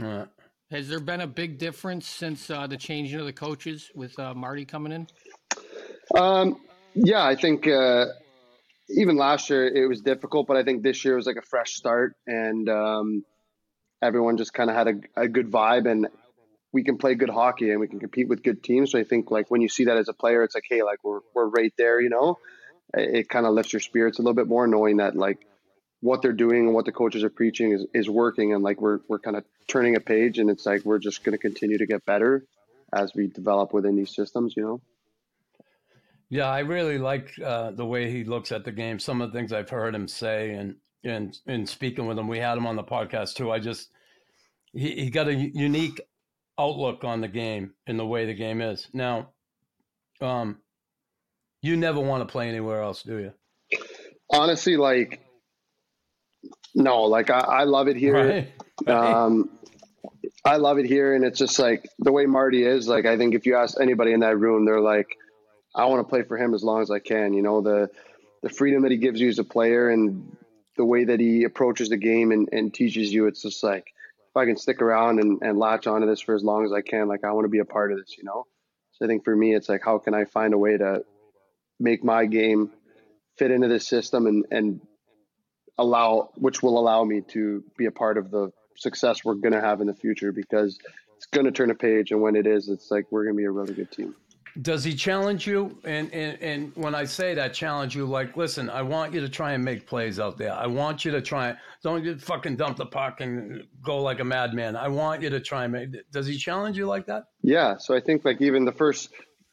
Uh, 0.00 0.26
Has 0.70 0.86
there 0.86 1.00
been 1.00 1.22
a 1.22 1.26
big 1.26 1.56
difference 1.56 2.06
since 2.06 2.50
uh, 2.50 2.66
the 2.66 2.76
changing 2.76 3.18
of 3.18 3.24
the 3.24 3.32
coaches 3.32 3.90
with 3.94 4.18
uh, 4.18 4.34
Marty 4.34 4.66
coming 4.66 4.92
in? 4.92 5.06
Um, 6.14 6.60
yeah, 6.94 7.24
I 7.24 7.36
think 7.36 7.66
uh, 7.66 8.06
even 8.90 9.16
last 9.16 9.48
year 9.48 9.66
it 9.66 9.88
was 9.88 10.02
difficult, 10.02 10.46
but 10.46 10.58
I 10.58 10.64
think 10.64 10.82
this 10.82 11.06
year 11.06 11.16
was 11.16 11.26
like 11.26 11.36
a 11.36 11.42
fresh 11.42 11.72
start, 11.74 12.16
and 12.26 12.68
um, 12.68 13.24
everyone 14.02 14.36
just 14.36 14.52
kind 14.52 14.68
of 14.68 14.76
had 14.76 14.88
a, 14.88 15.22
a 15.22 15.28
good 15.28 15.50
vibe, 15.50 15.90
and 15.90 16.08
we 16.70 16.84
can 16.84 16.98
play 16.98 17.14
good 17.14 17.30
hockey 17.30 17.70
and 17.70 17.80
we 17.80 17.88
can 17.88 17.98
compete 17.98 18.28
with 18.28 18.42
good 18.42 18.62
teams. 18.62 18.92
So 18.92 18.98
I 18.98 19.04
think 19.04 19.30
like 19.30 19.50
when 19.50 19.62
you 19.62 19.70
see 19.70 19.86
that 19.86 19.96
as 19.96 20.08
a 20.08 20.12
player, 20.12 20.42
it's 20.42 20.54
like, 20.54 20.66
hey, 20.68 20.82
like 20.82 21.02
we're 21.02 21.20
we're 21.34 21.48
right 21.48 21.72
there, 21.78 21.98
you 21.98 22.10
know. 22.10 22.38
It, 22.92 23.20
it 23.20 23.28
kind 23.30 23.46
of 23.46 23.54
lifts 23.54 23.72
your 23.72 23.80
spirits 23.80 24.18
a 24.18 24.22
little 24.22 24.34
bit 24.34 24.48
more, 24.48 24.66
knowing 24.66 24.98
that 24.98 25.16
like 25.16 25.46
what 26.00 26.22
they're 26.22 26.32
doing 26.32 26.66
and 26.66 26.74
what 26.74 26.84
the 26.84 26.92
coaches 26.92 27.24
are 27.24 27.30
preaching 27.30 27.72
is, 27.72 27.86
is 27.92 28.08
working, 28.08 28.54
and 28.54 28.62
like 28.62 28.80
we're 28.80 29.00
we're 29.08 29.18
kind 29.18 29.36
of 29.36 29.44
turning 29.66 29.96
a 29.96 30.00
page, 30.00 30.38
and 30.38 30.50
it's 30.50 30.64
like 30.66 30.84
we're 30.84 30.98
just 30.98 31.24
going 31.24 31.32
to 31.32 31.38
continue 31.38 31.78
to 31.78 31.86
get 31.86 32.04
better 32.04 32.44
as 32.92 33.12
we 33.14 33.26
develop 33.26 33.72
within 33.72 33.96
these 33.96 34.14
systems, 34.14 34.54
you 34.56 34.62
know. 34.62 34.80
Yeah, 36.30 36.46
I 36.46 36.60
really 36.60 36.98
like 36.98 37.32
uh, 37.42 37.70
the 37.72 37.86
way 37.86 38.10
he 38.10 38.24
looks 38.24 38.52
at 38.52 38.64
the 38.64 38.72
game. 38.72 38.98
Some 38.98 39.20
of 39.20 39.32
the 39.32 39.38
things 39.38 39.52
I've 39.52 39.70
heard 39.70 39.94
him 39.94 40.08
say, 40.08 40.52
and 40.52 40.76
and 41.04 41.36
and 41.46 41.68
speaking 41.68 42.06
with 42.06 42.18
him, 42.18 42.28
we 42.28 42.38
had 42.38 42.56
him 42.56 42.66
on 42.66 42.76
the 42.76 42.84
podcast 42.84 43.34
too. 43.34 43.50
I 43.50 43.58
just 43.58 43.90
he, 44.72 44.90
he 44.92 45.10
got 45.10 45.28
a 45.28 45.34
unique 45.34 46.00
outlook 46.58 47.04
on 47.04 47.20
the 47.20 47.28
game 47.28 47.72
and 47.86 47.98
the 47.98 48.06
way 48.06 48.26
the 48.26 48.34
game 48.34 48.60
is. 48.60 48.88
Now, 48.92 49.30
um, 50.20 50.58
you 51.62 51.76
never 51.76 52.00
want 52.00 52.26
to 52.26 52.30
play 52.30 52.48
anywhere 52.48 52.82
else, 52.82 53.02
do 53.02 53.18
you? 53.18 53.32
honestly 54.30 54.76
like 54.76 55.20
no 56.74 57.02
like 57.02 57.30
i, 57.30 57.40
I 57.40 57.64
love 57.64 57.88
it 57.88 57.96
here. 57.96 58.14
Right. 58.14 58.52
um 58.88 59.50
i 60.44 60.56
love 60.56 60.78
it 60.78 60.86
here 60.86 61.14
and 61.14 61.24
it's 61.24 61.38
just 61.38 61.58
like 61.58 61.88
the 61.98 62.12
way 62.12 62.26
marty 62.26 62.64
is 62.64 62.88
like 62.88 63.06
i 63.06 63.16
think 63.16 63.34
if 63.34 63.46
you 63.46 63.56
ask 63.56 63.80
anybody 63.80 64.12
in 64.12 64.20
that 64.20 64.38
room 64.38 64.64
they're 64.64 64.80
like 64.80 65.08
i 65.74 65.84
want 65.84 66.00
to 66.00 66.08
play 66.08 66.22
for 66.22 66.36
him 66.36 66.54
as 66.54 66.62
long 66.62 66.82
as 66.82 66.90
i 66.90 66.98
can 66.98 67.32
you 67.32 67.42
know? 67.42 67.60
The 67.60 67.90
the 68.42 68.48
freedom 68.48 68.82
that 68.82 68.92
he 68.92 68.98
gives 68.98 69.20
you 69.20 69.28
as 69.28 69.40
a 69.40 69.44
player 69.44 69.90
and 69.90 70.36
the 70.76 70.84
way 70.84 71.04
that 71.04 71.18
he 71.18 71.42
approaches 71.42 71.88
the 71.88 71.96
game 71.96 72.30
and, 72.30 72.48
and 72.52 72.72
teaches 72.72 73.12
you 73.12 73.26
it's 73.26 73.42
just 73.42 73.64
like 73.64 73.84
if 74.30 74.36
i 74.36 74.44
can 74.44 74.56
stick 74.56 74.80
around 74.80 75.18
and, 75.18 75.42
and 75.42 75.58
latch 75.58 75.86
onto 75.86 76.06
this 76.06 76.20
for 76.20 76.34
as 76.34 76.44
long 76.44 76.64
as 76.64 76.72
i 76.72 76.80
can 76.80 77.08
like 77.08 77.24
i 77.24 77.32
want 77.32 77.44
to 77.44 77.50
be 77.50 77.58
a 77.58 77.64
part 77.64 77.90
of 77.92 77.98
this 77.98 78.16
you 78.16 78.24
know? 78.24 78.44
So 78.92 79.04
i 79.04 79.08
think 79.08 79.24
for 79.24 79.34
me 79.34 79.54
it's 79.54 79.68
like 79.68 79.82
how 79.84 79.98
can 79.98 80.14
i 80.14 80.24
find 80.24 80.54
a 80.54 80.58
way 80.58 80.76
to 80.76 81.04
make 81.80 82.04
my 82.04 82.26
game 82.26 82.70
fit 83.38 83.50
into 83.50 83.68
this 83.68 83.86
system 83.86 84.26
and 84.26 84.44
and 84.50 84.80
allow 85.78 86.30
which 86.34 86.62
will 86.62 86.78
allow 86.78 87.04
me 87.04 87.22
to 87.28 87.62
be 87.76 87.86
a 87.86 87.90
part 87.90 88.18
of 88.18 88.30
the 88.30 88.50
success 88.76 89.24
we're 89.24 89.34
going 89.34 89.52
to 89.52 89.60
have 89.60 89.80
in 89.80 89.86
the 89.86 89.94
future 89.94 90.32
because 90.32 90.78
it's 91.16 91.26
going 91.26 91.46
to 91.46 91.52
turn 91.52 91.70
a 91.70 91.74
page. 91.74 92.10
And 92.10 92.20
when 92.20 92.36
it 92.36 92.46
is, 92.46 92.68
it's 92.68 92.90
like 92.90 93.06
we're 93.10 93.24
going 93.24 93.34
to 93.34 93.38
be 93.38 93.44
a 93.44 93.50
really 93.50 93.74
good 93.74 93.90
team. 93.90 94.14
Does 94.60 94.82
he 94.82 94.94
challenge 94.94 95.46
you? 95.46 95.78
And, 95.84 96.12
and 96.12 96.42
and 96.42 96.72
when 96.74 96.94
I 96.94 97.04
say 97.04 97.34
that, 97.34 97.54
challenge 97.54 97.94
you, 97.94 98.06
like, 98.06 98.36
listen, 98.36 98.68
I 98.70 98.82
want 98.82 99.14
you 99.14 99.20
to 99.20 99.28
try 99.28 99.52
and 99.52 99.64
make 99.64 99.86
plays 99.86 100.18
out 100.18 100.36
there. 100.36 100.52
I 100.52 100.66
want 100.66 101.04
you 101.04 101.12
to 101.12 101.20
try. 101.20 101.54
Don't 101.84 102.02
you 102.02 102.18
fucking 102.18 102.56
dump 102.56 102.76
the 102.76 102.86
puck 102.86 103.20
and 103.20 103.62
go 103.84 104.02
like 104.02 104.18
a 104.18 104.24
madman. 104.24 104.74
I 104.74 104.88
want 104.88 105.22
you 105.22 105.30
to 105.30 105.38
try 105.38 105.64
and 105.64 105.72
make. 105.72 105.90
Does 106.10 106.26
he 106.26 106.36
challenge 106.36 106.76
you 106.76 106.86
like 106.86 107.06
that? 107.06 107.24
Yeah. 107.42 107.76
So 107.78 107.94
I 107.94 108.00
think 108.00 108.24
like 108.24 108.40
even 108.40 108.64
the 108.64 108.72
first 108.72 109.10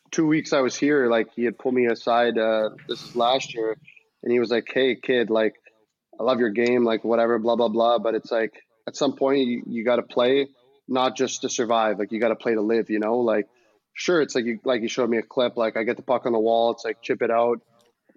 two 0.09 0.25
weeks 0.25 0.53
I 0.53 0.61
was 0.61 0.75
here, 0.75 1.07
like 1.07 1.27
he 1.35 1.43
had 1.43 1.59
pulled 1.59 1.75
me 1.75 1.85
aside. 1.85 2.39
Uh, 2.39 2.69
this 2.87 3.03
is 3.03 3.15
last 3.15 3.53
year, 3.53 3.77
and 4.23 4.31
he 4.31 4.39
was 4.39 4.49
like, 4.49 4.67
"Hey, 4.73 4.95
kid, 4.95 5.29
like 5.29 5.53
I 6.19 6.23
love 6.23 6.39
your 6.39 6.49
game, 6.49 6.83
like 6.83 7.03
whatever, 7.03 7.39
blah 7.39 7.55
blah 7.55 7.69
blah. 7.69 7.99
But 7.99 8.15
it's 8.15 8.31
like 8.31 8.53
at 8.87 8.95
some 8.95 9.15
point 9.15 9.39
you, 9.39 9.63
you 9.67 9.85
got 9.85 9.97
to 9.97 10.03
play 10.03 10.47
not 10.87 11.15
just 11.15 11.41
to 11.41 11.49
survive. 11.49 11.99
Like 11.99 12.11
you 12.11 12.19
got 12.19 12.29
to 12.29 12.35
play 12.35 12.53
to 12.53 12.61
live. 12.61 12.89
You 12.89 12.99
know, 12.99 13.17
like 13.19 13.47
sure, 13.93 14.21
it's 14.21 14.35
like 14.35 14.45
you 14.45 14.59
like 14.63 14.81
you 14.81 14.87
showed 14.87 15.09
me 15.09 15.17
a 15.17 15.23
clip. 15.23 15.57
Like 15.57 15.77
I 15.77 15.83
get 15.83 15.97
the 15.97 16.03
puck 16.03 16.25
on 16.25 16.31
the 16.31 16.39
wall. 16.39 16.71
It's 16.71 16.85
like 16.85 17.01
chip 17.01 17.21
it 17.21 17.31
out, 17.31 17.61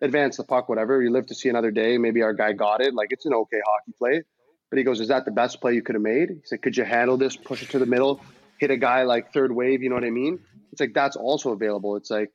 advance 0.03 0.37
the 0.37 0.45
puck, 0.45 0.69
whatever. 0.69 1.03
You 1.03 1.11
live 1.11 1.27
to 1.27 1.35
see 1.35 1.49
another 1.49 1.71
day. 1.71 1.99
Maybe 1.99 2.23
our 2.23 2.35
guy 2.35 2.53
got 2.53 2.81
it. 2.81 2.95
Like 2.95 3.09
it's 3.11 3.27
an 3.27 3.35
okay 3.35 3.61
hockey 3.65 3.93
play. 3.99 4.23
But 4.71 4.79
he 4.79 4.85
goes, 4.85 5.01
"Is 5.01 5.09
that 5.09 5.25
the 5.25 5.31
best 5.31 5.61
play 5.61 5.75
you 5.75 5.83
could 5.83 5.95
have 5.95 6.03
made?" 6.03 6.29
He 6.29 6.41
said, 6.45 6.63
"Could 6.63 6.77
you 6.77 6.85
handle 6.85 7.17
this? 7.17 7.37
Push 7.37 7.63
it 7.63 7.71
to 7.71 7.79
the 7.79 7.87
middle, 7.87 8.21
hit 8.59 8.71
a 8.71 8.77
guy 8.77 9.05
like 9.05 9.33
third 9.33 9.51
wave. 9.51 9.83
You 9.83 9.89
know 9.89 9.95
what 9.95 10.05
I 10.05 10.11
mean?" 10.11 10.41
It's 10.73 10.81
like 10.81 10.93
that's 10.95 11.17
also 11.17 11.53
available. 11.53 11.97
It's 11.97 12.11
like 12.11 12.31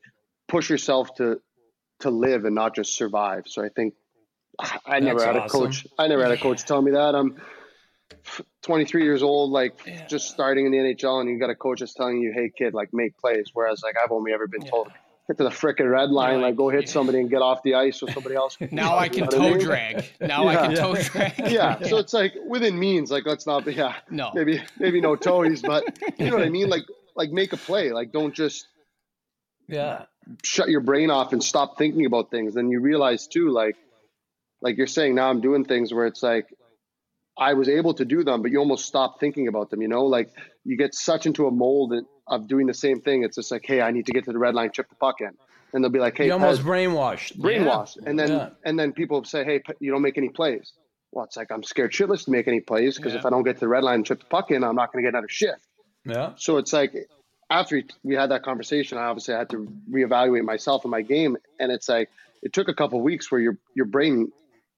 push 0.48 0.70
yourself 0.70 1.14
to 1.16 1.40
to 2.00 2.10
live 2.10 2.46
and 2.46 2.56
not 2.56 2.76
just 2.76 2.96
survive. 2.96 3.44
So 3.48 3.64
I 3.64 3.70
think 3.70 3.94
I 4.86 5.00
never 5.00 5.20
That's 5.20 5.26
had 5.26 5.36
a 5.36 5.44
awesome. 5.44 5.66
coach. 5.66 5.88
I 5.98 6.08
never 6.08 6.24
had 6.24 6.32
a 6.32 6.38
coach 6.38 6.64
tell 6.64 6.82
me 6.82 6.92
that. 6.92 7.16
I'm 7.16 7.42
23 8.64 9.04
years 9.04 9.24
old, 9.24 9.52
like 9.52 9.74
just 10.08 10.30
starting 10.30 10.66
in 10.66 10.72
the 10.72 10.78
NHL, 10.78 11.20
and 11.22 11.30
you 11.30 11.40
got 11.40 11.50
a 11.50 11.56
coach 11.56 11.80
that's 11.80 11.94
telling 11.94 12.20
you, 12.20 12.32
"Hey, 12.34 12.52
kid, 12.56 12.74
like 12.74 12.90
make 12.94 13.18
plays." 13.18 13.50
Whereas, 13.54 13.82
like 13.84 13.96
I've 14.02 14.12
only 14.12 14.32
ever 14.32 14.48
been 14.48 14.64
told, 14.66 14.90
"Get 15.28 15.38
to 15.38 15.44
the 15.44 15.50
frickin' 15.50 15.90
red 15.92 16.10
line, 16.10 16.40
like 16.42 16.56
go 16.56 16.70
hit 16.70 16.88
somebody 16.88 17.20
and 17.20 17.30
get 17.30 17.42
off 17.42 17.64
the 17.64 17.76
ice 17.76 18.00
so 18.00 18.08
somebody 18.08 18.36
else." 18.36 18.56
Can 18.56 18.70
Now 18.72 18.98
I 18.98 19.10
can 19.10 19.28
toe 19.28 19.40
mean? 19.56 19.60
drag. 19.60 20.06
Now 20.22 20.48
I 20.48 20.56
can 20.56 20.76
toe 20.76 20.96
drag. 20.96 21.34
Yeah, 21.52 21.82
so 21.82 21.98
it's 21.98 22.14
like 22.14 22.34
within 22.48 22.78
means. 22.80 23.12
Like 23.12 23.26
let's 23.26 23.46
not 23.48 23.66
be. 23.66 23.74
Yeah, 23.74 23.96
No. 24.10 24.32
maybe 24.34 24.62
maybe 24.80 25.02
no 25.02 25.16
toes, 25.16 25.62
but 25.62 25.84
you 26.20 26.30
know 26.30 26.38
what 26.38 26.46
I 26.46 26.50
mean. 26.50 26.70
Like 26.70 26.84
like 27.16 27.32
make 27.32 27.54
a 27.54 27.58
play. 27.58 27.92
Like 27.92 28.12
don't 28.12 28.34
just 28.34 28.68
Yeah. 29.68 30.06
shut 30.44 30.70
your 30.70 30.82
brain 30.82 31.10
off 31.10 31.34
and 31.34 31.44
stop 31.44 31.78
thinking 31.78 32.06
about 32.06 32.30
things. 32.32 32.54
Then 32.54 32.70
you 32.70 32.80
realize 32.80 33.28
too, 33.28 33.50
like, 33.50 33.76
like 34.64 34.78
you're 34.78 34.88
saying 34.88 35.14
now, 35.16 35.30
I'm 35.30 35.42
doing 35.42 35.64
things 35.66 35.94
where 35.94 36.08
it's 36.08 36.24
like 36.24 36.48
I 37.38 37.54
was 37.54 37.68
able 37.70 37.94
to 37.96 38.06
do 38.06 38.24
them, 38.24 38.42
but 38.42 38.52
you 38.52 38.60
almost 38.60 38.86
stop 38.86 39.20
thinking 39.20 39.48
about 39.48 39.70
them. 39.70 39.82
You 39.82 39.88
know, 39.88 40.06
like 40.06 40.30
you 40.64 40.78
get 40.78 40.94
such 40.96 41.26
into 41.26 41.46
a 41.48 41.52
mold 41.52 41.94
of 42.28 42.48
doing 42.48 42.66
the 42.68 42.74
same 42.74 43.02
thing. 43.02 43.24
It's 43.24 43.36
just 43.36 43.52
like, 43.52 43.66
hey, 43.66 43.82
I 43.82 43.92
need 43.92 44.06
to 44.08 44.14
get 44.14 44.24
to 44.26 44.32
the 44.32 44.38
red 44.40 44.56
line, 44.56 44.72
chip 44.72 44.88
the 44.90 44.96
puck 44.96 45.20
in, 45.20 45.32
and 45.74 45.84
they'll 45.84 45.92
be 45.92 46.00
like, 46.00 46.18
hey, 46.18 46.26
You're 46.28 46.34
almost 46.36 46.62
brainwashed. 46.64 47.38
brainwashed, 47.38 47.98
and 48.06 48.18
then 48.18 48.30
Yeah. 48.30 48.50
and 48.64 48.80
then 48.80 48.94
people 48.94 49.24
say, 49.26 49.44
hey, 49.44 49.62
you 49.80 49.92
don't 49.92 50.02
make 50.02 50.18
any 50.18 50.30
plays. 50.30 50.72
Well, 51.12 51.26
it's 51.26 51.38
like 51.38 51.52
I'm 51.52 51.64
scared 51.64 51.92
shitless 51.92 52.26
to 52.26 52.32
make 52.32 52.48
any 52.48 52.60
plays 52.62 52.96
because 52.98 53.14
if 53.14 53.24
I 53.26 53.30
don't 53.30 53.44
get 53.44 53.56
to 53.56 53.60
the 53.62 53.68
red 53.68 53.84
line 53.84 53.96
and 53.96 54.06
chip 54.06 54.20
the 54.20 54.26
puck 54.26 54.50
in, 54.50 54.64
I'm 54.64 54.76
not 54.76 54.92
going 54.92 55.04
to 55.04 55.08
get 55.08 55.14
another 55.16 55.30
shift. 55.30 55.68
Yeah. 56.06 56.32
So 56.38 56.58
it's 56.58 56.74
like 56.74 56.94
after 57.50 57.82
we 58.04 58.16
had 58.16 58.32
that 58.32 58.42
conversation, 58.44 58.98
I 58.98 59.04
obviously 59.06 59.36
had 59.36 59.50
to 59.52 59.68
reevaluate 59.92 60.44
myself 60.44 60.86
and 60.86 60.92
my 60.92 61.02
game, 61.02 61.38
and 61.60 61.72
it's 61.72 61.88
like 61.90 62.10
it 62.42 62.52
took 62.54 62.68
a 62.68 62.74
couple 62.74 63.00
weeks 63.02 63.32
where 63.32 63.42
your 63.42 63.58
your 63.76 63.86
brain, 63.86 64.32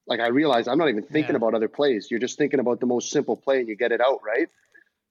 like 0.06 0.20
I 0.20 0.28
realized, 0.28 0.68
I'm 0.68 0.78
not 0.78 0.88
even 0.88 1.02
thinking 1.02 1.32
Yeah. 1.32 1.36
about 1.36 1.54
other 1.54 1.68
plays. 1.68 2.10
You're 2.10 2.20
just 2.20 2.38
thinking 2.38 2.60
about 2.60 2.80
the 2.80 2.86
most 2.86 3.10
simple 3.10 3.36
play, 3.36 3.60
and 3.60 3.68
you 3.68 3.76
get 3.76 3.92
it 3.92 4.00
out 4.00 4.20
right. 4.24 4.48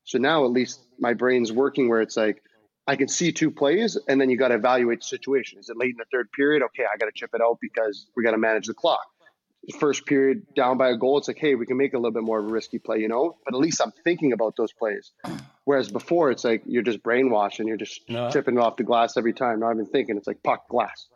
So 0.03 0.17
now 0.19 0.45
at 0.45 0.51
least 0.51 0.79
my 0.99 1.13
brain's 1.13 1.51
working 1.51 1.89
where 1.89 2.01
it's 2.01 2.15
like 2.15 2.41
I 2.87 2.95
can 2.95 3.07
see 3.07 3.31
two 3.31 3.49
plays, 3.49 3.97
and 4.07 4.21
then 4.21 4.29
you 4.29 4.37
got 4.37 4.49
to 4.49 4.55
evaluate 4.55 4.99
the 4.99 5.07
situation. 5.07 5.59
Is 5.59 5.69
it 5.69 5.77
late 5.77 5.89
in 5.91 5.97
the 5.97 6.05
third 6.11 6.31
period? 6.31 6.61
Okay, 6.63 6.83
I 6.83 6.97
got 6.97 7.07
to 7.07 7.11
chip 7.13 7.31
it 7.33 7.41
out 7.41 7.57
because 7.59 8.07
we 8.15 8.23
got 8.23 8.31
to 8.31 8.37
manage 8.37 8.67
the 8.67 8.73
clock. 8.75 9.01
First 9.79 10.05
period 10.05 10.45
down 10.53 10.77
by 10.77 10.89
a 10.89 10.95
goal, 10.95 11.17
it's 11.17 11.27
like, 11.27 11.39
hey, 11.39 11.55
we 11.55 11.65
can 11.65 11.77
make 11.77 11.95
a 11.95 11.97
little 11.97 12.11
bit 12.11 12.21
more 12.21 12.37
of 12.37 12.45
a 12.45 12.47
risky 12.49 12.77
play, 12.77 12.99
you 12.99 13.07
know. 13.07 13.35
But 13.43 13.55
at 13.55 13.59
least 13.59 13.81
I'm 13.81 13.91
thinking 14.03 14.31
about 14.31 14.55
those 14.55 14.71
plays. 14.71 15.11
Whereas 15.63 15.89
before, 15.89 16.29
it's 16.29 16.43
like 16.43 16.61
you're 16.67 16.83
just 16.83 17.01
brainwashed 17.01 17.57
and 17.57 17.67
you're 17.67 17.75
just 17.75 18.07
No. 18.07 18.29
chipping 18.29 18.57
it 18.57 18.59
off 18.59 18.77
the 18.77 18.83
glass 18.83 19.17
every 19.17 19.33
time, 19.33 19.61
not 19.61 19.71
even 19.71 19.87
thinking. 19.87 20.15
It's 20.17 20.27
like 20.27 20.43
puck 20.43 20.67
glass. 20.69 21.07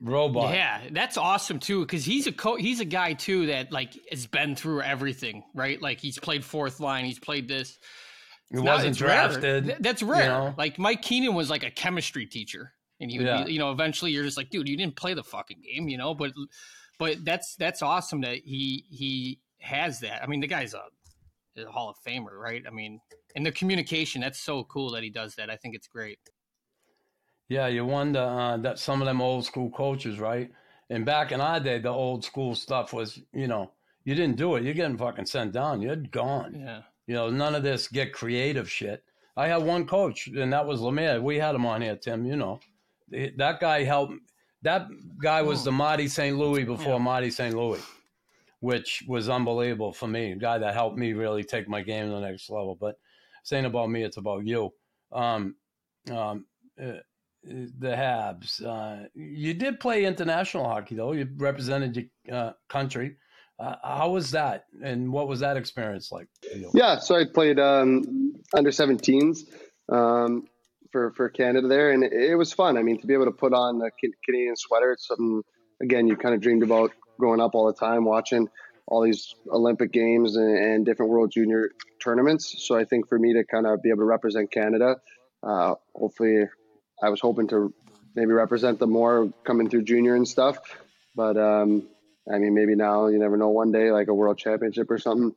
Robot. 0.00 0.52
Yeah, 0.54 0.80
that's 0.90 1.16
awesome 1.16 1.58
too 1.58 1.80
because 1.80 2.04
he's 2.04 2.26
a 2.26 2.32
co- 2.32 2.56
he's 2.56 2.80
a 2.80 2.84
guy 2.84 3.14
too 3.14 3.46
that 3.46 3.72
like 3.72 3.98
has 4.10 4.26
been 4.26 4.54
through 4.54 4.82
everything, 4.82 5.42
right? 5.54 5.80
Like 5.80 6.00
he's 6.00 6.18
played 6.18 6.44
fourth 6.44 6.80
line, 6.80 7.04
he's 7.06 7.18
played 7.18 7.48
this. 7.48 7.78
He 8.52 8.58
wasn't 8.60 9.00
rare. 9.00 9.28
drafted. 9.28 9.64
Th- 9.64 9.78
That's 9.80 10.02
rare. 10.02 10.22
you 10.22 10.28
know? 10.28 10.54
Like 10.58 10.78
Mike 10.78 11.02
Keenan 11.02 11.34
was 11.34 11.48
like 11.50 11.64
a 11.64 11.70
chemistry 11.70 12.26
teacher, 12.26 12.72
and 13.00 13.10
he 13.10 13.18
would 13.18 13.26
Yeah. 13.26 13.44
be, 13.44 13.52
you 13.54 13.58
know, 13.58 13.72
eventually 13.72 14.12
you're 14.12 14.22
just 14.24 14.36
like, 14.36 14.50
dude, 14.50 14.68
you 14.68 14.76
didn't 14.76 14.96
play 14.96 15.14
the 15.14 15.24
fucking 15.24 15.62
game, 15.62 15.88
you 15.88 15.96
know. 15.98 16.14
But 16.14 16.32
but 16.98 17.24
that's 17.24 17.56
that's 17.56 17.80
awesome 17.82 18.20
that 18.20 18.36
he 18.44 18.84
he 18.90 19.40
has 19.60 20.00
that. 20.00 20.22
I 20.22 20.26
mean, 20.26 20.40
the 20.40 20.46
guy's 20.46 20.74
a, 20.74 20.82
a 21.60 21.70
Hall 21.70 21.88
of 21.88 21.96
Famer, 22.06 22.38
right? 22.38 22.62
I 22.66 22.70
mean, 22.70 23.00
and 23.34 23.44
the 23.46 23.50
communication 23.50 24.20
that's 24.20 24.38
so 24.40 24.62
cool 24.64 24.90
that 24.92 25.02
he 25.02 25.10
does 25.10 25.34
that. 25.36 25.48
I 25.50 25.56
think 25.56 25.74
it's 25.74 25.88
great. 25.88 26.18
Yeah, 27.48 27.68
you 27.68 27.84
wonder 27.84 28.20
uh, 28.20 28.56
that 28.58 28.78
some 28.78 29.00
of 29.00 29.06
them 29.06 29.20
old 29.20 29.44
school 29.44 29.70
coaches, 29.70 30.18
right? 30.18 30.50
And 30.90 31.04
back 31.04 31.32
in 31.32 31.40
our 31.40 31.60
day, 31.60 31.78
the 31.78 31.88
old 31.88 32.24
school 32.24 32.54
stuff 32.54 32.92
was, 32.92 33.20
you 33.32 33.46
know, 33.46 33.72
you 34.04 34.14
didn't 34.14 34.36
do 34.36 34.56
it. 34.56 34.64
You're 34.64 34.74
getting 34.74 34.96
fucking 34.96 35.26
sent 35.26 35.52
down. 35.52 35.80
You're 35.80 35.96
gone. 35.96 36.54
Yeah. 36.58 36.82
You 37.06 37.14
know, 37.14 37.30
none 37.30 37.54
of 37.54 37.62
this 37.62 37.88
get 37.88 38.12
creative 38.12 38.70
shit. 38.70 39.02
I 39.36 39.48
had 39.48 39.62
one 39.62 39.86
coach, 39.86 40.28
and 40.28 40.52
that 40.52 40.66
was 40.66 40.80
Lemaire. 40.80 41.20
We 41.20 41.36
had 41.36 41.54
him 41.54 41.66
on 41.66 41.82
here, 41.82 41.96
Tim. 41.96 42.24
You 42.24 42.36
know, 42.36 42.60
that 43.10 43.60
guy 43.60 43.84
helped. 43.84 44.14
That 44.62 44.88
guy 45.22 45.42
was 45.42 45.62
the 45.62 45.72
Marty 45.72 46.08
St. 46.08 46.36
Louis 46.36 46.64
before 46.64 46.98
Marty 46.98 47.30
St. 47.30 47.54
Louis, 47.54 47.82
which 48.60 49.04
was 49.06 49.28
unbelievable 49.28 49.92
for 49.92 50.08
me. 50.08 50.32
A 50.32 50.36
guy 50.36 50.58
that 50.58 50.74
helped 50.74 50.96
me 50.96 51.12
really 51.12 51.44
take 51.44 51.68
my 51.68 51.82
game 51.82 52.06
to 52.06 52.12
the 52.12 52.20
next 52.20 52.48
level. 52.48 52.76
But 52.80 52.98
saying 53.44 53.66
about 53.66 53.90
me, 53.90 54.02
it's 54.02 54.16
about 54.16 54.46
you. 54.46 54.72
Um, 55.12 55.56
um, 56.10 56.46
uh, 56.82 56.94
the 57.46 57.88
Habs. 57.88 58.64
Uh, 58.64 59.08
you 59.14 59.54
did 59.54 59.80
play 59.80 60.04
international 60.04 60.64
hockey, 60.64 60.94
though. 60.94 61.12
You 61.12 61.28
represented 61.36 61.96
your 61.96 62.36
uh, 62.36 62.52
country. 62.68 63.16
Uh, 63.58 63.76
how 63.82 64.10
was 64.10 64.32
that, 64.32 64.66
and 64.82 65.10
what 65.10 65.28
was 65.28 65.40
that 65.40 65.56
experience 65.56 66.12
like? 66.12 66.28
Yeah, 66.74 66.98
so 66.98 67.16
I 67.16 67.24
played 67.24 67.58
um, 67.58 68.34
under 68.54 68.70
17s 68.70 69.44
um, 69.90 70.44
for 70.92 71.12
for 71.12 71.30
Canada 71.30 71.66
there, 71.66 71.90
and 71.90 72.04
it, 72.04 72.34
was 72.36 72.52
fun. 72.52 72.76
I 72.76 72.82
mean, 72.82 73.00
to 73.00 73.06
be 73.06 73.14
able 73.14 73.24
to 73.24 73.32
put 73.32 73.54
on 73.54 73.80
a 73.80 73.90
Canadian 74.26 74.56
sweater, 74.56 74.92
it's 74.92 75.06
something 75.06 75.42
again 75.80 76.06
you 76.06 76.16
kind 76.16 76.34
of 76.34 76.42
dreamed 76.42 76.64
about 76.64 76.92
growing 77.18 77.40
up 77.40 77.54
all 77.54 77.66
the 77.66 77.72
time, 77.72 78.04
watching 78.04 78.48
all 78.88 79.02
these 79.02 79.34
Olympic 79.50 79.90
games 79.90 80.36
and, 80.36 80.58
and 80.58 80.86
different 80.86 81.10
World 81.10 81.30
Junior 81.32 81.70
tournaments. 82.02 82.56
So 82.58 82.76
I 82.76 82.84
think 82.84 83.08
for 83.08 83.18
me 83.18 83.32
to 83.32 83.44
kind 83.44 83.66
of 83.66 83.82
be 83.82 83.88
able 83.88 84.00
to 84.00 84.04
represent 84.04 84.52
Canada, 84.52 84.96
uh, 85.42 85.74
hopefully, 85.94 86.44
I 87.02 87.08
was 87.10 87.20
hoping 87.20 87.48
to 87.48 87.72
maybe 88.14 88.32
represent 88.32 88.78
them 88.78 88.90
more 88.90 89.30
coming 89.44 89.68
through 89.68 89.82
junior 89.84 90.14
and 90.14 90.26
stuff, 90.26 90.58
but. 91.14 91.36
Um, 91.36 91.88
I 92.32 92.38
mean, 92.38 92.54
maybe 92.54 92.74
now 92.74 93.06
you 93.06 93.18
never 93.18 93.36
know. 93.36 93.50
One 93.50 93.70
day, 93.70 93.92
like 93.92 94.08
a 94.08 94.14
world 94.14 94.38
championship 94.38 94.90
or 94.90 94.98
something. 94.98 95.32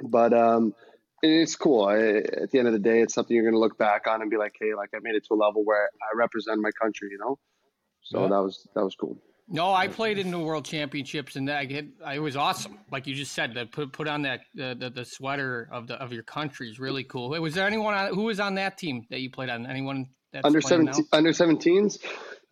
But 0.00 0.32
um, 0.32 0.74
it's 1.22 1.56
cool. 1.56 1.84
I, 1.84 1.96
at 1.98 2.50
the 2.52 2.58
end 2.58 2.68
of 2.68 2.72
the 2.72 2.78
day, 2.78 3.02
it's 3.02 3.14
something 3.14 3.34
you're 3.34 3.44
going 3.44 3.54
to 3.54 3.58
look 3.58 3.76
back 3.76 4.06
on 4.06 4.22
and 4.22 4.30
be 4.30 4.36
like, 4.36 4.54
hey, 4.60 4.74
like 4.76 4.90
I 4.94 4.98
made 5.02 5.16
it 5.16 5.26
to 5.26 5.34
a 5.34 5.36
level 5.36 5.64
where 5.64 5.86
I 5.86 6.16
represent 6.16 6.60
my 6.60 6.70
country, 6.80 7.08
you 7.10 7.18
know. 7.18 7.38
So 8.02 8.22
Yeah. 8.22 8.28
that 8.28 8.42
was 8.42 8.68
that 8.74 8.84
was 8.84 8.94
cool. 8.94 9.18
No, 9.50 9.72
I 9.72 9.88
played 9.88 10.18
in 10.18 10.30
the 10.30 10.38
World 10.38 10.66
Championships, 10.66 11.36
and 11.36 11.50
I 11.50 11.64
get 11.64 11.86
I 12.04 12.18
was 12.18 12.36
awesome. 12.36 12.78
Like 12.92 13.06
you 13.06 13.14
just 13.14 13.32
said, 13.32 13.54
to 13.54 13.66
put 13.66 13.92
put 13.92 14.06
on 14.06 14.22
that 14.22 14.40
uh, 14.62 14.74
the 14.74 14.90
the 14.94 15.04
sweater 15.04 15.68
of 15.72 15.88
the 15.88 15.94
of 15.94 16.12
your 16.12 16.22
country 16.22 16.70
is 16.70 16.78
really 16.78 17.02
cool. 17.02 17.30
Was 17.30 17.54
there 17.54 17.66
anyone 17.66 17.94
on, 17.94 18.14
who 18.14 18.24
was 18.24 18.40
on 18.40 18.54
that 18.56 18.76
team 18.78 19.06
that 19.10 19.20
you 19.20 19.30
played 19.30 19.48
on? 19.48 19.66
Anyone 19.66 20.06
that's 20.32 20.44
under 20.44 20.60
playing 20.60 20.92
seventeen, 20.92 21.08
under 21.12 21.30
17s. 21.30 21.98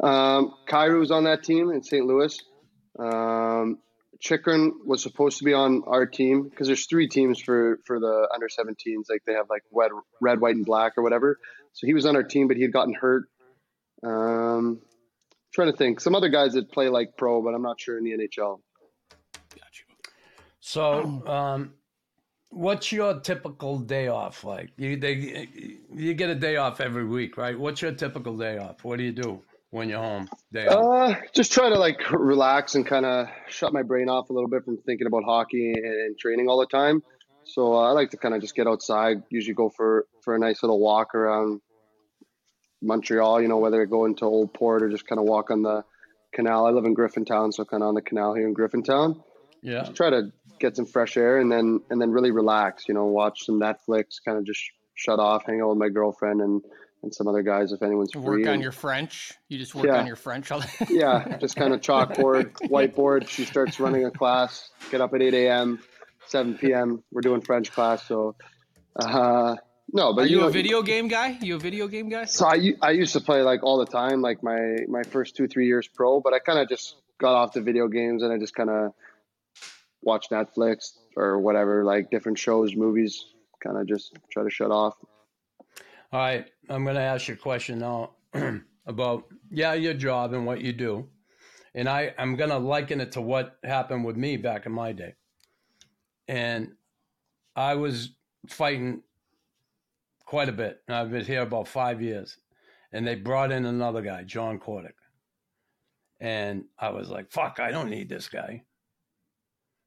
Um, 0.02 0.54
Kyrou 0.68 1.00
was 1.00 1.10
on 1.10 1.24
that 1.24 1.42
team 1.42 1.70
in 1.70 1.82
St. 1.82 2.04
Louis. 2.04 2.38
Um, 2.98 3.78
Chychrun 4.20 4.80
was 4.84 5.02
supposed 5.02 5.38
to 5.38 5.44
be 5.44 5.52
on 5.52 5.82
our 5.86 6.06
team 6.06 6.48
because 6.48 6.66
there's 6.66 6.86
three 6.86 7.08
teams 7.08 7.40
for 7.40 7.78
for 7.84 8.00
the 8.00 8.28
under 8.34 8.48
17s. 8.48 9.04
Like 9.10 9.22
they 9.26 9.34
have 9.34 9.46
like 9.50 9.62
red, 9.72 9.90
red, 10.20 10.40
white, 10.40 10.56
and 10.56 10.64
black 10.64 10.94
or 10.96 11.02
whatever. 11.02 11.38
So 11.72 11.86
he 11.86 11.94
was 11.94 12.06
on 12.06 12.16
our 12.16 12.22
team, 12.22 12.48
but 12.48 12.56
he 12.56 12.62
had 12.62 12.72
gotten 12.72 12.94
hurt. 12.94 13.24
Um, 14.02 14.80
trying 15.52 15.70
to 15.70 15.76
think, 15.76 16.00
some 16.00 16.14
other 16.14 16.28
guys 16.28 16.52
that 16.54 16.70
play 16.70 16.88
like 16.88 17.16
pro, 17.16 17.42
but 17.42 17.54
I'm 17.54 17.62
not 17.62 17.80
sure 17.80 17.98
in 17.98 18.04
the 18.04 18.12
NHL. 18.12 18.60
Got 19.54 19.78
you. 19.78 19.84
So, 20.60 21.26
um, 21.26 21.74
what's 22.56 22.90
your 22.90 23.20
typical 23.20 23.78
day 23.78 24.08
off 24.08 24.42
like? 24.42 24.70
You 24.76 24.96
they 24.96 25.48
you 25.94 26.14
get 26.14 26.30
a 26.30 26.34
day 26.34 26.56
off 26.56 26.80
every 26.80 27.04
week, 27.04 27.36
right? 27.36 27.58
What's 27.58 27.82
your 27.82 27.92
typical 27.92 28.36
day 28.36 28.58
off? 28.58 28.84
What 28.84 28.98
do 28.98 29.04
you 29.04 29.12
do 29.12 29.42
when 29.70 29.88
you're 29.88 30.00
home? 30.00 30.28
Day 30.52 30.66
off. 30.66 31.10
Uh, 31.10 31.20
just 31.34 31.52
try 31.52 31.68
to 31.68 31.78
like 31.78 32.10
relax 32.10 32.74
and 32.74 32.86
kind 32.86 33.04
of 33.04 33.28
shut 33.48 33.72
my 33.72 33.82
brain 33.82 34.08
off 34.08 34.30
a 34.30 34.32
little 34.32 34.48
bit 34.48 34.64
from 34.64 34.78
thinking 34.78 35.06
about 35.06 35.24
hockey 35.24 35.74
and, 35.74 36.18
training 36.18 36.48
all 36.48 36.58
the 36.58 36.66
time. 36.66 37.02
So 37.44 37.74
uh, 37.74 37.88
I 37.88 37.90
like 37.90 38.10
to 38.10 38.16
kind 38.16 38.34
of 38.34 38.40
just 38.40 38.56
get 38.56 38.66
outside. 38.66 39.22
Usually 39.30 39.54
go 39.54 39.68
for 39.68 40.06
for 40.22 40.34
a 40.34 40.38
nice 40.38 40.62
little 40.62 40.80
walk 40.80 41.14
around 41.14 41.60
Montreal. 42.82 43.42
You 43.42 43.48
know, 43.48 43.58
whether 43.58 43.82
I 43.82 43.84
go 43.84 44.06
into 44.06 44.24
Old 44.24 44.54
Port 44.54 44.82
or 44.82 44.88
just 44.88 45.06
kind 45.06 45.20
of 45.20 45.26
walk 45.26 45.50
on 45.50 45.62
the 45.62 45.84
canal. 46.32 46.66
I 46.66 46.70
live 46.70 46.84
in 46.84 46.94
Griffintown, 46.94 47.52
so 47.52 47.64
kind 47.64 47.82
of 47.82 47.88
on 47.90 47.94
the 47.94 48.02
canal 48.02 48.34
here 48.34 48.48
in 48.48 48.54
Griffintown. 48.54 49.22
Yeah. 49.62 49.80
Just 49.80 49.94
try 49.94 50.10
to 50.10 50.32
get 50.58 50.76
some 50.76 50.86
fresh 50.86 51.16
air 51.16 51.38
and 51.38 51.50
then 51.50 51.80
and 51.90 52.00
then 52.00 52.10
really 52.10 52.30
relax. 52.30 52.88
You 52.88 52.94
know, 52.94 53.04
watch 53.06 53.44
some 53.44 53.60
Netflix, 53.60 54.16
kind 54.24 54.38
of 54.38 54.44
just 54.44 54.62
shut 54.94 55.18
off, 55.18 55.44
hang 55.46 55.60
out 55.60 55.68
with 55.70 55.78
my 55.78 55.88
girlfriend 55.88 56.40
and 56.40 56.62
and 57.02 57.14
some 57.14 57.28
other 57.28 57.42
guys 57.42 57.72
if 57.72 57.82
anyone's 57.82 58.12
free. 58.12 58.22
Work 58.22 58.40
on 58.46 58.54
and- 58.54 58.62
your 58.62 58.72
French. 58.72 59.32
You 59.48 59.58
just 59.58 59.74
work 59.74 59.86
Yeah. 59.86 59.98
on 59.98 60.06
your 60.06 60.16
French. 60.16 60.50
all- 60.50 60.62
yeah, 60.88 61.36
just 61.40 61.54
kind 61.56 61.72
of 61.74 61.80
chalkboard, 61.80 62.52
whiteboard. 62.68 63.28
She 63.28 63.44
starts 63.44 63.78
running 63.78 64.04
a 64.06 64.10
class. 64.10 64.70
Get 64.90 65.00
up 65.00 65.12
at 65.14 65.22
eight 65.22 65.34
a.m., 65.34 65.78
seven 66.26 66.56
p.m. 66.56 67.02
We're 67.12 67.20
doing 67.20 67.42
French 67.42 67.70
class. 67.70 68.02
So, 68.08 68.34
uh, 68.98 69.56
no, 69.92 70.14
but 70.14 70.24
Are 70.24 70.26
you 70.26 70.40
know, 70.40 70.46
a 70.48 70.50
video 70.50 70.82
game 70.82 71.06
guy? 71.08 71.36
You 71.40 71.56
a 71.56 71.58
video 71.58 71.86
game 71.86 72.08
guy? 72.08 72.24
So 72.24 72.46
I, 72.46 72.72
I 72.82 72.90
used 72.90 73.12
to 73.12 73.20
play 73.20 73.42
like 73.42 73.62
all 73.62 73.78
the 73.78 73.86
time, 73.86 74.20
like 74.20 74.42
my 74.42 74.78
my 74.88 75.02
first 75.04 75.36
two 75.36 75.46
three 75.46 75.66
years 75.66 75.86
pro. 75.86 76.20
But 76.20 76.32
I 76.32 76.38
kind 76.40 76.58
of 76.58 76.68
just 76.68 76.96
got 77.18 77.34
off 77.34 77.52
the 77.52 77.60
video 77.60 77.88
games 77.88 78.22
and 78.22 78.32
I 78.32 78.38
just 78.38 78.54
kind 78.54 78.68
of 78.70 78.92
watch 80.06 80.28
Netflix 80.30 80.92
or 81.16 81.38
whatever, 81.38 81.84
like 81.84 82.10
different 82.10 82.38
shows, 82.38 82.74
movies. 82.74 83.26
Kind 83.62 83.76
of 83.76 83.86
just 83.86 84.16
try 84.30 84.44
to 84.44 84.50
shut 84.50 84.70
off. 84.70 84.94
All 86.12 86.20
right, 86.20 86.46
I'm 86.70 86.84
going 86.84 86.96
to 86.96 87.02
ask 87.02 87.28
you 87.28 87.34
a 87.34 87.36
question 87.36 87.80
now 87.80 88.12
about 88.86 89.24
yeah 89.50 89.74
your 89.74 89.94
job 89.94 90.32
and 90.32 90.46
what 90.46 90.60
you 90.60 90.72
do, 90.72 91.08
and 91.74 91.88
I 91.88 92.14
I'm 92.16 92.36
going 92.36 92.50
to 92.50 92.58
liken 92.58 93.00
it 93.00 93.12
to 93.12 93.20
what 93.20 93.56
happened 93.64 94.04
with 94.04 94.16
me 94.16 94.36
back 94.36 94.66
in 94.66 94.72
my 94.72 94.92
day, 94.92 95.14
and 96.28 96.72
I 97.56 97.74
was 97.74 98.10
fighting 98.48 99.02
quite 100.24 100.48
a 100.48 100.52
bit. 100.52 100.80
I've 100.88 101.10
been 101.10 101.24
here 101.24 101.42
about 101.42 101.66
five 101.66 102.00
years, 102.00 102.38
and 102.92 103.06
they 103.06 103.16
brought 103.16 103.50
in 103.50 103.66
another 103.66 104.02
guy, 104.02 104.22
John 104.22 104.60
Kordic, 104.60 104.94
and 106.20 106.66
I 106.78 106.90
was 106.90 107.08
like, 107.08 107.32
"Fuck, 107.32 107.58
I 107.58 107.72
don't 107.72 107.90
need 107.90 108.08
this 108.08 108.28
guy. 108.28 108.62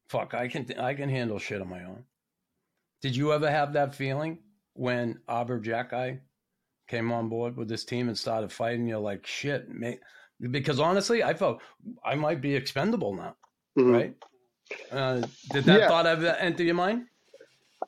Fuck, 0.10 0.34
I 0.34 0.48
can 0.48 0.66
I 0.80 0.94
can 0.94 1.10
handle 1.10 1.40
shit 1.40 1.62
on 1.62 1.70
my 1.70 1.84
own." 1.84 2.04
Did 3.02 3.16
you 3.16 3.32
ever 3.34 3.50
have 3.50 3.74
that 3.74 3.96
feeling 3.96 4.40
when 4.74 5.20
Arber 5.28 5.60
Xhekaj 5.60 5.90
guy 5.90 6.20
came 6.88 7.12
on 7.12 7.30
board 7.30 7.56
with 7.56 7.70
this 7.70 7.86
team 7.86 8.08
and 8.10 8.18
started 8.18 8.52
fighting? 8.52 8.88
You're 8.88 9.00
like, 9.00 9.26
shit, 9.26 9.70
mate. 9.70 10.00
Because 10.52 10.80
honestly, 10.80 11.24
I 11.24 11.34
felt 11.34 11.62
I 12.04 12.16
might 12.16 12.42
be 12.42 12.56
expendable 12.56 13.14
now, 13.14 13.36
Mhm. 13.78 13.94
right? 13.94 14.16
Uh, 14.92 15.28
did 15.52 15.64
that 15.66 15.80
Yeah. 15.82 15.88
thought 15.88 16.06
ever 16.06 16.28
enter 16.28 16.64
your 16.64 16.76
mind? 16.76 17.08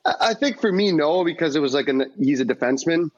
I 0.04 0.34
think 0.34 0.60
for 0.60 0.72
me, 0.72 0.92
no, 0.92 1.24
because 1.24 1.54
it 1.56 1.60
was 1.60 1.74
like 1.74 1.88
an 1.88 2.12
he's 2.18 2.40
a 2.40 2.44
defenseman. 2.44 3.10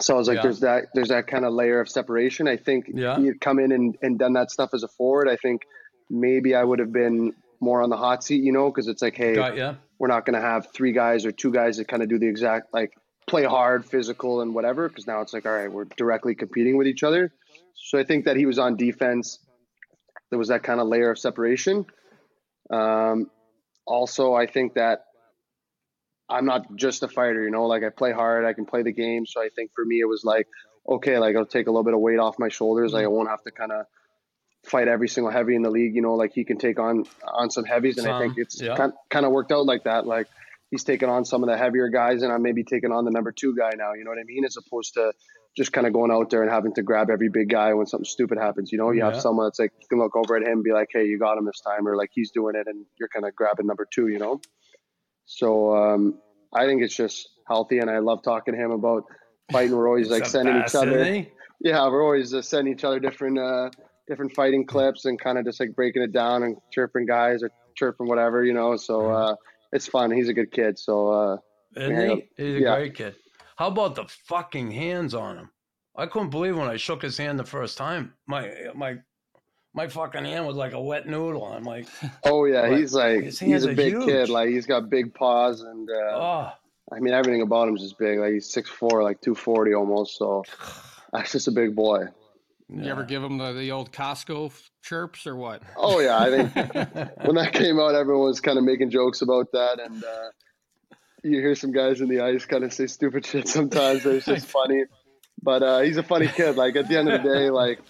So 0.00 0.14
I 0.14 0.18
was 0.18 0.28
like, 0.28 0.36
Yeah. 0.36 0.42
there's 0.42 0.60
that 0.60 0.84
there's 0.94 1.08
that 1.08 1.26
kind 1.26 1.44
of 1.44 1.52
layer 1.54 1.80
of 1.80 1.88
separation. 1.88 2.48
I 2.48 2.56
think 2.56 2.86
Yeah. 2.92 3.18
he 3.18 3.26
had 3.26 3.40
come 3.40 3.58
in 3.58 3.72
and, 3.72 3.96
and 4.02 4.18
done 4.18 4.32
that 4.34 4.50
stuff 4.50 4.70
as 4.74 4.82
a 4.82 4.88
forward. 4.88 5.28
I 5.28 5.36
think 5.36 5.62
maybe 6.10 6.54
I 6.54 6.62
would 6.64 6.78
have 6.78 6.92
been 6.92 7.34
more 7.64 7.82
on 7.82 7.90
the 7.90 7.96
hot 7.96 8.22
seat, 8.22 8.42
you 8.42 8.52
know, 8.52 8.70
because 8.70 8.86
it's 8.88 9.02
like, 9.02 9.16
hey, 9.16 9.34
Got 9.34 9.56
ya? 9.56 9.74
we're 9.98 10.08
not 10.08 10.26
going 10.26 10.40
to 10.40 10.46
have 10.46 10.72
three 10.72 10.92
guys 10.92 11.24
or 11.26 11.32
two 11.32 11.50
guys 11.50 11.78
that 11.78 11.88
kind 11.88 12.02
of 12.02 12.08
do 12.08 12.18
the 12.18 12.28
exact 12.28 12.72
like 12.72 12.92
play 13.26 13.44
hard, 13.44 13.84
physical, 13.84 14.42
and 14.42 14.54
whatever. 14.54 14.88
Because 14.88 15.06
now 15.06 15.20
it's 15.22 15.32
like, 15.32 15.46
all 15.46 15.52
right, 15.52 15.72
we're 15.72 15.86
directly 15.96 16.34
competing 16.34 16.76
with 16.76 16.86
each 16.86 17.02
other. 17.02 17.32
So 17.74 17.98
I 17.98 18.04
think 18.04 18.26
that 18.26 18.36
he 18.36 18.46
was 18.46 18.58
on 18.58 18.76
defense. 18.76 19.38
There 20.30 20.38
was 20.38 20.48
that 20.48 20.62
kind 20.62 20.80
of 20.80 20.88
layer 20.88 21.10
of 21.10 21.18
separation. 21.18 21.86
Um, 22.70 23.30
also, 23.86 24.34
I 24.34 24.46
think 24.46 24.74
that 24.74 25.04
I'm 26.28 26.46
not 26.46 26.74
just 26.76 27.02
a 27.02 27.08
fighter, 27.08 27.44
you 27.44 27.50
know, 27.50 27.66
like 27.66 27.82
I 27.82 27.90
play 27.90 28.12
hard, 28.12 28.44
I 28.44 28.52
can 28.52 28.64
play 28.64 28.82
the 28.82 28.92
game. 28.92 29.26
So 29.26 29.42
I 29.42 29.48
think 29.54 29.72
for 29.74 29.84
me, 29.84 30.00
it 30.00 30.08
was 30.08 30.24
like, 30.24 30.48
okay, 30.88 31.18
like 31.18 31.36
I'll 31.36 31.46
take 31.46 31.66
a 31.66 31.70
little 31.70 31.84
bit 31.84 31.94
of 31.94 32.00
weight 32.00 32.18
off 32.18 32.38
my 32.38 32.48
shoulders. 32.48 32.92
Like 32.92 33.04
I 33.04 33.08
won't 33.08 33.28
have 33.28 33.42
to 33.42 33.50
kind 33.50 33.72
of 33.72 33.86
fight 34.66 34.88
every 34.88 35.08
single 35.08 35.32
heavy 35.32 35.54
in 35.54 35.62
the 35.62 35.70
league, 35.70 35.94
you 35.94 36.02
know, 36.02 36.14
like 36.14 36.32
he 36.34 36.44
can 36.44 36.58
take 36.58 36.78
on, 36.78 37.04
on 37.26 37.50
some 37.50 37.64
heavies. 37.64 37.98
And 37.98 38.06
I 38.08 38.18
think 38.18 38.34
it's 38.36 38.60
yeah. 38.60 38.76
kind, 38.76 38.92
kind 39.10 39.26
of 39.26 39.32
worked 39.32 39.52
out 39.52 39.66
like 39.66 39.84
that. 39.84 40.06
Like 40.06 40.26
he's 40.70 40.84
taking 40.84 41.08
on 41.08 41.24
some 41.24 41.42
of 41.42 41.48
the 41.48 41.56
heavier 41.56 41.88
guys 41.88 42.22
and 42.22 42.32
I'm 42.32 42.42
maybe 42.42 42.64
taking 42.64 42.92
on 42.92 43.04
the 43.04 43.10
number 43.10 43.32
two 43.32 43.54
guy 43.56 43.70
now, 43.76 43.94
you 43.94 44.04
know 44.04 44.10
what 44.10 44.18
I 44.18 44.24
mean? 44.24 44.44
As 44.44 44.56
opposed 44.56 44.94
to 44.94 45.12
just 45.56 45.72
kind 45.72 45.86
of 45.86 45.92
going 45.92 46.10
out 46.10 46.30
there 46.30 46.42
and 46.42 46.50
having 46.50 46.74
to 46.74 46.82
grab 46.82 47.10
every 47.10 47.28
big 47.28 47.48
guy 47.48 47.74
when 47.74 47.86
something 47.86 48.04
stupid 48.04 48.38
happens. 48.38 48.72
You 48.72 48.78
know, 48.78 48.90
you 48.90 48.98
Yeah. 48.98 49.12
have 49.12 49.20
someone 49.20 49.46
that's 49.46 49.58
like, 49.58 49.72
you 49.80 49.86
can 49.88 49.98
look 49.98 50.16
over 50.16 50.36
at 50.36 50.42
him 50.42 50.48
and 50.52 50.64
be 50.64 50.72
like, 50.72 50.88
Hey, 50.92 51.06
you 51.06 51.18
got 51.18 51.38
him 51.38 51.44
this 51.44 51.60
time. 51.60 51.86
Or 51.86 51.96
like 51.96 52.10
he's 52.12 52.30
doing 52.32 52.56
it 52.56 52.66
and 52.66 52.84
you're 52.98 53.08
kind 53.08 53.24
of 53.24 53.34
grabbing 53.36 53.66
number 53.66 53.86
two, 53.88 54.08
you 54.08 54.18
know? 54.18 54.40
So, 55.26 55.74
um, 55.76 56.18
I 56.52 56.66
think 56.66 56.82
it's 56.82 56.94
just 56.94 57.28
healthy, 57.48 57.78
and 57.78 57.90
I 57.90 57.98
love 57.98 58.22
talking 58.22 58.54
to 58.54 58.60
him 58.60 58.70
about 58.70 59.04
fighting. 59.50 59.76
We're 59.76 59.88
always 59.88 60.08
like 60.08 60.24
sending 60.26 60.56
each 60.62 60.74
other. 60.74 61.26
Yeah, 61.60 61.88
we're 61.88 62.02
always 62.02 62.32
uh, 62.34 62.42
sending 62.42 62.74
each 62.74 62.84
other 62.84 63.00
different, 63.00 63.38
uh, 63.38 63.70
different 64.06 64.34
fighting 64.34 64.66
clips, 64.66 65.04
and 65.04 65.18
kind 65.20 65.38
of 65.38 65.44
just 65.44 65.60
like 65.60 65.74
breaking 65.74 66.02
it 66.02 66.12
down 66.12 66.42
and 66.42 66.56
chirping 66.72 67.06
guys 67.06 67.42
or 67.42 67.50
chirping 67.76 68.06
whatever, 68.06 68.44
you 68.44 68.52
know. 68.54 68.76
So 68.76 69.10
uh, 69.10 69.36
it's 69.72 69.86
fun. 69.86 70.10
He's 70.10 70.28
a 70.28 70.34
good 70.34 70.50
kid. 70.52 70.78
So 70.78 71.08
uh, 71.08 71.36
Isn't 71.76 71.92
Yeah. 71.94 72.14
he? 72.14 72.28
He's 72.36 72.56
a 72.56 72.60
Yeah. 72.60 72.76
great 72.76 72.94
kid. 72.94 73.16
How 73.56 73.68
about 73.68 73.94
the 73.94 74.04
fucking 74.26 74.70
hands 74.72 75.14
on 75.14 75.36
him? 75.38 75.50
I 75.96 76.06
couldn't 76.06 76.30
believe 76.30 76.56
when 76.58 76.68
I 76.68 76.76
shook 76.76 77.02
his 77.02 77.16
hand 77.16 77.38
the 77.38 77.44
first 77.44 77.78
time. 77.78 78.14
My 78.26 78.52
my 78.74 78.98
my 79.74 79.88
fucking 79.88 80.24
hand 80.24 80.46
was 80.46 80.56
like 80.56 80.72
a 80.72 80.80
wet 80.80 81.06
noodle. 81.06 81.44
I'm 81.46 81.64
like, 81.64 81.86
oh 82.24 82.44
yeah, 82.46 82.76
he's 82.76 82.92
like 82.94 83.24
he's 83.24 83.64
a 83.64 83.68
big 83.74 83.92
huge. 83.92 84.04
kid. 84.04 84.28
Like 84.28 84.48
he's 84.48 84.66
got 84.66 84.90
big 84.90 85.14
paws, 85.14 85.62
and 85.62 85.88
uh, 85.88 85.94
oh, 85.94 86.52
I 86.92 87.00
mean 87.00 87.14
everything 87.14 87.42
about 87.42 87.68
him's 87.68 87.80
just 87.82 87.98
big. 87.98 88.18
Like 88.18 88.32
he's 88.32 88.52
six 88.52 88.68
four, 88.68 89.02
like 89.04 89.20
two 89.20 89.34
forty 89.36 89.72
almost. 89.74 90.16
So 90.18 90.44
that's 91.12 91.32
just 91.32 91.48
a 91.48 91.52
big 91.52 91.74
boy. 91.76 92.04
You 92.68 92.90
ever 92.90 93.04
give 93.04 93.20
them 93.20 93.36
the, 93.38 93.52
the 93.52 93.72
old 93.72 93.92
Costco 93.92 94.46
f- 94.46 94.70
chirps 94.82 95.26
or 95.26 95.36
what? 95.36 95.62
Oh 95.76 96.00
yeah, 96.00 96.18
I 96.18 96.30
think 96.30 96.54
when 97.24 97.36
that 97.36 97.52
came 97.52 97.78
out, 97.78 97.94
everyone 97.94 98.26
was 98.26 98.40
kind 98.40 98.56
of 98.56 98.64
making 98.64 98.90
jokes 98.90 99.20
about 99.20 99.52
that, 99.52 99.80
and 99.80 100.02
uh, 100.02 100.28
you 101.22 101.40
hear 101.40 101.54
some 101.54 101.72
guys 101.72 102.00
in 102.00 102.08
the 102.08 102.20
ice 102.20 102.46
kind 102.46 102.64
of 102.64 102.72
say 102.72 102.86
stupid 102.86 103.26
shit 103.26 103.48
sometimes. 103.48 104.06
It's 104.06 104.24
just 104.26 104.46
funny, 104.46 104.84
but 105.42 105.62
uh, 105.62 105.80
he's 105.80 105.98
a 105.98 106.02
funny 106.02 106.26
kid. 106.26 106.56
Like 106.56 106.76
at 106.76 106.88
the 106.88 106.98
end 106.98 107.10
of 107.10 107.22
the 107.22 107.28
day, 107.28 107.50
like 107.50 107.80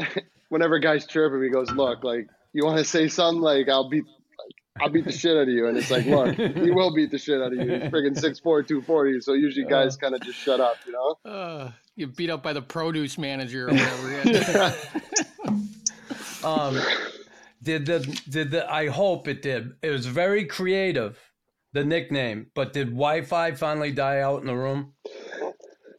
whenever 0.48 0.78
guys 0.78 1.06
chirp 1.06 1.34
him, 1.34 1.42
he 1.42 1.50
goes, 1.50 1.70
"Look, 1.70 2.02
like 2.02 2.28
you 2.54 2.64
want 2.64 2.78
to 2.78 2.84
say 2.84 3.08
something, 3.08 3.42
like 3.42 3.68
I'll 3.68 3.88
beat." 3.88 4.04
I'll 4.80 4.88
beat 4.88 5.04
the 5.04 5.12
shit 5.12 5.36
out 5.36 5.42
of 5.42 5.48
you, 5.50 5.66
and 5.66 5.76
it's 5.76 5.90
like, 5.90 6.06
look, 6.06 6.34
he 6.34 6.70
will 6.70 6.94
beat 6.94 7.10
the 7.10 7.18
shit 7.18 7.42
out 7.42 7.52
of 7.52 7.58
you. 7.58 7.60
He's 7.60 7.90
friggin' 7.92 8.16
6'4", 8.16 8.40
240, 8.42 9.20
so 9.20 9.34
usually 9.34 9.66
guys 9.66 9.96
kind 9.96 10.14
of 10.14 10.22
just 10.22 10.38
shut 10.38 10.60
up, 10.60 10.76
you 10.86 10.92
know. 10.92 11.72
You 11.96 12.06
beat 12.06 12.30
up 12.30 12.42
by 12.42 12.52
the 12.52 12.62
produce 12.62 13.18
manager 13.18 13.68
or 13.68 13.72
whatever. 13.72 14.74
um, 16.44 16.80
did 17.62 17.86
the 17.86 18.00
did 18.28 18.50
the? 18.50 18.70
I 18.70 18.88
hope 18.88 19.28
it 19.28 19.42
did. 19.42 19.74
It 19.82 19.90
was 19.90 20.06
very 20.06 20.46
creative, 20.46 21.18
the 21.72 21.84
nickname. 21.84 22.46
But 22.54 22.72
did 22.72 22.88
Wi-Fi 22.88 23.52
finally 23.52 23.92
die 23.92 24.20
out 24.20 24.40
in 24.40 24.46
the 24.46 24.56
room? 24.56 24.94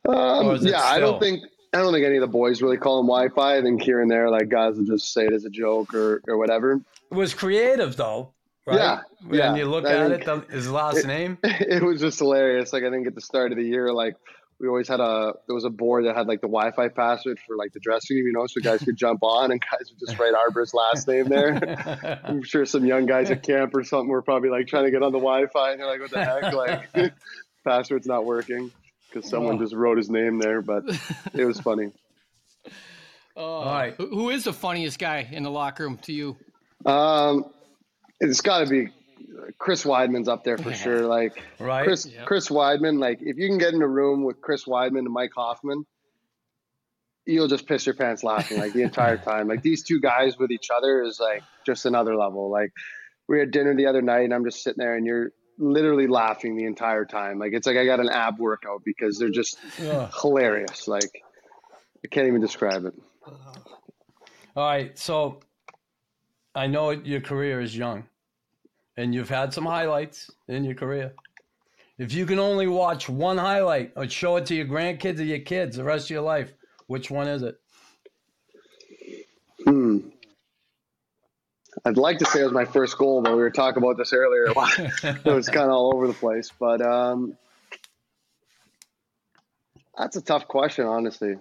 Um, 0.08 0.48
Or 0.48 0.56
is 0.56 0.66
it 0.66 0.72
yeah, 0.72 0.84
I 0.84 1.00
don't 1.00 1.20
think 1.22 1.44
I 1.74 1.78
don't 1.78 1.94
think 1.94 2.06
any 2.06 2.18
of 2.18 2.22
the 2.22 2.28
boys 2.28 2.62
really 2.62 2.78
call 2.78 3.00
him 3.00 3.08
Wi-Fi. 3.08 3.58
I 3.58 3.62
think 3.62 3.82
here 3.82 4.02
and 4.02 4.10
there, 4.12 4.30
like 4.30 4.50
guys 4.50 4.76
will 4.76 4.86
just 4.86 5.14
say 5.14 5.26
it 5.26 5.34
as 5.34 5.46
a 5.46 5.50
joke 5.50 5.94
or 5.94 6.22
or 6.28 6.38
whatever. 6.38 6.82
It 7.12 7.16
was 7.16 7.34
creative 7.34 7.96
though, 7.96 8.34
right? 8.66 8.78
Yeah, 8.78 9.02
When 9.26 9.40
yeah. 9.40 9.56
you 9.56 9.66
look 9.66 9.86
I 9.86 9.94
at 9.94 10.12
it, 10.12 10.26
the, 10.26 10.40
his 10.50 10.70
last 10.70 11.06
name. 11.06 11.38
it 11.44 11.82
was 11.82 12.02
just 12.02 12.20
hilarious. 12.20 12.74
Like 12.74 12.84
I 12.84 12.90
think 12.90 13.08
at 13.08 13.16
the 13.16 13.22
start 13.22 13.52
of 13.52 13.58
the 13.58 13.64
year, 13.64 13.94
like 13.94 14.16
we 14.64 14.70
always 14.70 14.88
had 14.88 15.02
a 15.02 15.34
there 15.46 15.54
was 15.54 15.66
a 15.66 15.70
board 15.70 16.06
that 16.06 16.16
had 16.16 16.26
like 16.26 16.40
the 16.40 16.48
Wi-Fi 16.48 16.88
password 16.88 17.38
for 17.46 17.58
like 17.58 17.74
the 17.74 17.82
dressing 17.82 18.16
room, 18.16 18.28
you 18.28 18.32
know, 18.32 18.48
so 18.48 18.62
guys 18.62 18.82
could 18.82 18.96
jump 18.96 19.22
on 19.22 19.52
and 19.52 19.60
guys 19.60 19.92
would 19.92 20.00
just 20.00 20.18
write 20.18 20.34
Arber's 20.34 20.74
last 20.74 21.06
name 21.06 21.28
there. 21.28 22.22
I'm 22.24 22.42
sure 22.44 22.66
some 22.66 22.86
young 22.86 23.06
guys 23.06 23.30
at 23.30 23.44
camp 23.44 23.76
or 23.76 23.84
something 23.84 24.08
were 24.08 24.22
probably 24.22 24.50
like 24.50 24.68
trying 24.68 24.86
to 24.86 24.92
get 24.92 25.04
on 25.04 25.12
the 25.12 25.20
Wi-Fi 25.20 25.72
and 25.72 25.82
they're 25.82 25.88
like, 25.88 26.00
"What 26.00 26.12
the 26.12 26.24
heck?" 26.24 26.54
Like 26.94 27.14
password's 27.66 28.08
not 28.08 28.24
working 28.24 28.72
because 29.10 29.30
someone 29.30 29.60
just 29.60 29.74
wrote 29.74 29.98
his 29.98 30.10
name 30.10 30.40
there. 30.40 30.62
But 30.62 30.86
it 31.34 31.44
was 31.44 31.60
funny. 31.60 31.92
All 33.36 33.66
right. 33.66 33.94
Who 33.96 34.08
who 34.08 34.30
is 34.30 34.46
the 34.46 34.54
funniest 34.54 34.98
guy 34.98 35.28
in 35.30 35.44
the 35.44 35.52
locker 35.52 35.84
room 35.84 35.98
to 36.04 36.14
you? 36.14 36.38
Um, 36.86 37.52
it's 38.22 38.40
got 38.40 38.60
to 38.60 38.70
be 38.70 38.92
Chris 39.58 39.84
Wideman's 39.84 40.28
up 40.28 40.44
there 40.44 40.58
for 40.58 40.74
sure. 40.74 41.06
Like 41.08 41.44
Right. 41.60 41.84
Chris 41.84 42.06
Yep. 42.06 42.26
Chris 42.26 42.50
Wideman. 42.50 43.00
Like 43.00 43.20
if 43.22 43.38
you 43.38 43.48
can 43.48 43.58
get 43.58 43.74
in 43.74 43.82
a 43.82 43.88
room 43.88 44.24
with 44.24 44.42
Chris 44.42 44.66
Wideman 44.66 45.00
and 45.00 45.12
Mike 45.14 45.32
Hoffman, 45.36 45.86
you'll 47.26 47.48
just 47.48 47.68
piss 47.68 47.86
your 47.86 47.96
pants 47.96 48.24
laughing 48.24 48.58
like 48.58 48.74
the 48.74 48.82
entire 48.84 49.18
time. 49.30 49.48
Like 49.48 49.62
these 49.62 49.84
two 49.84 50.00
guys 50.00 50.38
with 50.38 50.52
each 50.52 50.70
other 50.76 51.04
is 51.04 51.20
like 51.20 51.44
just 51.66 51.86
another 51.86 52.16
level. 52.16 52.50
Like 52.50 52.72
we 53.28 53.40
had 53.40 53.52
dinner 53.52 53.76
the 53.76 53.86
other 53.88 54.02
night 54.02 54.24
and 54.26 54.34
I'm 54.34 54.44
just 54.44 54.64
sitting 54.64 54.82
there 54.84 54.96
and 54.96 55.06
you're 55.06 55.32
literally 55.58 56.08
laughing 56.08 56.56
the 56.58 56.66
entire 56.66 57.06
time. 57.06 57.40
Like 57.40 57.54
it's 57.54 57.66
like 57.68 57.78
I 57.78 57.86
got 57.86 58.00
an 58.00 58.10
ab 58.10 58.40
workout 58.40 58.84
because 58.84 59.18
they're 59.20 59.30
just 59.30 59.58
Ugh. 59.82 60.12
hilarious. 60.22 60.88
Like 60.88 61.24
I 62.04 62.08
can't 62.10 62.28
even 62.28 62.42
describe 62.42 62.86
it. 62.86 62.94
All 64.56 64.64
right, 64.68 64.98
so 65.00 65.40
I 66.54 66.68
know 66.68 66.92
your 66.92 67.22
career 67.22 67.60
is 67.62 67.76
young, 67.76 68.04
and 68.98 69.14
you've 69.14 69.30
had 69.30 69.54
some 69.54 69.66
highlights 69.66 70.30
in 70.48 70.64
your 70.64 70.76
career. 70.76 71.14
If 71.98 72.14
you 72.14 72.26
can 72.26 72.40
only 72.40 72.68
watch 72.68 73.08
one 73.08 73.38
highlight 73.38 73.94
or 73.96 74.08
show 74.10 74.38
it 74.38 74.48
to 74.48 74.56
your 74.56 74.66
grandkids 74.66 75.20
or 75.20 75.24
your 75.24 75.40
kids 75.40 75.78
the 75.78 75.84
rest 75.84 76.08
of 76.08 76.10
your 76.12 76.22
life, 76.22 76.52
which 76.88 77.12
one 77.12 77.28
is 77.28 77.44
it? 77.44 77.60
Hmm. 79.64 80.00
I'd 81.86 81.98
like 81.98 82.20
to 82.20 82.26
say 82.26 82.42
it 82.42 82.44
was 82.44 82.54
my 82.54 82.66
first 82.66 82.98
goal, 82.98 83.22
but 83.22 83.32
we 83.32 83.42
were 83.42 83.52
talking 83.52 83.82
about 83.82 83.98
this 83.98 84.14
earlier. 84.14 84.46
it 85.04 85.26
was 85.26 85.50
kind 85.50 85.66
of 85.66 85.72
all 85.72 85.94
over 85.96 86.08
the 86.08 86.14
place, 86.14 86.52
but 86.60 86.82
um, 86.82 87.36
that's 89.98 90.16
a 90.16 90.22
tough 90.22 90.48
question, 90.48 90.86
honestly. 90.86 91.36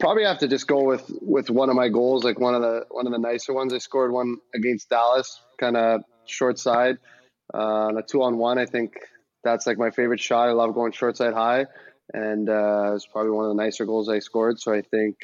Probably 0.00 0.24
have 0.24 0.38
to 0.38 0.48
just 0.48 0.66
go 0.66 0.82
with 0.84 1.10
with 1.20 1.50
one 1.50 1.70
of 1.70 1.76
my 1.76 1.88
goals, 1.88 2.24
like 2.24 2.38
one 2.38 2.54
of 2.54 2.62
the 2.62 2.86
one 2.90 3.06
of 3.06 3.12
the 3.12 3.18
nicer 3.18 3.52
ones. 3.52 3.74
I 3.74 3.78
scored 3.78 4.12
one 4.12 4.36
against 4.54 4.88
Dallas, 4.88 5.40
kind 5.58 5.76
of 5.76 6.02
short 6.26 6.58
side, 6.58 6.98
uh, 7.54 7.58
on 7.88 7.98
a 7.98 8.02
two 8.02 8.22
on 8.22 8.38
one. 8.38 8.58
I 8.58 8.66
think 8.66 8.94
that's 9.44 9.66
like 9.66 9.78
my 9.78 9.90
favorite 9.90 10.20
shot. 10.20 10.48
I 10.48 10.52
love 10.52 10.74
going 10.74 10.92
short 10.92 11.16
side 11.16 11.34
high, 11.34 11.66
and 12.12 12.48
uh, 12.48 12.92
it's 12.94 13.06
probably 13.06 13.32
one 13.32 13.44
of 13.44 13.56
the 13.56 13.62
nicer 13.62 13.84
goals 13.84 14.08
I 14.08 14.18
scored. 14.18 14.60
So 14.60 14.72
I 14.72 14.82
think 14.82 15.16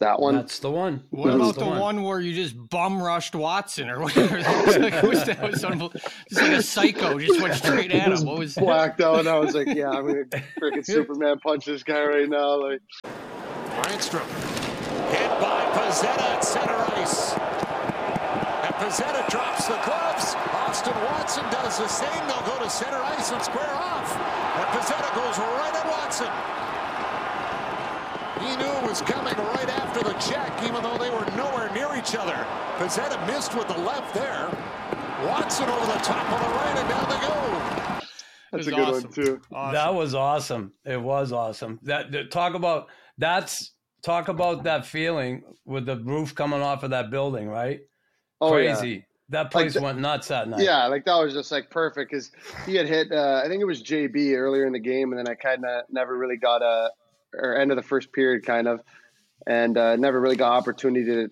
that 0.00 0.18
one. 0.20 0.34
That's 0.34 0.58
the 0.60 0.70
one. 0.70 1.04
What 1.10 1.26
That's 1.36 1.56
about 1.56 1.74
the 1.74 1.80
one. 1.80 2.02
where 2.04 2.20
you 2.20 2.34
just 2.34 2.56
bum 2.70 3.02
rushed 3.02 3.34
Watson 3.34 3.88
or 3.90 4.00
whatever? 4.00 4.38
That 4.42 4.66
was 4.66 4.78
like, 4.78 5.02
was 5.02 5.24
that 5.24 5.42
was 5.42 5.62
unbel- 5.62 5.92
just 5.92 6.40
like 6.42 6.52
a 6.52 6.62
psycho 6.62 7.18
just 7.18 7.40
went 7.40 7.54
straight 7.54 7.92
at 7.92 8.10
him. 8.12 8.26
What 8.26 8.38
was 8.38 8.54
that? 8.54 8.64
blacked 8.64 9.00
out, 9.00 9.20
and 9.20 9.28
I 9.28 9.38
was 9.38 9.54
like, 9.54 9.68
"Yeah, 9.68 9.90
I'm 9.90 10.06
gonna 10.06 10.24
freaking 10.60 10.84
Superman 10.84 11.38
punch 11.40 11.66
this 11.66 11.82
guy 11.82 12.02
right 12.02 12.28
now!" 12.28 12.62
Like, 12.62 12.80
Brännström 13.04 14.26
hit 15.10 15.40
by 15.40 15.64
Pezzetta 15.74 16.20
at 16.20 16.44
center 16.44 16.74
ice. 16.96 17.69
And 18.80 18.90
Pezzetta 18.92 19.28
drops 19.28 19.66
the 19.66 19.78
gloves. 19.84 20.34
Austin 20.54 20.94
Watson 21.04 21.44
does 21.50 21.78
the 21.78 21.88
same. 21.88 22.26
They'll 22.26 22.46
go 22.46 22.58
to 22.62 22.70
center 22.70 22.96
ice 22.96 23.30
and 23.30 23.42
square 23.42 23.70
off. 23.74 24.10
And 24.16 24.66
Pezzetta 24.72 25.14
goes 25.14 25.38
right 25.38 25.74
at 25.74 25.86
Watson. 25.86 26.30
He 28.40 28.56
knew 28.56 28.72
it 28.72 28.88
was 28.88 29.02
coming 29.02 29.34
right 29.36 29.68
after 29.68 30.02
the 30.02 30.14
check, 30.14 30.62
even 30.62 30.82
though 30.82 30.96
they 30.96 31.10
were 31.10 31.26
nowhere 31.36 31.70
near 31.74 31.94
each 31.96 32.14
other. 32.16 32.46
Pezzetta 32.78 33.24
missed 33.26 33.54
with 33.54 33.68
the 33.68 33.76
left 33.78 34.14
there. 34.14 34.48
Watson 35.26 35.68
over 35.68 35.86
the 35.86 35.98
top 35.98 36.24
of 36.32 36.40
the 36.40 36.48
right, 36.54 36.76
and 36.78 36.88
down 36.88 37.08
they 37.10 37.20
go. 37.26 38.06
that's 38.52 38.66
a 38.66 38.70
good 38.70 38.78
awesome. 38.80 39.02
one 39.04 39.12
too. 39.12 39.40
Awesome. 39.52 39.74
That 39.74 39.94
was 39.94 40.14
awesome. 40.14 40.72
It 40.86 41.00
was 41.00 41.32
awesome. 41.32 41.78
That, 41.82 42.10
that- 42.12 42.30
talk 42.30 42.54
about 42.54 42.86
that's 43.18 43.74
talk 44.02 44.28
about 44.28 44.64
that 44.64 44.86
feeling 44.86 45.42
with 45.66 45.84
the 45.84 45.98
roof 45.98 46.34
coming 46.34 46.62
off 46.62 46.82
of 46.82 46.90
that 46.90 47.10
building, 47.10 47.46
right? 47.48 47.80
Oh 48.40 48.56
yeah. 48.56 48.74
Crazy. 48.74 49.06
That 49.30 49.52
place 49.52 49.74
the- 49.74 49.80
went 49.80 50.00
nuts 50.00 50.28
that 50.28 50.48
night. 50.48 50.62
Yeah, 50.62 50.86
like 50.86 51.04
that 51.04 51.14
was 51.14 51.32
just 51.32 51.52
like 51.52 51.70
perfect 51.70 52.10
because 52.10 52.32
he 52.66 52.74
had 52.74 52.88
hit. 52.88 53.12
Uh, 53.12 53.40
I 53.44 53.48
think 53.48 53.60
it 53.60 53.66
was 53.66 53.82
JB 53.82 54.34
earlier 54.34 54.66
in 54.66 54.72
the 54.72 54.80
game, 54.80 55.12
and 55.12 55.18
then 55.18 55.28
I 55.28 55.34
kind 55.34 55.64
of 55.64 55.84
never 55.90 56.16
really 56.16 56.36
got 56.36 56.62
a 56.62 56.90
or 57.32 57.56
end 57.56 57.70
of 57.70 57.76
the 57.76 57.82
first 57.82 58.12
period, 58.12 58.44
kind 58.44 58.66
of, 58.66 58.80
and 59.46 59.78
uh, 59.78 59.94
never 59.94 60.20
really 60.20 60.36
got 60.36 60.52
opportunity 60.52 61.04
to 61.06 61.30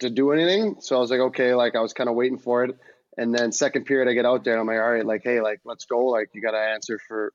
to 0.00 0.10
do 0.10 0.32
anything. 0.32 0.76
So 0.80 0.96
I 0.96 1.00
was 1.00 1.10
like, 1.10 1.20
okay, 1.20 1.54
like 1.54 1.76
I 1.76 1.80
was 1.80 1.92
kind 1.92 2.08
of 2.08 2.14
waiting 2.16 2.38
for 2.38 2.64
it, 2.64 2.76
and 3.18 3.34
then 3.34 3.52
second 3.52 3.84
period 3.84 4.08
I 4.08 4.14
get 4.14 4.24
out 4.24 4.44
there 4.44 4.54
and 4.54 4.60
I'm 4.60 4.66
like, 4.66 4.82
all 4.82 4.90
right, 4.90 5.04
like 5.04 5.22
hey, 5.22 5.42
like 5.42 5.60
let's 5.64 5.84
go, 5.84 6.06
like 6.06 6.30
you 6.32 6.40
got 6.40 6.52
to 6.52 6.58
answer 6.58 6.98
for 7.08 7.32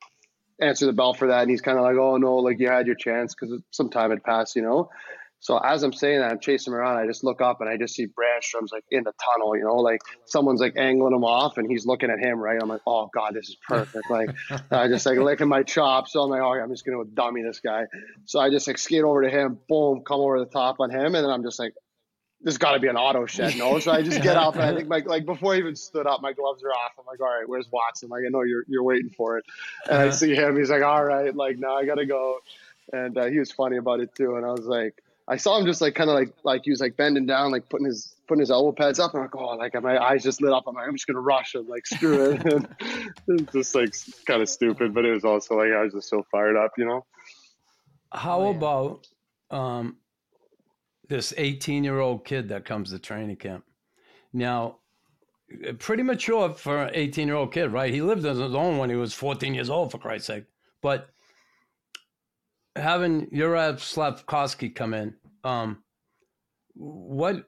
answer 0.60 0.88
the 0.88 0.94
bell 0.94 1.14
for 1.14 1.28
that, 1.28 1.42
and 1.42 1.52
he's 1.52 1.62
kind 1.62 1.78
of 1.78 1.84
like, 1.84 1.98
oh 1.98 2.18
no, 2.18 2.38
like 2.38 2.60
you 2.60 2.68
had 2.68 2.88
your 2.88 2.96
chance 2.96 3.36
because 3.36 3.62
some 3.70 3.90
time 3.90 4.10
had 4.10 4.24
passed, 4.24 4.56
you 4.56 4.64
know. 4.64 4.90
So 5.44 5.58
as 5.58 5.84
I'm 5.84 5.92
saying 5.92 6.20
that, 6.22 6.32
I'm 6.32 6.40
chasing 6.40 6.72
him 6.72 6.80
around. 6.80 6.96
I 6.96 7.06
just 7.06 7.22
look 7.22 7.42
up 7.42 7.60
and 7.60 7.70
I 7.70 7.76
just 7.76 7.96
see 7.96 8.08
Brännström's 8.08 8.72
like 8.72 8.86
in 8.90 9.04
the 9.04 9.12
tunnel, 9.22 9.58
you 9.58 9.66
know, 9.66 9.76
like 9.76 10.00
someone's 10.24 10.62
like 10.62 10.76
angling 10.78 11.14
him 11.14 11.26
off 11.26 11.58
and 11.58 11.70
he's 11.70 11.86
looking 11.86 12.10
at 12.10 12.18
him, 12.18 12.40
right? 12.40 12.58
I'm 12.62 12.70
like, 12.70 12.80
oh 12.88 13.10
god, 13.14 13.34
this 13.34 13.50
is 13.50 13.58
perfect. 13.68 14.10
Like 14.10 14.30
I 14.72 14.88
just 14.88 15.06
like 15.06 15.18
licking 15.18 15.50
my 15.50 15.64
chops. 15.64 16.14
So 16.14 16.22
I'm 16.22 16.30
like, 16.30 16.42
oh, 16.42 16.54
I'm 16.54 16.70
just 16.70 16.86
gonna 16.86 17.04
dummy 17.14 17.44
this 17.44 17.60
guy. 17.60 17.88
So 18.24 18.40
I 18.40 18.52
just 18.52 18.66
like 18.68 18.78
skate 18.78 19.04
over 19.04 19.22
to 19.22 19.30
him, 19.30 19.60
boom, 19.68 20.04
come 20.08 20.22
over 20.22 20.40
the 20.40 20.46
top 20.46 20.78
on 20.80 20.90
him, 20.90 21.14
and 21.14 21.16
then 21.16 21.30
I'm 21.30 21.44
just 21.44 21.60
like, 21.60 21.74
this 22.40 22.58
got 22.58 22.72
to 22.74 22.80
be 22.80 22.88
an 22.88 22.96
auto 22.96 23.26
shed, 23.26 23.58
no? 23.58 23.80
So 23.80 23.92
I 23.92 24.02
just 24.02 24.22
get 24.22 24.38
up 24.38 24.56
and 24.56 24.64
I 24.64 24.74
think 24.74 24.88
like 24.88 25.06
like 25.08 25.26
before 25.26 25.56
I 25.56 25.58
even 25.58 25.76
stood 25.76 26.08
up, 26.08 26.22
my 26.22 26.32
gloves 26.32 26.64
are 26.64 26.72
off. 26.72 26.94
I'm 26.98 27.06
like, 27.06 27.20
all 27.20 27.28
right, 27.28 27.48
where's 27.48 27.68
Watson? 27.70 28.08
Like 28.08 28.24
I 28.26 28.30
know 28.30 28.44
you're 28.44 28.64
you're 28.70 28.84
waiting 28.84 29.10
for 29.10 29.40
it, 29.40 29.46
and 29.90 29.98
I 29.98 30.10
see 30.12 30.36
him. 30.36 30.56
He's 30.56 30.70
like, 30.70 30.84
all 30.84 31.04
right, 31.04 31.36
like 31.36 31.60
now 31.60 31.76
I 31.76 31.86
gotta 31.86 32.06
go, 32.06 32.40
and 32.94 33.18
uh, 33.18 33.26
he 33.26 33.40
was 33.40 33.52
funny 33.52 33.76
about 33.76 34.00
it 34.00 34.16
too. 34.16 34.38
And 34.38 34.46
I 34.46 34.52
was 34.52 34.66
like. 34.66 35.03
I 35.28 35.38
saw 35.38 35.58
him 35.58 35.66
just 35.66 35.80
like 35.82 35.96
kind 35.96 36.10
of 36.10 36.16
like 36.16 36.34
like 36.44 36.62
he 36.66 36.72
was 36.72 36.82
like 36.82 36.98
bending 36.98 37.26
down, 37.26 37.52
like 37.52 37.70
putting 37.70 37.86
his 37.86 38.16
putting 38.28 38.42
his 38.42 38.52
elbow 38.52 38.72
pads 38.74 39.00
up. 39.00 39.14
And 39.14 39.20
I'm 39.20 39.26
like, 39.26 39.36
oh, 39.36 39.56
like 39.56 39.82
my 39.82 39.98
eyes 39.98 40.24
just 40.24 40.42
lit 40.42 40.52
up. 40.52 40.64
I'm 40.68 40.76
like, 40.76 40.88
I'm 40.88 40.94
just 40.96 41.08
gonna 41.08 41.22
rush 41.22 41.56
him, 41.56 41.68
like 41.68 41.86
screw 41.88 42.32
it. 42.32 42.42
And 43.28 43.40
it 43.40 43.54
was 43.54 43.54
just 43.54 43.76
like 43.76 43.94
kind 44.26 44.42
of 44.42 44.50
stupid, 44.50 44.94
but 44.94 45.06
it 45.06 45.14
was 45.14 45.24
also 45.24 45.56
like 45.58 45.72
I 45.72 45.84
was 45.84 45.94
just 45.94 46.10
so 46.10 46.26
fired 46.32 46.58
up, 46.58 46.72
you 46.78 46.86
know. 46.86 47.06
How 48.12 48.42
Oh, 48.42 48.52
yeah. 48.52 48.58
about 48.58 49.08
um, 49.50 49.98
this 51.08 51.34
18 51.38 51.84
year 51.84 52.00
old 52.00 52.26
kid 52.26 52.50
that 52.50 52.66
comes 52.66 52.92
to 52.92 53.00
training 53.00 53.38
camp? 53.38 53.64
Now, 54.34 54.80
pretty 55.80 56.04
mature 56.04 56.54
for 56.54 56.84
an 56.84 56.92
18 56.94 57.28
year 57.28 57.38
old 57.38 57.54
kid, 57.54 57.68
right? 57.72 57.94
He 57.94 58.02
lived 58.02 58.26
on 58.26 58.40
his 58.40 58.56
own 58.56 58.78
when 58.78 58.90
he 58.90 58.96
was 58.96 59.14
14 59.14 59.54
years 59.54 59.70
old, 59.70 59.92
for 59.92 60.00
Christ's 60.00 60.28
sake. 60.28 60.46
But 60.82 61.10
having 62.76 63.28
Juraj 63.28 63.76
Slafkovsky 63.80 64.74
come 64.74 64.94
in, 64.94 65.16
um, 65.44 65.84
what 66.76 67.46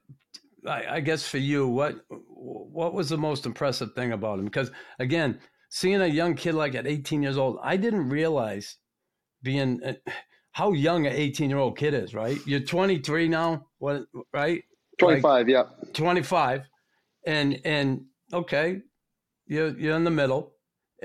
I, 0.68 0.86
I 0.96 1.00
guess 1.00 1.28
for 1.28 1.38
you, 1.38 1.68
what 1.68 1.96
what 2.10 2.94
was 2.94 3.10
the 3.10 3.18
most 3.18 3.46
impressive 3.46 3.94
thing 3.94 4.12
about 4.12 4.40
him? 4.40 4.46
Because 4.46 4.72
again, 5.00 5.40
seeing 5.70 6.02
a 6.02 6.08
young 6.08 6.36
kid 6.36 6.56
like 6.56 6.76
at 6.76 6.88
18 6.88 7.24
years 7.24 7.38
old, 7.38 7.60
I 7.64 7.78
didn't 7.78 8.10
realize 8.10 8.78
being 9.42 9.82
uh, 9.84 9.94
how 10.52 10.72
young 10.72 11.06
an 11.06 11.14
18 11.14 11.50
year 11.50 11.60
old 11.60 11.78
kid 11.78 11.94
is. 11.94 12.14
Right? 12.14 12.38
You're 12.46 12.60
23 12.60 13.28
now. 13.28 13.68
What? 13.80 14.04
Right? 14.34 14.64
Twenty 14.98 15.22
five, 15.22 15.50
yeah. 15.50 15.64
25 15.94 16.62
and 17.26 17.60
and 17.66 18.06
okay 18.32 18.82
you're 19.48 19.78
you're 19.78 19.96
in 19.96 20.04
the 20.04 20.12
middle 20.12 20.54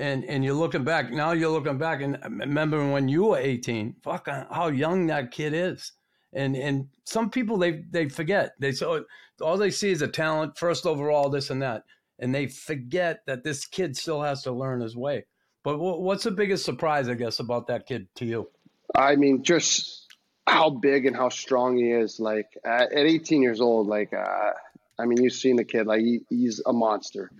and 0.01 0.25
and 0.25 0.43
you're 0.43 0.55
looking 0.55 0.83
back 0.83 1.11
now 1.11 1.31
you're 1.31 1.51
looking 1.51 1.77
back 1.77 2.01
and 2.01 2.17
remembering 2.23 2.91
when 2.91 3.07
you 3.07 3.25
were 3.25 3.37
18 3.37 3.95
fuck 4.03 4.27
uh, 4.27 4.45
how 4.51 4.67
young 4.67 5.07
that 5.07 5.31
kid 5.31 5.53
is. 5.53 5.93
And 6.33 6.55
and 6.55 6.87
some 7.05 7.29
people 7.29 7.57
they 7.57 7.83
they 7.91 8.09
forget. 8.09 8.51
They 8.59 8.71
so 8.71 9.03
all 9.41 9.57
they 9.57 9.71
see 9.71 9.91
is 9.91 10.01
a 10.01 10.07
talent 10.07 10.57
first 10.57 10.85
overall 10.85 11.29
this 11.29 11.49
and 11.49 11.61
that. 11.61 11.83
And 12.19 12.33
they 12.33 12.47
forget 12.47 13.19
that 13.27 13.43
this 13.43 13.65
kid 13.65 13.97
still 13.97 14.21
has 14.21 14.43
to 14.43 14.51
learn 14.51 14.81
his 14.81 14.95
way. 14.95 15.25
But 15.63 15.79
wha- 15.79 15.97
what's 15.97 16.23
the 16.23 16.31
biggest 16.31 16.65
surprise 16.65 17.09
i 17.09 17.15
guess 17.15 17.39
about 17.39 17.67
that 17.67 17.85
kid 17.85 18.07
to 18.15 18.25
you? 18.25 18.49
I 18.95 19.15
mean, 19.15 19.43
just 19.43 20.07
how 20.47 20.69
big 20.69 21.05
and 21.05 21.15
how 21.15 21.29
strong 21.29 21.77
he 21.77 21.91
is. 21.91 22.19
Like 22.19 22.47
at, 22.65 22.93
at 22.93 23.05
18 23.05 23.41
years 23.41 23.59
old, 23.59 23.87
like 23.87 24.13
uh, 24.13 24.51
I 24.99 25.05
mean, 25.05 25.21
you've 25.21 25.33
seen 25.33 25.57
the 25.57 25.65
kid. 25.65 25.87
Like 25.87 26.01
he, 26.01 26.21
he's 26.29 26.61
a 26.65 26.73
monster, 26.73 27.31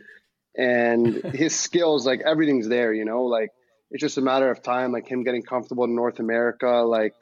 and 0.58 1.16
his 1.34 1.58
skills, 1.58 2.06
like 2.06 2.22
everything's 2.22 2.68
there. 2.68 2.94
You 2.94 3.06
know, 3.06 3.24
like 3.24 3.52
it's 3.90 4.02
just 4.02 4.18
a 4.18 4.22
matter 4.22 4.50
of 4.50 4.62
time. 4.62 4.92
Like 4.92 5.08
him 5.08 5.24
getting 5.24 5.44
comfortable 5.44 5.84
in 5.86 5.96
North 5.96 6.20
America, 6.20 6.68
like 6.68 7.14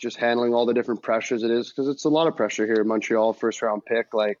just 0.00 0.16
handling 0.16 0.54
all 0.54 0.66
the 0.66 0.74
different 0.74 1.02
pressures 1.02 1.42
it 1.42 1.50
is 1.50 1.68
because 1.68 1.88
it's 1.88 2.04
a 2.04 2.08
lot 2.08 2.26
of 2.26 2.36
pressure 2.36 2.66
here 2.66 2.80
in 2.80 2.88
Montreal, 2.88 3.32
first 3.32 3.62
round 3.62 3.84
pick. 3.84 4.14
Like 4.14 4.38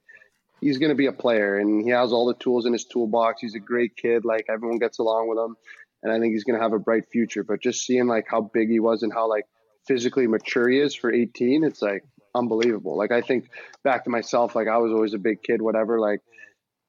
he's 0.60 0.78
going 0.78 0.90
to 0.90 0.96
be 0.96 1.06
a 1.06 1.12
player, 1.12 1.58
and 1.58 1.84
he 1.84 1.90
has 1.90 2.12
all 2.12 2.26
the 2.26 2.34
tools 2.34 2.66
in 2.66 2.72
his 2.72 2.84
toolbox. 2.84 3.40
He's 3.40 3.54
a 3.54 3.60
great 3.60 3.96
kid. 3.96 4.24
Like 4.24 4.46
everyone 4.48 4.78
gets 4.78 4.98
along 4.98 5.28
with 5.28 5.38
him 5.38 5.56
and 6.02 6.12
I 6.12 6.18
think 6.18 6.32
he's 6.32 6.44
going 6.44 6.58
to 6.58 6.62
have 6.62 6.72
a 6.72 6.78
bright 6.78 7.06
future. 7.06 7.44
But 7.44 7.62
just 7.62 7.84
seeing 7.84 8.06
like 8.06 8.26
how 8.28 8.40
big 8.40 8.68
he 8.68 8.80
was 8.80 9.02
and 9.02 9.12
how 9.12 9.28
like 9.28 9.46
physically 9.86 10.26
mature 10.26 10.68
he 10.68 10.78
is 10.78 10.94
for 10.94 11.12
18, 11.12 11.64
it's 11.64 11.82
like 11.82 12.04
unbelievable. 12.34 12.96
Like 12.96 13.12
I 13.12 13.20
think 13.20 13.48
back 13.84 14.04
to 14.04 14.10
myself, 14.10 14.54
like 14.54 14.68
I 14.68 14.78
was 14.78 14.92
always 14.92 15.14
a 15.14 15.18
big 15.18 15.42
kid, 15.42 15.62
whatever. 15.62 16.00
Like 16.00 16.20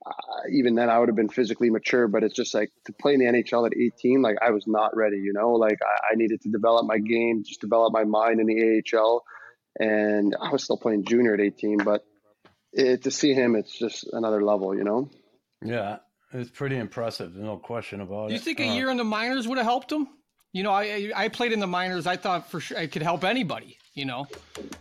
uh, 0.06 0.12
even 0.52 0.74
then, 0.74 0.90
I 0.90 0.98
would 0.98 1.08
have 1.08 1.16
been 1.16 1.28
physically 1.28 1.70
mature, 1.70 2.08
but 2.08 2.22
it's 2.22 2.34
just 2.34 2.54
like 2.54 2.70
to 2.86 2.92
play 2.92 3.14
in 3.14 3.20
the 3.20 3.26
NHL 3.26 3.66
at 3.66 3.76
18, 3.76 4.20
like 4.22 4.36
I 4.42 4.50
was 4.50 4.64
not 4.66 4.96
ready. 4.96 5.16
You 5.18 5.32
know, 5.32 5.52
like 5.52 5.78
I, 5.82 6.12
I 6.12 6.16
needed 6.16 6.40
to 6.42 6.50
develop 6.50 6.86
my 6.86 6.98
game, 6.98 7.42
just 7.46 7.60
develop 7.60 7.92
my 7.92 8.04
mind 8.04 8.40
in 8.40 8.46
the 8.46 8.82
AHL, 8.96 9.22
and 9.80 10.36
I 10.40 10.50
was 10.52 10.62
still 10.64 10.76
playing 10.78 11.04
junior 11.06 11.34
at 11.34 11.40
18, 11.40 11.78
but. 11.84 12.04
It, 12.76 13.04
to 13.04 13.12
see 13.12 13.34
him, 13.34 13.54
it's 13.54 13.78
just 13.78 14.04
another 14.12 14.42
level, 14.42 14.74
you 14.76 14.82
know. 14.82 15.08
yeah 15.62 15.98
it's 16.32 16.50
pretty 16.50 16.76
impressive 16.76 17.36
no 17.36 17.56
question 17.56 18.00
about 18.00 18.26
Do 18.30 18.34
it 18.34 18.38
you 18.38 18.40
think 18.40 18.58
a 18.58 18.66
Uh, 18.68 18.74
year 18.74 18.90
in 18.90 18.96
the 18.96 19.04
minors 19.04 19.46
would 19.46 19.58
have 19.58 19.64
helped 19.64 19.92
him? 19.92 20.08
You 20.52 20.64
know, 20.64 20.72
I 20.72 21.12
I 21.14 21.28
played 21.28 21.52
in 21.52 21.60
the 21.60 21.68
minors. 21.68 22.04
I 22.08 22.16
thought 22.16 22.50
for 22.50 22.58
sure 22.58 22.76
I 22.76 22.88
could 22.88 23.02
help 23.02 23.22
anybody. 23.22 23.78
You 23.94 24.06
know, 24.06 24.26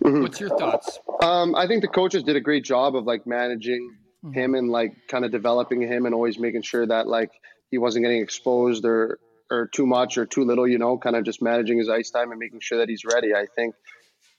Mm-hmm. 0.04 0.24
what's 0.24 0.40
your 0.40 0.50
thoughts? 0.58 0.98
Um, 1.22 1.54
I 1.56 1.68
think 1.68 1.84
the 1.84 1.88
coaches 1.88 2.24
did 2.24 2.36
a 2.36 2.42
great 2.42 2.64
job 2.64 2.96
of 2.96 3.06
like 3.06 3.28
managing 3.28 3.96
him 4.32 4.56
and 4.56 4.70
like 4.70 5.08
kind 5.08 5.26
of 5.26 5.32
developing 5.32 5.82
him 5.82 6.06
and 6.06 6.16
always 6.16 6.40
making 6.40 6.62
sure 6.62 6.86
that 6.86 7.08
like 7.08 7.32
he 7.70 7.78
wasn't 7.78 8.06
getting 8.06 8.22
exposed 8.22 8.86
or 8.86 9.20
or 9.52 9.68
too 9.68 9.86
much 9.86 10.18
or 10.18 10.26
too 10.26 10.46
little, 10.46 10.68
you 10.68 10.78
know, 10.78 10.98
kind 10.98 11.16
of 11.16 11.24
just 11.26 11.42
managing 11.42 11.78
his 11.78 11.90
ice 11.90 12.10
time 12.10 12.32
and 12.32 12.40
making 12.40 12.60
sure 12.62 12.80
that 12.80 12.90
he's 12.90 13.04
ready. 13.06 13.34
I 13.36 13.46
think 13.56 13.76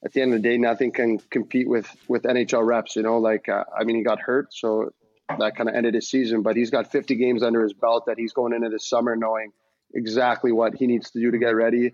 at 0.05 0.13
the 0.13 0.23
end 0.23 0.35
of 0.35 0.43
the 0.43 0.49
day, 0.49 0.59
nothing 0.59 0.93
can 0.93 1.19
compete 1.19 1.69
with 1.69 1.89
with 2.09 2.23
NHL 2.23 2.65
reps. 2.65 2.97
You 2.97 3.03
know, 3.03 3.19
like 3.19 3.49
uh, 3.49 3.65
I 3.77 3.85
mean, 3.85 3.97
he 3.97 4.03
got 4.03 4.21
hurt, 4.21 4.53
so 4.53 4.91
that 5.39 5.57
kind 5.57 5.69
of 5.69 5.75
ended 5.75 5.95
his 5.95 6.09
season. 6.09 6.43
But 6.43 6.57
he's 6.57 6.71
got 6.71 6.91
50 6.91 7.17
games 7.17 7.43
under 7.43 7.63
his 7.63 7.73
belt 7.73 8.05
that 8.07 8.19
he's 8.19 8.33
going 8.33 8.53
into 8.53 8.69
this 8.69 8.89
summer 8.89 9.17
knowing 9.17 9.53
exactly 9.95 10.53
what 10.53 10.75
he 10.75 10.87
needs 10.87 11.11
to 11.13 11.21
do 11.21 11.31
to 11.31 11.39
get 11.39 11.55
ready 11.55 11.93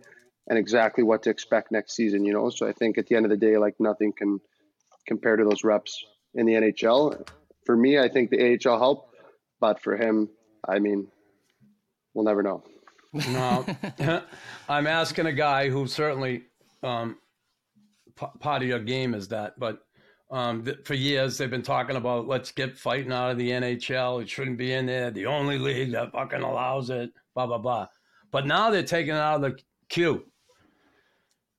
and 0.49 0.59
exactly 0.59 1.05
what 1.05 1.25
to 1.25 1.31
expect 1.31 1.71
next 1.71 1.95
season. 1.95 2.25
You 2.25 2.33
know, 2.33 2.51
so 2.51 2.67
I 2.67 2.73
think 2.73 2.99
at 2.99 3.07
the 3.07 3.17
end 3.17 3.27
of 3.27 3.31
the 3.31 3.37
day, 3.37 3.57
like 3.59 3.75
nothing 3.79 4.13
can 4.13 4.41
compare 5.07 5.37
to 5.37 5.45
those 5.45 5.65
reps 5.65 6.05
in 6.35 6.47
the 6.47 6.55
NHL. 6.55 7.27
For 7.71 7.77
me, 7.77 8.01
I 8.01 8.09
think 8.09 8.31
the 8.31 8.59
AHL 8.67 8.81
helped, 8.81 9.15
but 9.61 9.81
for 9.81 9.97
him, 9.97 10.29
I 10.67 10.81
mean, 10.81 11.07
we'll 12.15 12.25
never 12.25 12.43
know. 12.43 12.65
No, 13.13 13.65
I'm 14.69 14.89
asking 14.89 15.27
a 15.27 15.33
guy 15.33 15.71
who 15.71 15.87
certainly 15.87 16.47
um, 16.83 17.19
p- 18.19 18.27
part 18.41 18.63
of 18.63 18.69
your 18.69 18.81
game 18.81 19.15
is 19.15 19.29
that, 19.29 19.57
but 19.57 19.83
um, 20.33 20.65
th- 20.65 20.79
for 20.85 20.95
years 20.95 21.39
they've 21.39 21.49
been 21.49 21.63
talking 21.63 21.95
about 21.95 22.27
let's 22.27 22.51
get 22.51 22.77
fighting 22.77 23.13
out 23.13 23.31
of 23.31 23.39
the 23.39 23.51
NHL. 23.51 24.21
It 24.21 24.29
shouldn't 24.29 24.59
be 24.59 24.73
in 24.73 24.87
there. 24.87 25.13
The 25.13 25.27
only 25.27 25.57
league 25.57 25.93
that 25.93 26.11
fucking 26.11 26.43
allows 26.43 26.91
it. 26.91 27.13
Blah 27.37 27.47
blah 27.47 27.59
blah. 27.59 27.87
But 28.33 28.49
now 28.49 28.71
they're 28.71 28.83
taking 28.83 29.15
it 29.15 29.19
out 29.19 29.37
of 29.37 29.43
the 29.43 29.59
queue. 29.89 30.25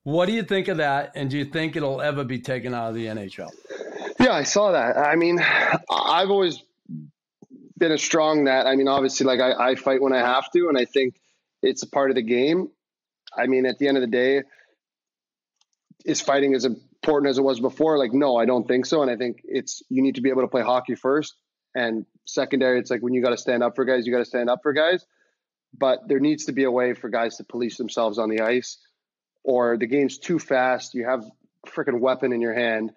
What 0.04 0.26
do 0.26 0.34
you 0.34 0.44
think 0.44 0.68
of 0.68 0.76
that? 0.76 1.14
And 1.16 1.30
do 1.30 1.38
you 1.38 1.46
think 1.46 1.78
it'll 1.78 2.02
ever 2.02 2.26
be 2.26 2.40
taken 2.40 2.74
out 2.74 2.90
of 2.90 2.96
the 2.96 3.06
NHL? 3.06 3.50
Yeah, 4.32 4.38
I 4.38 4.44
saw 4.44 4.72
that. 4.72 4.98
I 4.98 5.18
mean, 5.18 5.40
I've 5.92 6.30
always 6.30 6.64
been 7.78 7.92
a 7.92 7.98
strong 7.98 8.46
that. 8.46 8.66
I 8.66 8.78
mean, 8.78 8.88
obviously, 8.88 9.26
like 9.26 9.42
I, 9.42 9.72
I 9.72 9.76
fight 9.76 10.02
when 10.02 10.14
I 10.14 10.20
have 10.20 10.50
to, 10.54 10.70
and 10.70 10.78
I 10.78 10.86
think 10.86 11.16
it's 11.62 11.84
a 11.84 11.88
part 11.88 12.12
of 12.12 12.16
the 12.16 12.22
game. 12.22 12.70
I 13.38 13.48
mean, 13.48 13.66
at 13.66 13.78
the 13.78 13.90
end 13.90 13.98
of 13.98 14.02
the 14.02 14.08
day, 14.08 14.44
is 16.06 16.22
fighting 16.22 16.56
as 16.56 16.64
important 16.64 17.30
as 17.30 17.40
it 17.40 17.42
was 17.42 17.60
before? 17.60 17.98
Like, 17.98 18.14
no, 18.14 18.38
I 18.38 18.46
don't 18.46 18.66
think 18.66 18.86
so. 18.86 19.02
And 19.02 19.12
I 19.12 19.18
think 19.18 19.42
it's 19.44 19.84
you 19.90 20.02
need 20.02 20.16
to 20.16 20.22
be 20.22 20.30
able 20.30 20.44
to 20.44 20.48
play 20.48 20.62
hockey 20.62 20.96
first, 20.96 21.36
and 21.76 22.06
secondary. 22.26 22.80
It's 22.80 22.90
like 22.90 23.02
when 23.02 23.14
you 23.14 23.22
got 23.22 23.32
to 23.32 23.38
stand 23.38 23.64
up 23.64 23.76
for 23.76 23.84
guys, 23.84 24.08
you 24.08 24.14
got 24.14 24.20
to 24.20 24.26
stand 24.26 24.50
up 24.50 24.60
for 24.64 24.72
guys. 24.72 25.06
But 25.78 26.08
there 26.08 26.22
needs 26.22 26.46
to 26.46 26.54
be 26.54 26.64
a 26.64 26.72
way 26.72 26.94
for 26.94 27.10
guys 27.10 27.36
to 27.36 27.44
police 27.44 27.76
themselves 27.76 28.18
on 28.18 28.30
the 28.30 28.40
ice, 28.40 28.78
or 29.44 29.78
the 29.78 29.88
game's 29.88 30.20
too 30.20 30.40
fast. 30.40 30.94
You 30.94 31.06
have 31.06 31.26
freaking 31.68 32.00
weapon 32.00 32.32
in 32.32 32.40
your 32.40 32.54
hand 32.54 32.94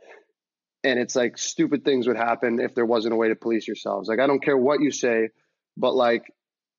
and 0.85 0.99
it's 0.99 1.17
like 1.17 1.39
stupid 1.39 1.85
things 1.85 2.07
would 2.07 2.17
happen 2.17 2.61
if 2.61 2.75
there 2.75 2.87
wasn't 2.87 3.15
a 3.15 3.17
way 3.17 3.29
to 3.29 3.35
police 3.35 3.67
yourselves. 3.67 4.09
Like 4.09 4.21
I 4.21 4.27
don't 4.27 4.43
care 4.43 4.57
what 4.57 4.81
you 4.81 4.91
say, 4.91 5.31
but 5.77 5.95
like 5.95 6.33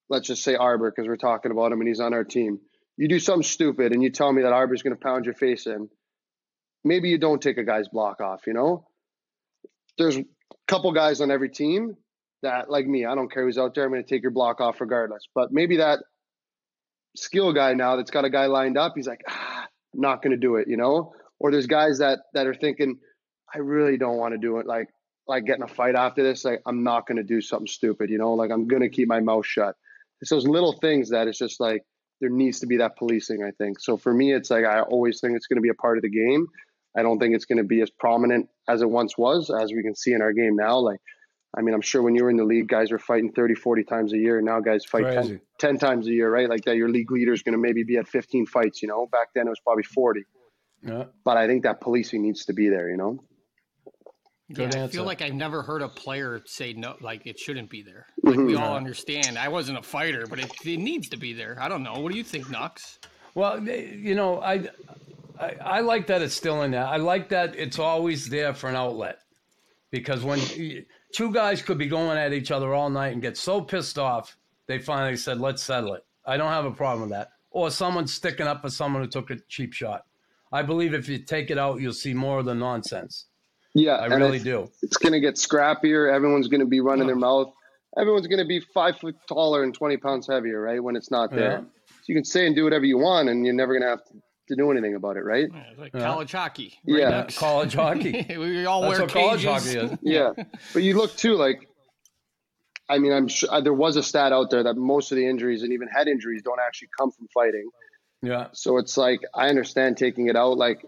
let's 0.09 0.27
just 0.27 0.43
say 0.43 0.55
Arber 0.55 0.91
because 0.91 1.07
we're 1.07 1.17
talking 1.17 1.51
about 1.51 1.71
him 1.71 1.79
and 1.79 1.87
he's 1.87 1.99
on 1.99 2.13
our 2.13 2.23
team. 2.23 2.59
You 2.97 3.09
do 3.09 3.19
something 3.19 3.43
stupid 3.43 3.91
and 3.91 4.01
you 4.01 4.11
tell 4.11 4.31
me 4.31 4.43
that 4.43 4.53
Arber's 4.53 4.83
going 4.83 4.95
to 4.95 5.01
pound 5.01 5.25
your 5.25 5.33
face 5.33 5.65
in. 5.65 5.89
Maybe 6.83 7.09
you 7.09 7.17
don't 7.17 7.41
take 7.41 7.57
a 7.57 7.63
guy's 7.63 7.89
block 7.89 8.21
off. 8.21 8.47
You 8.47 8.53
know, 8.53 8.87
there's 9.97 10.17
a 10.17 10.25
couple 10.67 10.91
guys 10.93 11.19
on 11.19 11.31
every 11.31 11.49
team 11.49 11.97
that 12.43 12.69
like 12.69 12.85
me. 12.85 13.05
I 13.05 13.15
don't 13.15 13.31
care 13.31 13.43
who's 13.43 13.57
out 13.57 13.73
there. 13.73 13.83
I'm 13.83 13.91
going 13.91 14.03
to 14.03 14.09
take 14.09 14.21
your 14.21 14.31
block 14.31 14.61
off 14.61 14.79
regardless. 14.79 15.23
But 15.33 15.51
maybe 15.51 15.77
that 15.77 15.99
skill 17.15 17.53
guy 17.53 17.73
now 17.73 17.95
that's 17.95 18.11
got 18.11 18.23
a 18.23 18.29
guy 18.29 18.45
lined 18.45 18.77
up. 18.77 18.93
He's 18.95 19.07
like, 19.07 19.21
ah, 19.27 19.67
I'm 19.93 20.01
not 20.01 20.21
going 20.21 20.31
to 20.31 20.37
do 20.37 20.57
it. 20.57 20.67
You 20.67 20.77
know, 20.77 21.13
or 21.39 21.51
there's 21.51 21.67
guys 21.67 21.97
that 21.97 22.19
that 22.33 22.45
are 22.45 22.53
thinking 22.53 22.99
I 23.53 23.59
really 23.59 23.97
don't 23.97 24.17
want 24.17 24.33
to 24.33 24.37
do 24.37 24.59
it. 24.59 24.65
Like, 24.65 24.89
like 25.27 25.45
getting 25.45 25.63
a 25.63 25.67
fight 25.67 25.95
after 25.95 26.23
this. 26.23 26.45
Like, 26.45 26.61
I'm 26.65 26.83
not 26.83 27.07
going 27.07 27.17
to 27.17 27.23
do 27.23 27.41
something 27.41 27.67
stupid, 27.67 28.09
you 28.09 28.17
know, 28.17 28.33
like 28.33 28.51
I'm 28.51 28.67
going 28.67 28.81
to 28.81 28.89
keep 28.89 29.07
my 29.07 29.19
mouth 29.19 29.45
shut. 29.45 29.75
It's 30.21 30.29
those 30.29 30.47
little 30.47 30.73
things 30.73 31.09
that 31.09 31.27
it's 31.27 31.37
just 31.37 31.59
like, 31.59 31.83
there 32.21 32.29
needs 32.29 32.61
to 32.61 32.67
be 32.67 32.77
that 32.77 32.95
policing, 32.95 33.43
I 33.43 33.51
think. 33.51 33.79
So 33.79 33.97
for 33.97 34.13
me, 34.13 34.33
it's 34.33 34.49
like, 34.49 34.63
I 34.63 34.81
always 34.81 35.19
think 35.19 35.35
it's 35.35 35.47
going 35.47 35.57
to 35.57 35.61
be 35.61 35.69
a 35.69 35.73
part 35.73 35.97
of 35.97 36.03
the 36.03 36.09
game. 36.09 36.47
I 36.97 37.01
don't 37.01 37.19
think 37.19 37.35
it's 37.35 37.45
going 37.45 37.57
to 37.57 37.65
be 37.65 37.81
as 37.81 37.89
prominent 37.89 38.47
as 38.69 38.81
it 38.81 38.89
once 38.89 39.17
was, 39.17 39.49
as 39.49 39.73
we 39.73 39.83
can 39.83 39.95
see 39.95 40.13
in 40.13 40.21
our 40.21 40.31
game 40.31 40.55
now. 40.55 40.77
Like, 40.77 41.01
I 41.57 41.61
mean, 41.61 41.75
I'm 41.75 41.81
sure 41.81 42.01
when 42.01 42.15
you 42.15 42.23
were 42.23 42.29
in 42.29 42.37
the 42.37 42.45
league, 42.45 42.69
guys 42.69 42.91
were 42.91 42.99
fighting 42.99 43.33
30, 43.33 43.55
40 43.55 43.83
times 43.83 44.13
a 44.13 44.17
year. 44.17 44.41
Now 44.41 44.61
guys 44.61 44.85
fight 44.85 45.03
10, 45.03 45.41
10 45.59 45.77
times 45.77 46.07
a 46.07 46.11
year, 46.11 46.29
right? 46.29 46.49
Like 46.49 46.63
that 46.65 46.77
your 46.77 46.89
league 46.89 47.11
leader 47.11 47.33
is 47.33 47.43
going 47.43 47.53
to 47.53 47.59
maybe 47.59 47.83
be 47.83 47.97
at 47.97 48.07
15 48.07 48.45
fights, 48.45 48.81
you 48.81 48.87
know? 48.87 49.07
Back 49.11 49.29
then 49.35 49.47
it 49.47 49.49
was 49.49 49.59
probably 49.59 49.83
40. 49.83 50.21
Yeah, 50.83 51.05
But 51.23 51.37
I 51.37 51.47
think 51.47 51.63
that 51.63 51.81
policing 51.81 52.21
needs 52.21 52.45
to 52.45 52.53
be 52.53 52.69
there, 52.69 52.89
you 52.89 52.97
know? 52.97 53.19
Good 54.53 54.75
yeah, 54.75 54.83
I 54.83 54.87
feel 54.87 55.05
like 55.05 55.23
I've 55.23 55.33
never 55.33 55.63
heard 55.63 55.81
a 55.81 55.89
player 55.89 56.39
say 56.45 56.73
no, 56.73 56.95
like 57.01 57.25
it 57.25 57.39
shouldn't 57.39 57.69
be 57.69 57.81
there. 57.81 58.05
Mm-hmm. 58.23 58.39
Like 58.39 58.47
we 58.47 58.55
all 58.55 58.75
understand. 58.75 59.39
I 59.39 59.47
wasn't 59.47 59.79
a 59.79 59.81
fighter, 59.81 60.27
but 60.27 60.39
it, 60.39 60.51
it 60.63 60.77
needs 60.77 61.09
to 61.09 61.17
be 61.17 61.33
there. 61.33 61.57
I 61.59 61.67
don't 61.67 61.81
know. 61.81 61.93
What 61.93 62.11
do 62.11 62.17
you 62.17 62.23
think, 62.23 62.49
Knox? 62.51 62.99
Well, 63.33 63.67
you 63.67 64.13
know, 64.13 64.41
I, 64.41 64.69
I 65.39 65.55
I 65.61 65.79
like 65.79 66.05
that 66.07 66.21
it's 66.21 66.35
still 66.35 66.61
in 66.61 66.71
there. 66.71 66.85
I 66.85 66.97
like 66.97 67.29
that 67.29 67.55
it's 67.55 67.79
always 67.79 68.29
there 68.29 68.53
for 68.53 68.69
an 68.69 68.75
outlet, 68.75 69.17
because 69.89 70.23
when 70.23 70.39
two 71.11 71.33
guys 71.33 71.63
could 71.63 71.79
be 71.79 71.87
going 71.87 72.17
at 72.17 72.31
each 72.31 72.51
other 72.51 72.71
all 72.73 72.91
night 72.91 73.13
and 73.13 73.23
get 73.23 73.37
so 73.37 73.61
pissed 73.61 73.97
off, 73.97 74.37
they 74.67 74.77
finally 74.77 75.17
said, 75.17 75.39
"Let's 75.39 75.63
settle 75.63 75.95
it." 75.95 76.05
I 76.23 76.37
don't 76.37 76.51
have 76.51 76.65
a 76.65 76.71
problem 76.71 77.09
with 77.09 77.17
that. 77.17 77.29
Or 77.49 77.71
someone 77.71 78.05
sticking 78.05 78.47
up 78.47 78.61
for 78.61 78.69
someone 78.69 79.01
who 79.01 79.09
took 79.09 79.31
a 79.31 79.37
cheap 79.47 79.73
shot. 79.73 80.03
I 80.51 80.61
believe 80.61 80.93
if 80.93 81.09
you 81.09 81.17
take 81.17 81.49
it 81.49 81.57
out, 81.57 81.81
you'll 81.81 81.93
see 81.93 82.13
more 82.13 82.39
of 82.39 82.45
the 82.45 82.53
nonsense. 82.53 83.25
Yeah. 83.75 83.95
I 83.97 84.05
really 84.07 84.37
it's- 84.37 84.43
do. 84.43 84.71
it's 84.81 84.97
going 84.97 85.13
to 85.13 85.19
get 85.19 85.35
scrappier. 85.35 86.11
Everyone's 86.11 86.47
going 86.47 86.61
to 86.61 86.65
be 86.65 86.79
running 86.79 87.05
their 87.07 87.15
mouth. 87.15 87.53
Everyone's 87.97 88.27
going 88.27 88.39
to 88.39 88.45
be 88.47 88.59
five 88.73 88.97
foot 88.97 89.15
taller 89.29 89.63
and 89.63 89.73
20 89.73 89.97
pounds 89.97 90.27
heavier, 90.27 90.59
right? 90.59 90.81
When 90.83 90.95
it's 90.95 91.11
not 91.11 91.31
there. 91.31 91.51
Yeah. 91.51 91.59
So 91.87 92.03
you 92.07 92.15
can 92.15 92.25
say 92.25 92.45
and 92.47 92.55
do 92.55 92.63
whatever 92.63 92.85
you 92.85 92.97
want, 92.97 93.29
and 93.29 93.45
you're 93.45 93.53
never 93.55 93.73
going 93.73 93.83
to 93.83 93.89
have 93.89 94.01
to 94.49 94.55
do 94.55 94.69
anything 94.71 94.95
about 94.95 95.15
it, 95.17 95.21
right? 95.21 95.47
Yeah, 95.51 95.63
it's 95.71 95.79
like 95.79 95.93
Yeah. 95.93 96.01
college 96.01 96.31
hockey. 96.31 96.73
Yeah. 96.85 97.09
Nux? 97.09 97.37
College 97.37 97.73
hockey. 97.73 98.25
we 98.37 98.65
all 98.65 98.81
That's 98.81 98.91
wear 98.99 99.01
what 99.07 99.13
college 99.13 99.43
cages. 99.45 99.73
hockey 99.75 99.85
is. 99.93 99.99
Yeah. 100.03 100.31
but 100.73 100.83
you 100.83 100.97
look 100.97 101.15
too, 101.15 101.35
like, 101.35 101.67
I 102.89 102.99
mean, 102.99 103.11
I'm 103.13 103.27
sure 103.27 103.49
uh, 103.51 103.61
there 103.61 103.73
was 103.73 103.95
a 103.95 104.03
stat 104.03 104.31
out 104.31 104.51
there 104.51 104.63
that 104.63 104.75
most 104.75 105.11
of 105.11 105.15
the 105.15 105.27
injuries 105.27 105.63
and 105.63 105.73
even 105.73 105.87
head 105.87 106.07
injuries 106.07 106.41
don't 106.43 106.59
actually 106.59 106.89
come 106.97 107.11
from 107.11 107.27
fighting. 107.33 107.67
Yeah. 108.21 108.47
So 108.53 108.77
it's 108.77 108.97
like 108.97 109.21
I 109.33 109.49
understand 109.49 109.97
taking 109.97 110.27
it 110.27 110.35
out, 110.35 110.57
like 110.57 110.85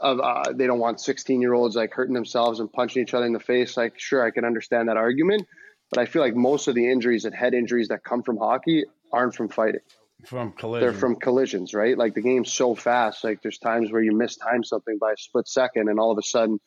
of 0.00 0.18
uh, 0.20 0.52
they 0.52 0.66
don't 0.66 0.78
want 0.78 1.00
16 1.00 1.40
year 1.40 1.52
olds 1.52 1.76
like 1.76 1.92
hurting 1.92 2.14
themselves 2.14 2.60
and 2.60 2.72
punching 2.72 3.02
each 3.02 3.14
other 3.14 3.26
in 3.26 3.32
the 3.32 3.40
face. 3.40 3.76
Like, 3.76 3.98
sure, 3.98 4.24
I 4.24 4.30
can 4.30 4.44
understand 4.44 4.88
that 4.88 4.96
argument, 4.96 5.46
but 5.90 6.00
I 6.00 6.06
feel 6.06 6.22
like 6.22 6.34
most 6.34 6.68
of 6.68 6.74
the 6.74 6.90
injuries 6.90 7.24
and 7.24 7.34
head 7.34 7.54
injuries 7.54 7.88
that 7.88 8.02
come 8.02 8.22
from 8.22 8.38
hockey 8.38 8.84
aren't 9.12 9.34
from 9.34 9.48
fighting. 9.48 9.80
From 10.24 10.52
collisions. 10.52 10.92
They're 10.92 11.00
from 11.00 11.16
collisions, 11.16 11.74
right? 11.74 11.96
Like 11.96 12.14
the 12.14 12.20
game's 12.20 12.52
so 12.52 12.74
fast. 12.74 13.24
Like 13.24 13.42
there's 13.42 13.58
times 13.58 13.90
where 13.90 14.02
you 14.02 14.12
mistime 14.12 14.64
something 14.64 14.98
by 15.00 15.12
a 15.12 15.16
split 15.16 15.48
second, 15.48 15.88
and 15.88 15.98
all 15.98 16.10
of 16.10 16.18
a 16.18 16.22
sudden, 16.22 16.60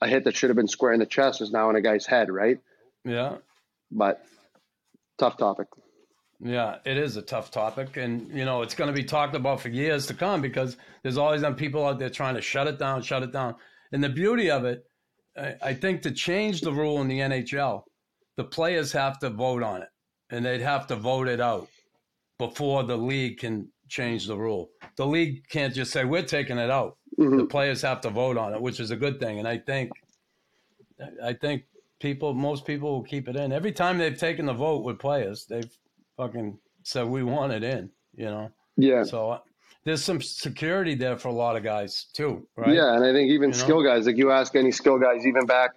a 0.00 0.06
hit 0.06 0.24
that 0.24 0.36
should 0.36 0.50
have 0.50 0.56
been 0.56 0.68
square 0.68 0.92
in 0.92 1.00
the 1.00 1.06
chest 1.06 1.40
is 1.40 1.50
now 1.50 1.70
in 1.70 1.76
a 1.76 1.80
guy's 1.80 2.06
head, 2.06 2.30
right? 2.30 2.58
Yeah. 3.04 3.36
But 3.90 4.22
tough 5.18 5.36
topic. 5.36 5.68
Yeah, 6.40 6.76
it 6.84 6.96
is 6.96 7.16
a 7.16 7.22
tough 7.22 7.50
topic, 7.50 7.96
and 7.96 8.30
you 8.32 8.44
know 8.44 8.62
it's 8.62 8.74
going 8.74 8.86
to 8.88 8.94
be 8.94 9.02
talked 9.02 9.34
about 9.34 9.60
for 9.60 9.70
years 9.70 10.06
to 10.06 10.14
come 10.14 10.40
because 10.40 10.76
there's 11.02 11.18
always 11.18 11.40
them 11.40 11.56
people 11.56 11.84
out 11.84 11.98
there 11.98 12.10
trying 12.10 12.36
to 12.36 12.40
shut 12.40 12.68
it 12.68 12.78
down, 12.78 13.02
shut 13.02 13.24
it 13.24 13.32
down. 13.32 13.56
And 13.90 14.04
the 14.04 14.08
beauty 14.08 14.48
of 14.50 14.64
it, 14.64 14.84
I, 15.36 15.54
I 15.62 15.74
think, 15.74 16.02
to 16.02 16.12
change 16.12 16.60
the 16.60 16.72
rule 16.72 17.00
in 17.00 17.08
the 17.08 17.18
NHL, 17.18 17.82
the 18.36 18.44
players 18.44 18.92
have 18.92 19.18
to 19.18 19.30
vote 19.30 19.64
on 19.64 19.82
it, 19.82 19.88
and 20.30 20.44
they'd 20.44 20.60
have 20.60 20.86
to 20.88 20.96
vote 20.96 21.26
it 21.26 21.40
out 21.40 21.68
before 22.38 22.84
the 22.84 22.96
league 22.96 23.38
can 23.38 23.68
change 23.88 24.26
the 24.28 24.36
rule. 24.36 24.70
The 24.96 25.06
league 25.06 25.48
can't 25.48 25.74
just 25.74 25.90
say 25.90 26.04
we're 26.04 26.22
taking 26.22 26.58
it 26.58 26.70
out. 26.70 26.98
Mhm. 27.18 27.38
The 27.38 27.46
players 27.46 27.82
have 27.82 28.00
to 28.02 28.10
vote 28.10 28.36
on 28.36 28.54
it, 28.54 28.60
which 28.62 28.78
is 28.78 28.92
a 28.92 28.96
good 28.96 29.18
thing. 29.18 29.40
And 29.40 29.48
I 29.48 29.58
think, 29.58 29.90
I 31.20 31.32
think 31.32 31.64
people, 31.98 32.32
most 32.32 32.64
people 32.64 32.92
will 32.92 33.02
keep 33.02 33.28
it 33.28 33.34
in. 33.34 33.50
Every 33.50 33.72
time 33.72 33.98
they've 33.98 34.16
taken 34.16 34.46
the 34.46 34.52
vote 34.52 34.84
with 34.84 35.00
players, 35.00 35.46
they've 35.46 35.76
fucking 36.18 36.58
said 36.82 37.06
we 37.08 37.22
want 37.22 37.52
it 37.52 37.64
in. 37.64 37.88
You 38.14 38.26
know, 38.26 38.50
Yeah. 38.76 39.04
so 39.04 39.30
uh, 39.30 39.38
there's 39.84 40.04
some 40.04 40.20
security 40.20 40.94
there 40.94 41.16
for 41.16 41.28
a 41.28 41.32
lot 41.32 41.56
of 41.56 41.62
guys 41.62 42.04
too, 42.12 42.46
right? 42.56 42.74
Yeah, 42.74 42.94
and 42.94 43.04
I 43.04 43.12
think 43.12 43.30
even 43.30 43.50
You 43.52 43.56
know? 43.56 43.64
skill 43.64 43.82
guys, 43.82 44.04
like 44.06 44.18
you 44.18 44.30
ask 44.30 44.54
any 44.56 44.72
skill 44.72 44.98
guys, 44.98 45.24
even 45.24 45.46
back 45.46 45.70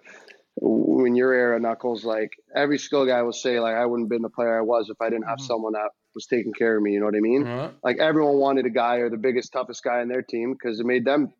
when 0.56 1.14
your 1.14 1.32
era, 1.32 1.58
Knuckles, 1.60 2.04
like 2.04 2.32
every 2.54 2.78
skill 2.78 3.06
guy 3.06 3.22
will 3.22 3.32
say, 3.32 3.58
like, 3.60 3.74
I 3.76 3.86
wouldn't 3.86 4.06
have 4.06 4.10
been 4.10 4.22
the 4.22 4.28
player 4.28 4.58
I 4.58 4.62
was 4.62 4.90
if 4.90 5.00
I 5.00 5.08
didn't 5.08 5.24
have 5.28 5.38
Mm-hmm. 5.38 5.46
someone 5.46 5.72
that 5.74 5.90
was 6.14 6.26
taking 6.26 6.52
care 6.52 6.76
of 6.76 6.82
me. 6.82 6.92
You 6.92 7.00
know 7.00 7.06
what 7.06 7.14
I 7.16 7.20
mean? 7.20 7.46
Uh, 7.46 7.70
Like 7.82 7.98
everyone 7.98 8.36
wanted 8.36 8.66
a 8.66 8.70
guy 8.70 8.96
or 8.96 9.08
the 9.08 9.16
biggest, 9.16 9.52
toughest 9.52 9.82
guy 9.82 10.02
in 10.02 10.08
their 10.08 10.20
team 10.22 10.52
because 10.52 10.78
it 10.80 10.84
made 10.84 11.04
them 11.06 11.32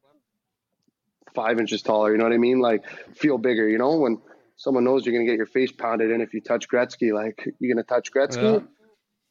five 1.34 1.58
inches 1.58 1.82
taller. 1.82 2.12
You 2.12 2.18
know 2.18 2.24
what 2.24 2.32
I 2.32 2.38
mean? 2.38 2.60
Like 2.60 2.84
feel 3.16 3.38
bigger. 3.38 3.68
You 3.68 3.78
know 3.78 3.96
when 3.96 4.18
someone 4.56 4.84
knows 4.84 5.04
you're 5.04 5.14
gonna 5.14 5.26
get 5.26 5.36
your 5.36 5.46
face 5.46 5.72
pounded 5.72 6.10
in 6.10 6.20
if 6.20 6.32
you 6.34 6.40
touch 6.40 6.68
Gretzky, 6.68 7.12
like 7.12 7.46
you're 7.58 7.74
gonna 7.74 7.84
touch 7.84 8.10
Gretzky. 8.12 8.42
Yeah. 8.42 8.58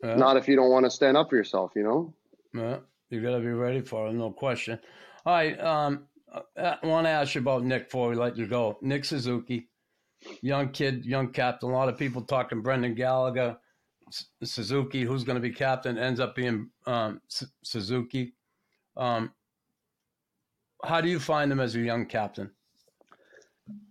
Yeah. 0.03 0.15
Not 0.15 0.37
if 0.37 0.47
you 0.47 0.55
don't 0.55 0.71
want 0.71 0.85
to 0.85 0.91
stand 0.91 1.17
up 1.17 1.29
for 1.29 1.35
yourself. 1.35 1.71
You 1.75 1.83
know? 1.83 2.13
Yeah, 2.53 2.77
you 3.09 3.21
got 3.21 3.31
to 3.31 3.39
be 3.39 3.47
ready 3.47 3.81
for 3.81 4.07
it, 4.07 4.13
no 4.13 4.31
question. 4.31 4.79
All 5.25 5.33
right, 5.33 5.59
um, 5.59 6.07
I 6.57 6.77
want 6.83 7.05
to 7.05 7.11
ask 7.11 7.35
you 7.35 7.41
about 7.41 7.63
Nick 7.63 7.85
before 7.85 8.09
we 8.09 8.15
let 8.15 8.37
you 8.37 8.47
go. 8.47 8.77
Nick 8.81 9.05
Suzuki, 9.05 9.67
young 10.41 10.69
kid, 10.69 11.05
young 11.05 11.31
captain. 11.31 11.69
A 11.69 11.73
lot 11.73 11.89
of 11.89 11.97
people 11.97 12.21
talking 12.21 12.61
Brendan 12.61 12.95
Gallagher, 12.95 13.57
Suzuki, 14.43 15.03
who's 15.03 15.23
going 15.23 15.35
to 15.35 15.41
be 15.41 15.51
captain, 15.51 15.97
ends 15.97 16.19
up 16.19 16.35
being 16.35 16.69
um, 16.85 17.21
Suzuki. 17.63 18.33
Um, 18.97 19.31
how 20.83 21.01
do 21.01 21.09
you 21.09 21.19
find 21.19 21.51
him 21.51 21.59
as 21.59 21.75
a 21.75 21.79
young 21.79 22.05
captain? 22.05 22.51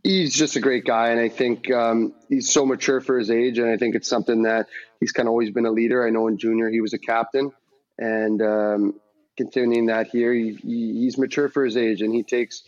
He's 0.03 0.35
just 0.35 0.57
a 0.57 0.61
great 0.61 0.85
guy, 0.85 1.11
and 1.11 1.21
I 1.21 1.29
think 1.29 1.71
um, 1.71 2.15
he's 2.29 2.51
so 2.51 2.65
mature 2.67 3.01
for 3.01 3.19
his 3.19 3.31
age, 3.31 3.59
and 3.59 3.69
I 3.69 3.77
think 3.77 3.95
it's 3.95 4.09
something 4.09 4.43
that 4.43 4.67
he's 5.01 5.13
kind 5.13 5.29
of 5.29 5.31
always 5.31 5.51
been 5.51 5.67
a 5.67 5.71
leader. 5.71 6.07
I 6.07 6.11
know 6.11 6.29
in 6.29 6.39
junior 6.39 6.71
he 6.71 6.81
was 6.81 6.93
a 6.93 6.99
captain, 6.99 7.53
and 7.99 8.43
um, 8.43 9.01
continuing 9.37 9.87
that 9.87 10.09
here, 10.09 10.33
he, 10.33 10.55
he, 10.55 11.01
he's 11.01 11.19
mature 11.19 11.49
for 11.49 11.65
his 11.65 11.77
age, 11.77 12.03
and 12.03 12.15
he 12.15 12.23
takes 12.23 12.63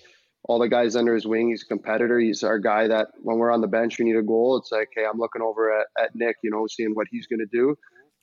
all 0.45 0.59
the 0.59 0.69
guys 0.69 0.97
under 0.97 1.15
his 1.15 1.27
wing. 1.27 1.51
He's 1.51 1.63
a 1.63 1.67
competitor. 1.67 2.19
He's 2.19 2.43
our 2.43 2.59
guy 2.59 2.89
that 2.89 3.09
when 3.23 3.39
we're 3.39 3.53
on 3.53 3.61
the 3.61 3.69
bench, 3.69 3.99
we 3.99 4.05
need 4.05 4.17
a 4.17 4.23
goal. 4.23 4.57
It's 4.57 4.73
like, 4.73 4.89
hey, 4.95 5.05
I'm 5.05 5.19
looking 5.19 5.43
over 5.43 5.81
at, 5.81 5.87
at 5.99 6.15
Nick, 6.15 6.37
you 6.43 6.51
know, 6.51 6.67
seeing 6.67 6.95
what 6.95 7.07
he's 7.11 7.27
going 7.27 7.41
to 7.41 7.47
do. 7.47 7.77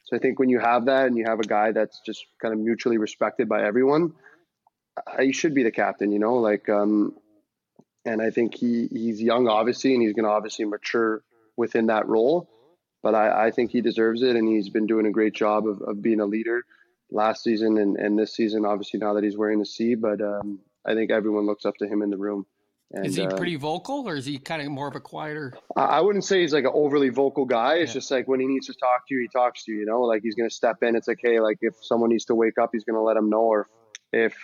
So 0.05 0.17
I 0.17 0.19
think 0.19 0.39
when 0.39 0.49
you 0.49 0.59
have 0.59 0.85
that 0.85 1.05
and 1.07 1.17
you 1.17 1.25
have 1.25 1.39
a 1.39 1.43
guy 1.47 1.71
that's 1.71 2.01
just 2.05 2.25
kind 2.41 2.53
of 2.53 2.59
mutually 2.59 2.97
respected 2.97 3.47
by 3.47 3.63
everyone, 3.63 4.13
he 5.19 5.31
should 5.31 5.53
be 5.53 5.63
the 5.63 5.71
captain, 5.71 6.11
you 6.11 6.19
know, 6.19 6.35
like, 6.35 6.67
um, 6.67 7.13
and 8.05 8.21
I 8.21 8.29
think 8.31 8.55
he, 8.55 8.87
he's 8.87 9.21
young, 9.21 9.47
obviously, 9.47 9.93
and 9.93 10.01
he's 10.01 10.13
going 10.13 10.25
to 10.25 10.31
obviously 10.31 10.65
mature 10.65 11.23
within 11.57 11.87
that 11.87 12.07
role. 12.07 12.49
But 13.01 13.15
I, 13.15 13.47
I 13.47 13.51
think 13.51 13.71
he 13.71 13.81
deserves 13.81 14.21
it, 14.21 14.35
and 14.35 14.47
he's 14.47 14.69
been 14.69 14.87
doing 14.87 15.05
a 15.05 15.11
great 15.11 15.33
job 15.33 15.67
of, 15.67 15.81
of 15.81 16.01
being 16.01 16.19
a 16.19 16.25
leader 16.25 16.65
last 17.11 17.43
season 17.43 17.77
and, 17.77 17.97
and 17.97 18.19
this 18.19 18.35
season, 18.35 18.65
obviously, 18.65 18.99
now 18.99 19.13
that 19.13 19.23
he's 19.23 19.37
wearing 19.37 19.59
the 19.59 19.65
C. 19.65 19.95
But 19.95 20.21
um, 20.21 20.59
I 20.85 20.93
think 20.93 21.11
everyone 21.11 21.45
looks 21.45 21.65
up 21.65 21.75
to 21.77 21.87
him 21.87 22.01
in 22.01 22.09
the 22.09 22.17
room. 22.17 22.45
And, 22.91 23.05
is 23.05 23.15
he 23.15 23.23
uh, 23.23 23.37
pretty 23.37 23.55
vocal, 23.55 24.09
or 24.09 24.15
is 24.15 24.25
he 24.25 24.39
kind 24.39 24.61
of 24.63 24.67
more 24.69 24.87
of 24.87 24.95
a 24.95 24.99
quieter? 24.99 25.53
I 25.77 25.81
I 25.81 26.01
wouldn't 26.01 26.25
say 26.25 26.41
he's 26.41 26.53
like 26.53 26.63
an 26.63 26.71
overly 26.73 27.09
vocal 27.09 27.45
guy. 27.45 27.75
It's 27.75 27.91
Yeah. 27.91 27.99
just 27.99 28.09
like 28.09 28.27
when 28.27 28.39
he 28.39 28.47
needs 28.47 28.65
to 28.65 28.73
talk 28.73 29.07
to 29.07 29.13
you, 29.13 29.21
he 29.21 29.27
talks 29.27 29.63
to 29.65 29.71
you. 29.71 29.81
You 29.81 29.85
know, 29.85 30.01
like 30.01 30.23
he's 30.23 30.33
gonna 30.33 30.49
step 30.49 30.77
in. 30.81 30.95
It's 30.95 31.07
like, 31.07 31.19
hey, 31.21 31.39
like 31.39 31.59
if 31.61 31.75
someone 31.81 32.09
needs 32.09 32.25
to 32.25 32.35
wake 32.35 32.57
up, 32.57 32.71
he's 32.73 32.83
gonna 32.83 33.03
let 33.03 33.15
him 33.15 33.29
know, 33.29 33.43
or 33.43 33.69
if 34.11 34.35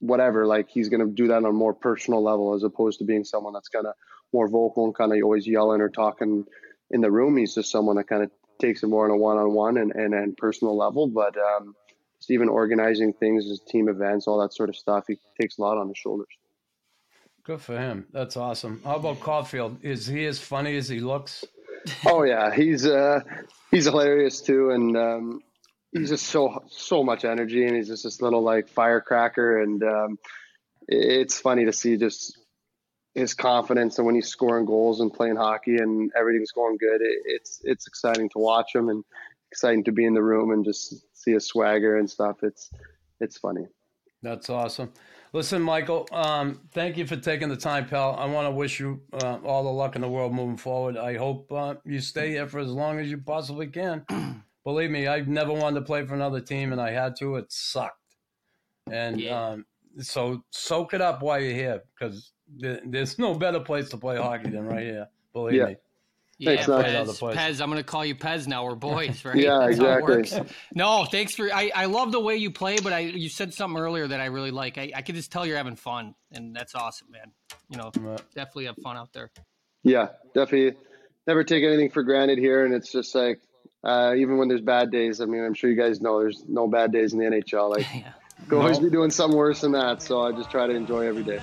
whatever, 0.00 0.46
like 0.46 0.68
he's 0.68 0.88
gonna 0.88 1.06
do 1.06 1.28
that 1.28 1.36
on 1.36 1.44
a 1.44 1.52
more 1.52 1.74
personal 1.74 2.22
level 2.22 2.54
as 2.54 2.62
opposed 2.62 2.98
to 2.98 3.04
being 3.04 3.24
someone 3.24 3.52
that's 3.52 3.68
kind 3.68 3.86
of 3.86 3.94
more 4.32 4.48
vocal 4.48 4.84
and 4.84 4.94
kind 4.94 5.12
of 5.12 5.18
always 5.22 5.46
yelling 5.46 5.80
or 5.80 5.88
talking 5.88 6.44
in 6.90 7.00
the 7.00 7.10
room. 7.10 7.36
He's 7.36 7.54
just 7.54 7.70
someone 7.70 7.96
that 7.96 8.08
kind 8.08 8.22
of 8.22 8.30
takes 8.60 8.82
it 8.82 8.88
more 8.88 9.04
on 9.04 9.10
a 9.10 9.16
one-on-one 9.16 9.76
and 9.78 9.92
and, 9.92 10.14
and 10.14 10.36
personal 10.36 10.76
level. 10.76 11.06
But 11.06 11.36
um, 11.36 11.74
just 12.18 12.30
even 12.30 12.48
organizing 12.48 13.12
things, 13.12 13.46
his 13.46 13.60
team 13.60 13.88
events, 13.88 14.26
all 14.26 14.40
that 14.40 14.52
sort 14.52 14.68
of 14.68 14.76
stuff, 14.76 15.04
he 15.08 15.16
takes 15.40 15.58
a 15.58 15.62
lot 15.62 15.78
on 15.78 15.88
his 15.88 15.96
shoulders. 15.96 16.28
Good 17.42 17.60
for 17.60 17.78
him. 17.78 18.06
That's 18.12 18.36
awesome. 18.36 18.80
How 18.84 18.96
about 18.96 19.20
Caufield? 19.20 19.82
Is 19.82 20.06
he 20.06 20.26
as 20.26 20.38
funny 20.38 20.76
as 20.76 20.88
he 20.88 21.00
looks? 21.00 21.44
Oh 22.06 22.22
yeah, 22.24 22.54
he's 22.54 22.86
uh 22.86 23.20
he's 23.70 23.86
hilarious 23.86 24.42
too, 24.42 24.70
and 24.70 24.96
um, 24.96 25.40
he's 25.92 26.10
just 26.10 26.26
so 26.26 26.64
so 26.68 27.02
much 27.02 27.24
energy, 27.24 27.66
and 27.66 27.76
he's 27.76 27.88
just 27.88 28.04
this 28.04 28.22
little 28.22 28.42
like 28.42 28.68
firecracker, 28.68 29.60
and 29.60 29.82
um, 29.82 30.18
it's 30.88 31.40
funny 31.40 31.64
to 31.66 31.72
see 31.72 31.96
just 31.96 32.38
his 33.14 33.34
confidence 33.34 33.98
and 33.98 34.06
when 34.06 34.14
he's 34.14 34.28
scoring 34.28 34.66
goals 34.66 35.00
and 35.00 35.12
playing 35.12 35.36
hockey 35.36 35.76
and 35.76 36.12
everything's 36.16 36.52
going 36.52 36.76
good. 36.78 37.00
It, 37.00 37.18
it's 37.24 37.60
it's 37.64 37.86
exciting 37.86 38.28
to 38.30 38.38
watch 38.38 38.74
him 38.74 38.88
and 38.88 39.04
exciting 39.50 39.84
to 39.84 39.92
be 39.92 40.04
in 40.04 40.14
the 40.14 40.22
room 40.22 40.52
and 40.52 40.64
just 40.64 41.04
see 41.16 41.32
his 41.32 41.46
swagger 41.46 41.96
and 41.96 42.08
stuff. 42.08 42.38
It's 42.42 42.70
it's 43.20 43.38
funny. 43.38 43.66
That's 44.22 44.50
awesome. 44.50 44.92
Listen, 45.32 45.62
Michael, 45.62 46.08
um, 46.12 46.60
thank 46.72 46.96
you 46.96 47.06
for 47.06 47.16
taking 47.16 47.48
the 47.48 47.56
time, 47.56 47.86
pal. 47.86 48.16
I 48.16 48.26
want 48.26 48.46
to 48.46 48.50
wish 48.50 48.80
you 48.80 49.00
uh, 49.12 49.38
all 49.44 49.62
the 49.62 49.70
luck 49.70 49.94
in 49.94 50.02
the 50.02 50.08
world 50.08 50.34
moving 50.34 50.56
forward. 50.56 50.96
I 50.96 51.16
hope 51.16 51.50
uh, 51.52 51.76
you 51.84 52.00
stay 52.00 52.30
here 52.30 52.48
for 52.48 52.58
as 52.58 52.68
long 52.68 52.98
as 52.98 53.08
you 53.08 53.18
possibly 53.18 53.68
can. 53.68 54.04
Believe 54.64 54.90
me, 54.90 55.06
I've 55.06 55.28
never 55.28 55.52
wanted 55.52 55.80
to 55.80 55.86
play 55.86 56.04
for 56.04 56.14
another 56.14 56.40
team, 56.40 56.72
and 56.72 56.80
I 56.80 56.90
had 56.90 57.16
to. 57.16 57.36
It 57.36 57.50
sucked. 57.50 57.96
And 58.90 59.20
Yeah. 59.20 59.50
um, 59.50 59.66
so 60.00 60.42
soak 60.50 60.94
it 60.94 61.00
up 61.00 61.22
while 61.22 61.40
you're 61.40 61.54
here 61.54 61.82
because 61.98 62.32
th- 62.60 62.80
there's 62.86 63.18
no 63.18 63.34
better 63.34 63.60
place 63.60 63.88
to 63.90 63.96
play 63.96 64.16
hockey 64.16 64.50
than 64.50 64.66
right 64.66 64.84
here. 64.84 65.08
Believe 65.32 65.54
Yeah. 65.56 65.64
me. 65.66 65.76
Yeah, 66.38 66.50
Thanks, 66.56 66.68
Nat. 66.68 66.96
Other 66.96 67.12
Pez. 67.12 67.34
Pez, 67.36 67.60
I'm 67.60 67.68
going 67.70 67.82
to 67.82 67.84
call 67.84 68.02
you 68.02 68.14
Pez 68.14 68.46
now. 68.46 68.64
We're 68.64 68.74
boys, 68.74 69.24
right? 69.26 69.36
Yeah, 69.36 69.58
That's 69.66 69.78
how 69.78 69.84
it 69.84 69.98
exactly. 69.98 70.16
works. 70.16 70.40
No, 70.74 71.04
thanks 71.04 71.34
for. 71.34 71.52
I, 71.52 71.70
I 71.74 71.84
love 71.84 72.12
the 72.12 72.20
way 72.20 72.36
you 72.36 72.50
play, 72.50 72.78
but 72.82 72.94
I 72.94 73.00
you 73.00 73.28
said 73.28 73.52
something 73.52 73.78
earlier 73.78 74.06
that 74.08 74.20
I 74.20 74.26
really 74.26 74.50
like. 74.50 74.78
I, 74.78 74.90
I 74.94 75.02
could 75.02 75.16
just 75.16 75.30
tell 75.30 75.44
you're 75.44 75.58
having 75.58 75.76
fun, 75.76 76.14
and 76.32 76.56
that's 76.56 76.74
awesome, 76.74 77.08
man. 77.10 77.32
You 77.68 77.76
know, 77.76 77.88
Uh, 77.88 78.16
definitely 78.34 78.64
have 78.66 78.76
fun 78.82 78.96
out 78.96 79.12
there. 79.12 79.30
Yeah, 79.82 80.08
definitely. 80.34 80.78
Never 81.26 81.44
take 81.44 81.62
anything 81.62 81.90
for 81.90 82.02
granted 82.02 82.38
here, 82.38 82.64
and 82.64 82.72
it's 82.72 82.90
just 82.90 83.14
like 83.14 83.42
uh, 83.84 84.14
even 84.16 84.36
when 84.38 84.48
there's 84.48 84.60
bad 84.60 84.90
days. 84.90 85.20
I 85.20 85.24
mean, 85.26 85.42
I'm 85.44 85.54
sure 85.54 85.70
you 85.70 85.76
guys 85.76 86.00
know 86.00 86.20
there's 86.20 86.44
no 86.48 86.68
bad 86.68 86.92
days 86.92 87.12
in 87.12 87.18
the 87.18 87.24
NHL. 87.26 87.70
Like, 87.70 87.86
Yeah. 87.94 88.12
could 88.48 88.58
always 88.60 88.78
be 88.78 88.90
doing 88.90 89.10
something 89.10 89.36
worse 89.38 89.60
than 89.62 89.72
that. 89.72 90.02
So 90.02 90.20
I 90.22 90.32
just 90.32 90.50
try 90.50 90.66
to 90.66 90.74
enjoy 90.74 91.06
every 91.06 91.22
day. 91.24 91.40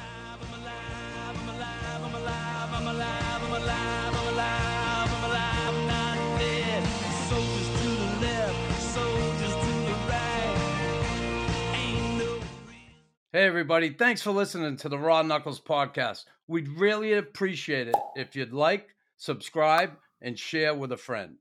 Soldiers 7.30 7.68
to 7.82 7.88
the 7.90 8.22
left, 8.22 8.82
soldiers 8.82 9.54
to 9.54 9.72
the 9.88 9.96
right. 10.08 11.72
Ain't 11.74 12.18
no 12.20 12.40
Hey, 13.34 13.44
everybody. 13.46 13.90
Thanks 13.90 14.22
for 14.22 14.32
listening 14.32 14.78
to 14.78 14.90
the 14.90 15.00
Raw 15.00 15.24
Knuckles 15.24 15.60
podcast. 15.60 16.26
We'd 16.48 16.70
really 16.70 17.14
appreciate 17.14 17.88
it 17.88 17.96
if 18.16 18.36
you'd 18.36 18.54
like, 18.54 18.90
subscribe, 19.18 19.94
and 20.22 20.38
share 20.38 20.76
with 20.76 20.92
a 20.92 20.98
friend. 20.98 21.36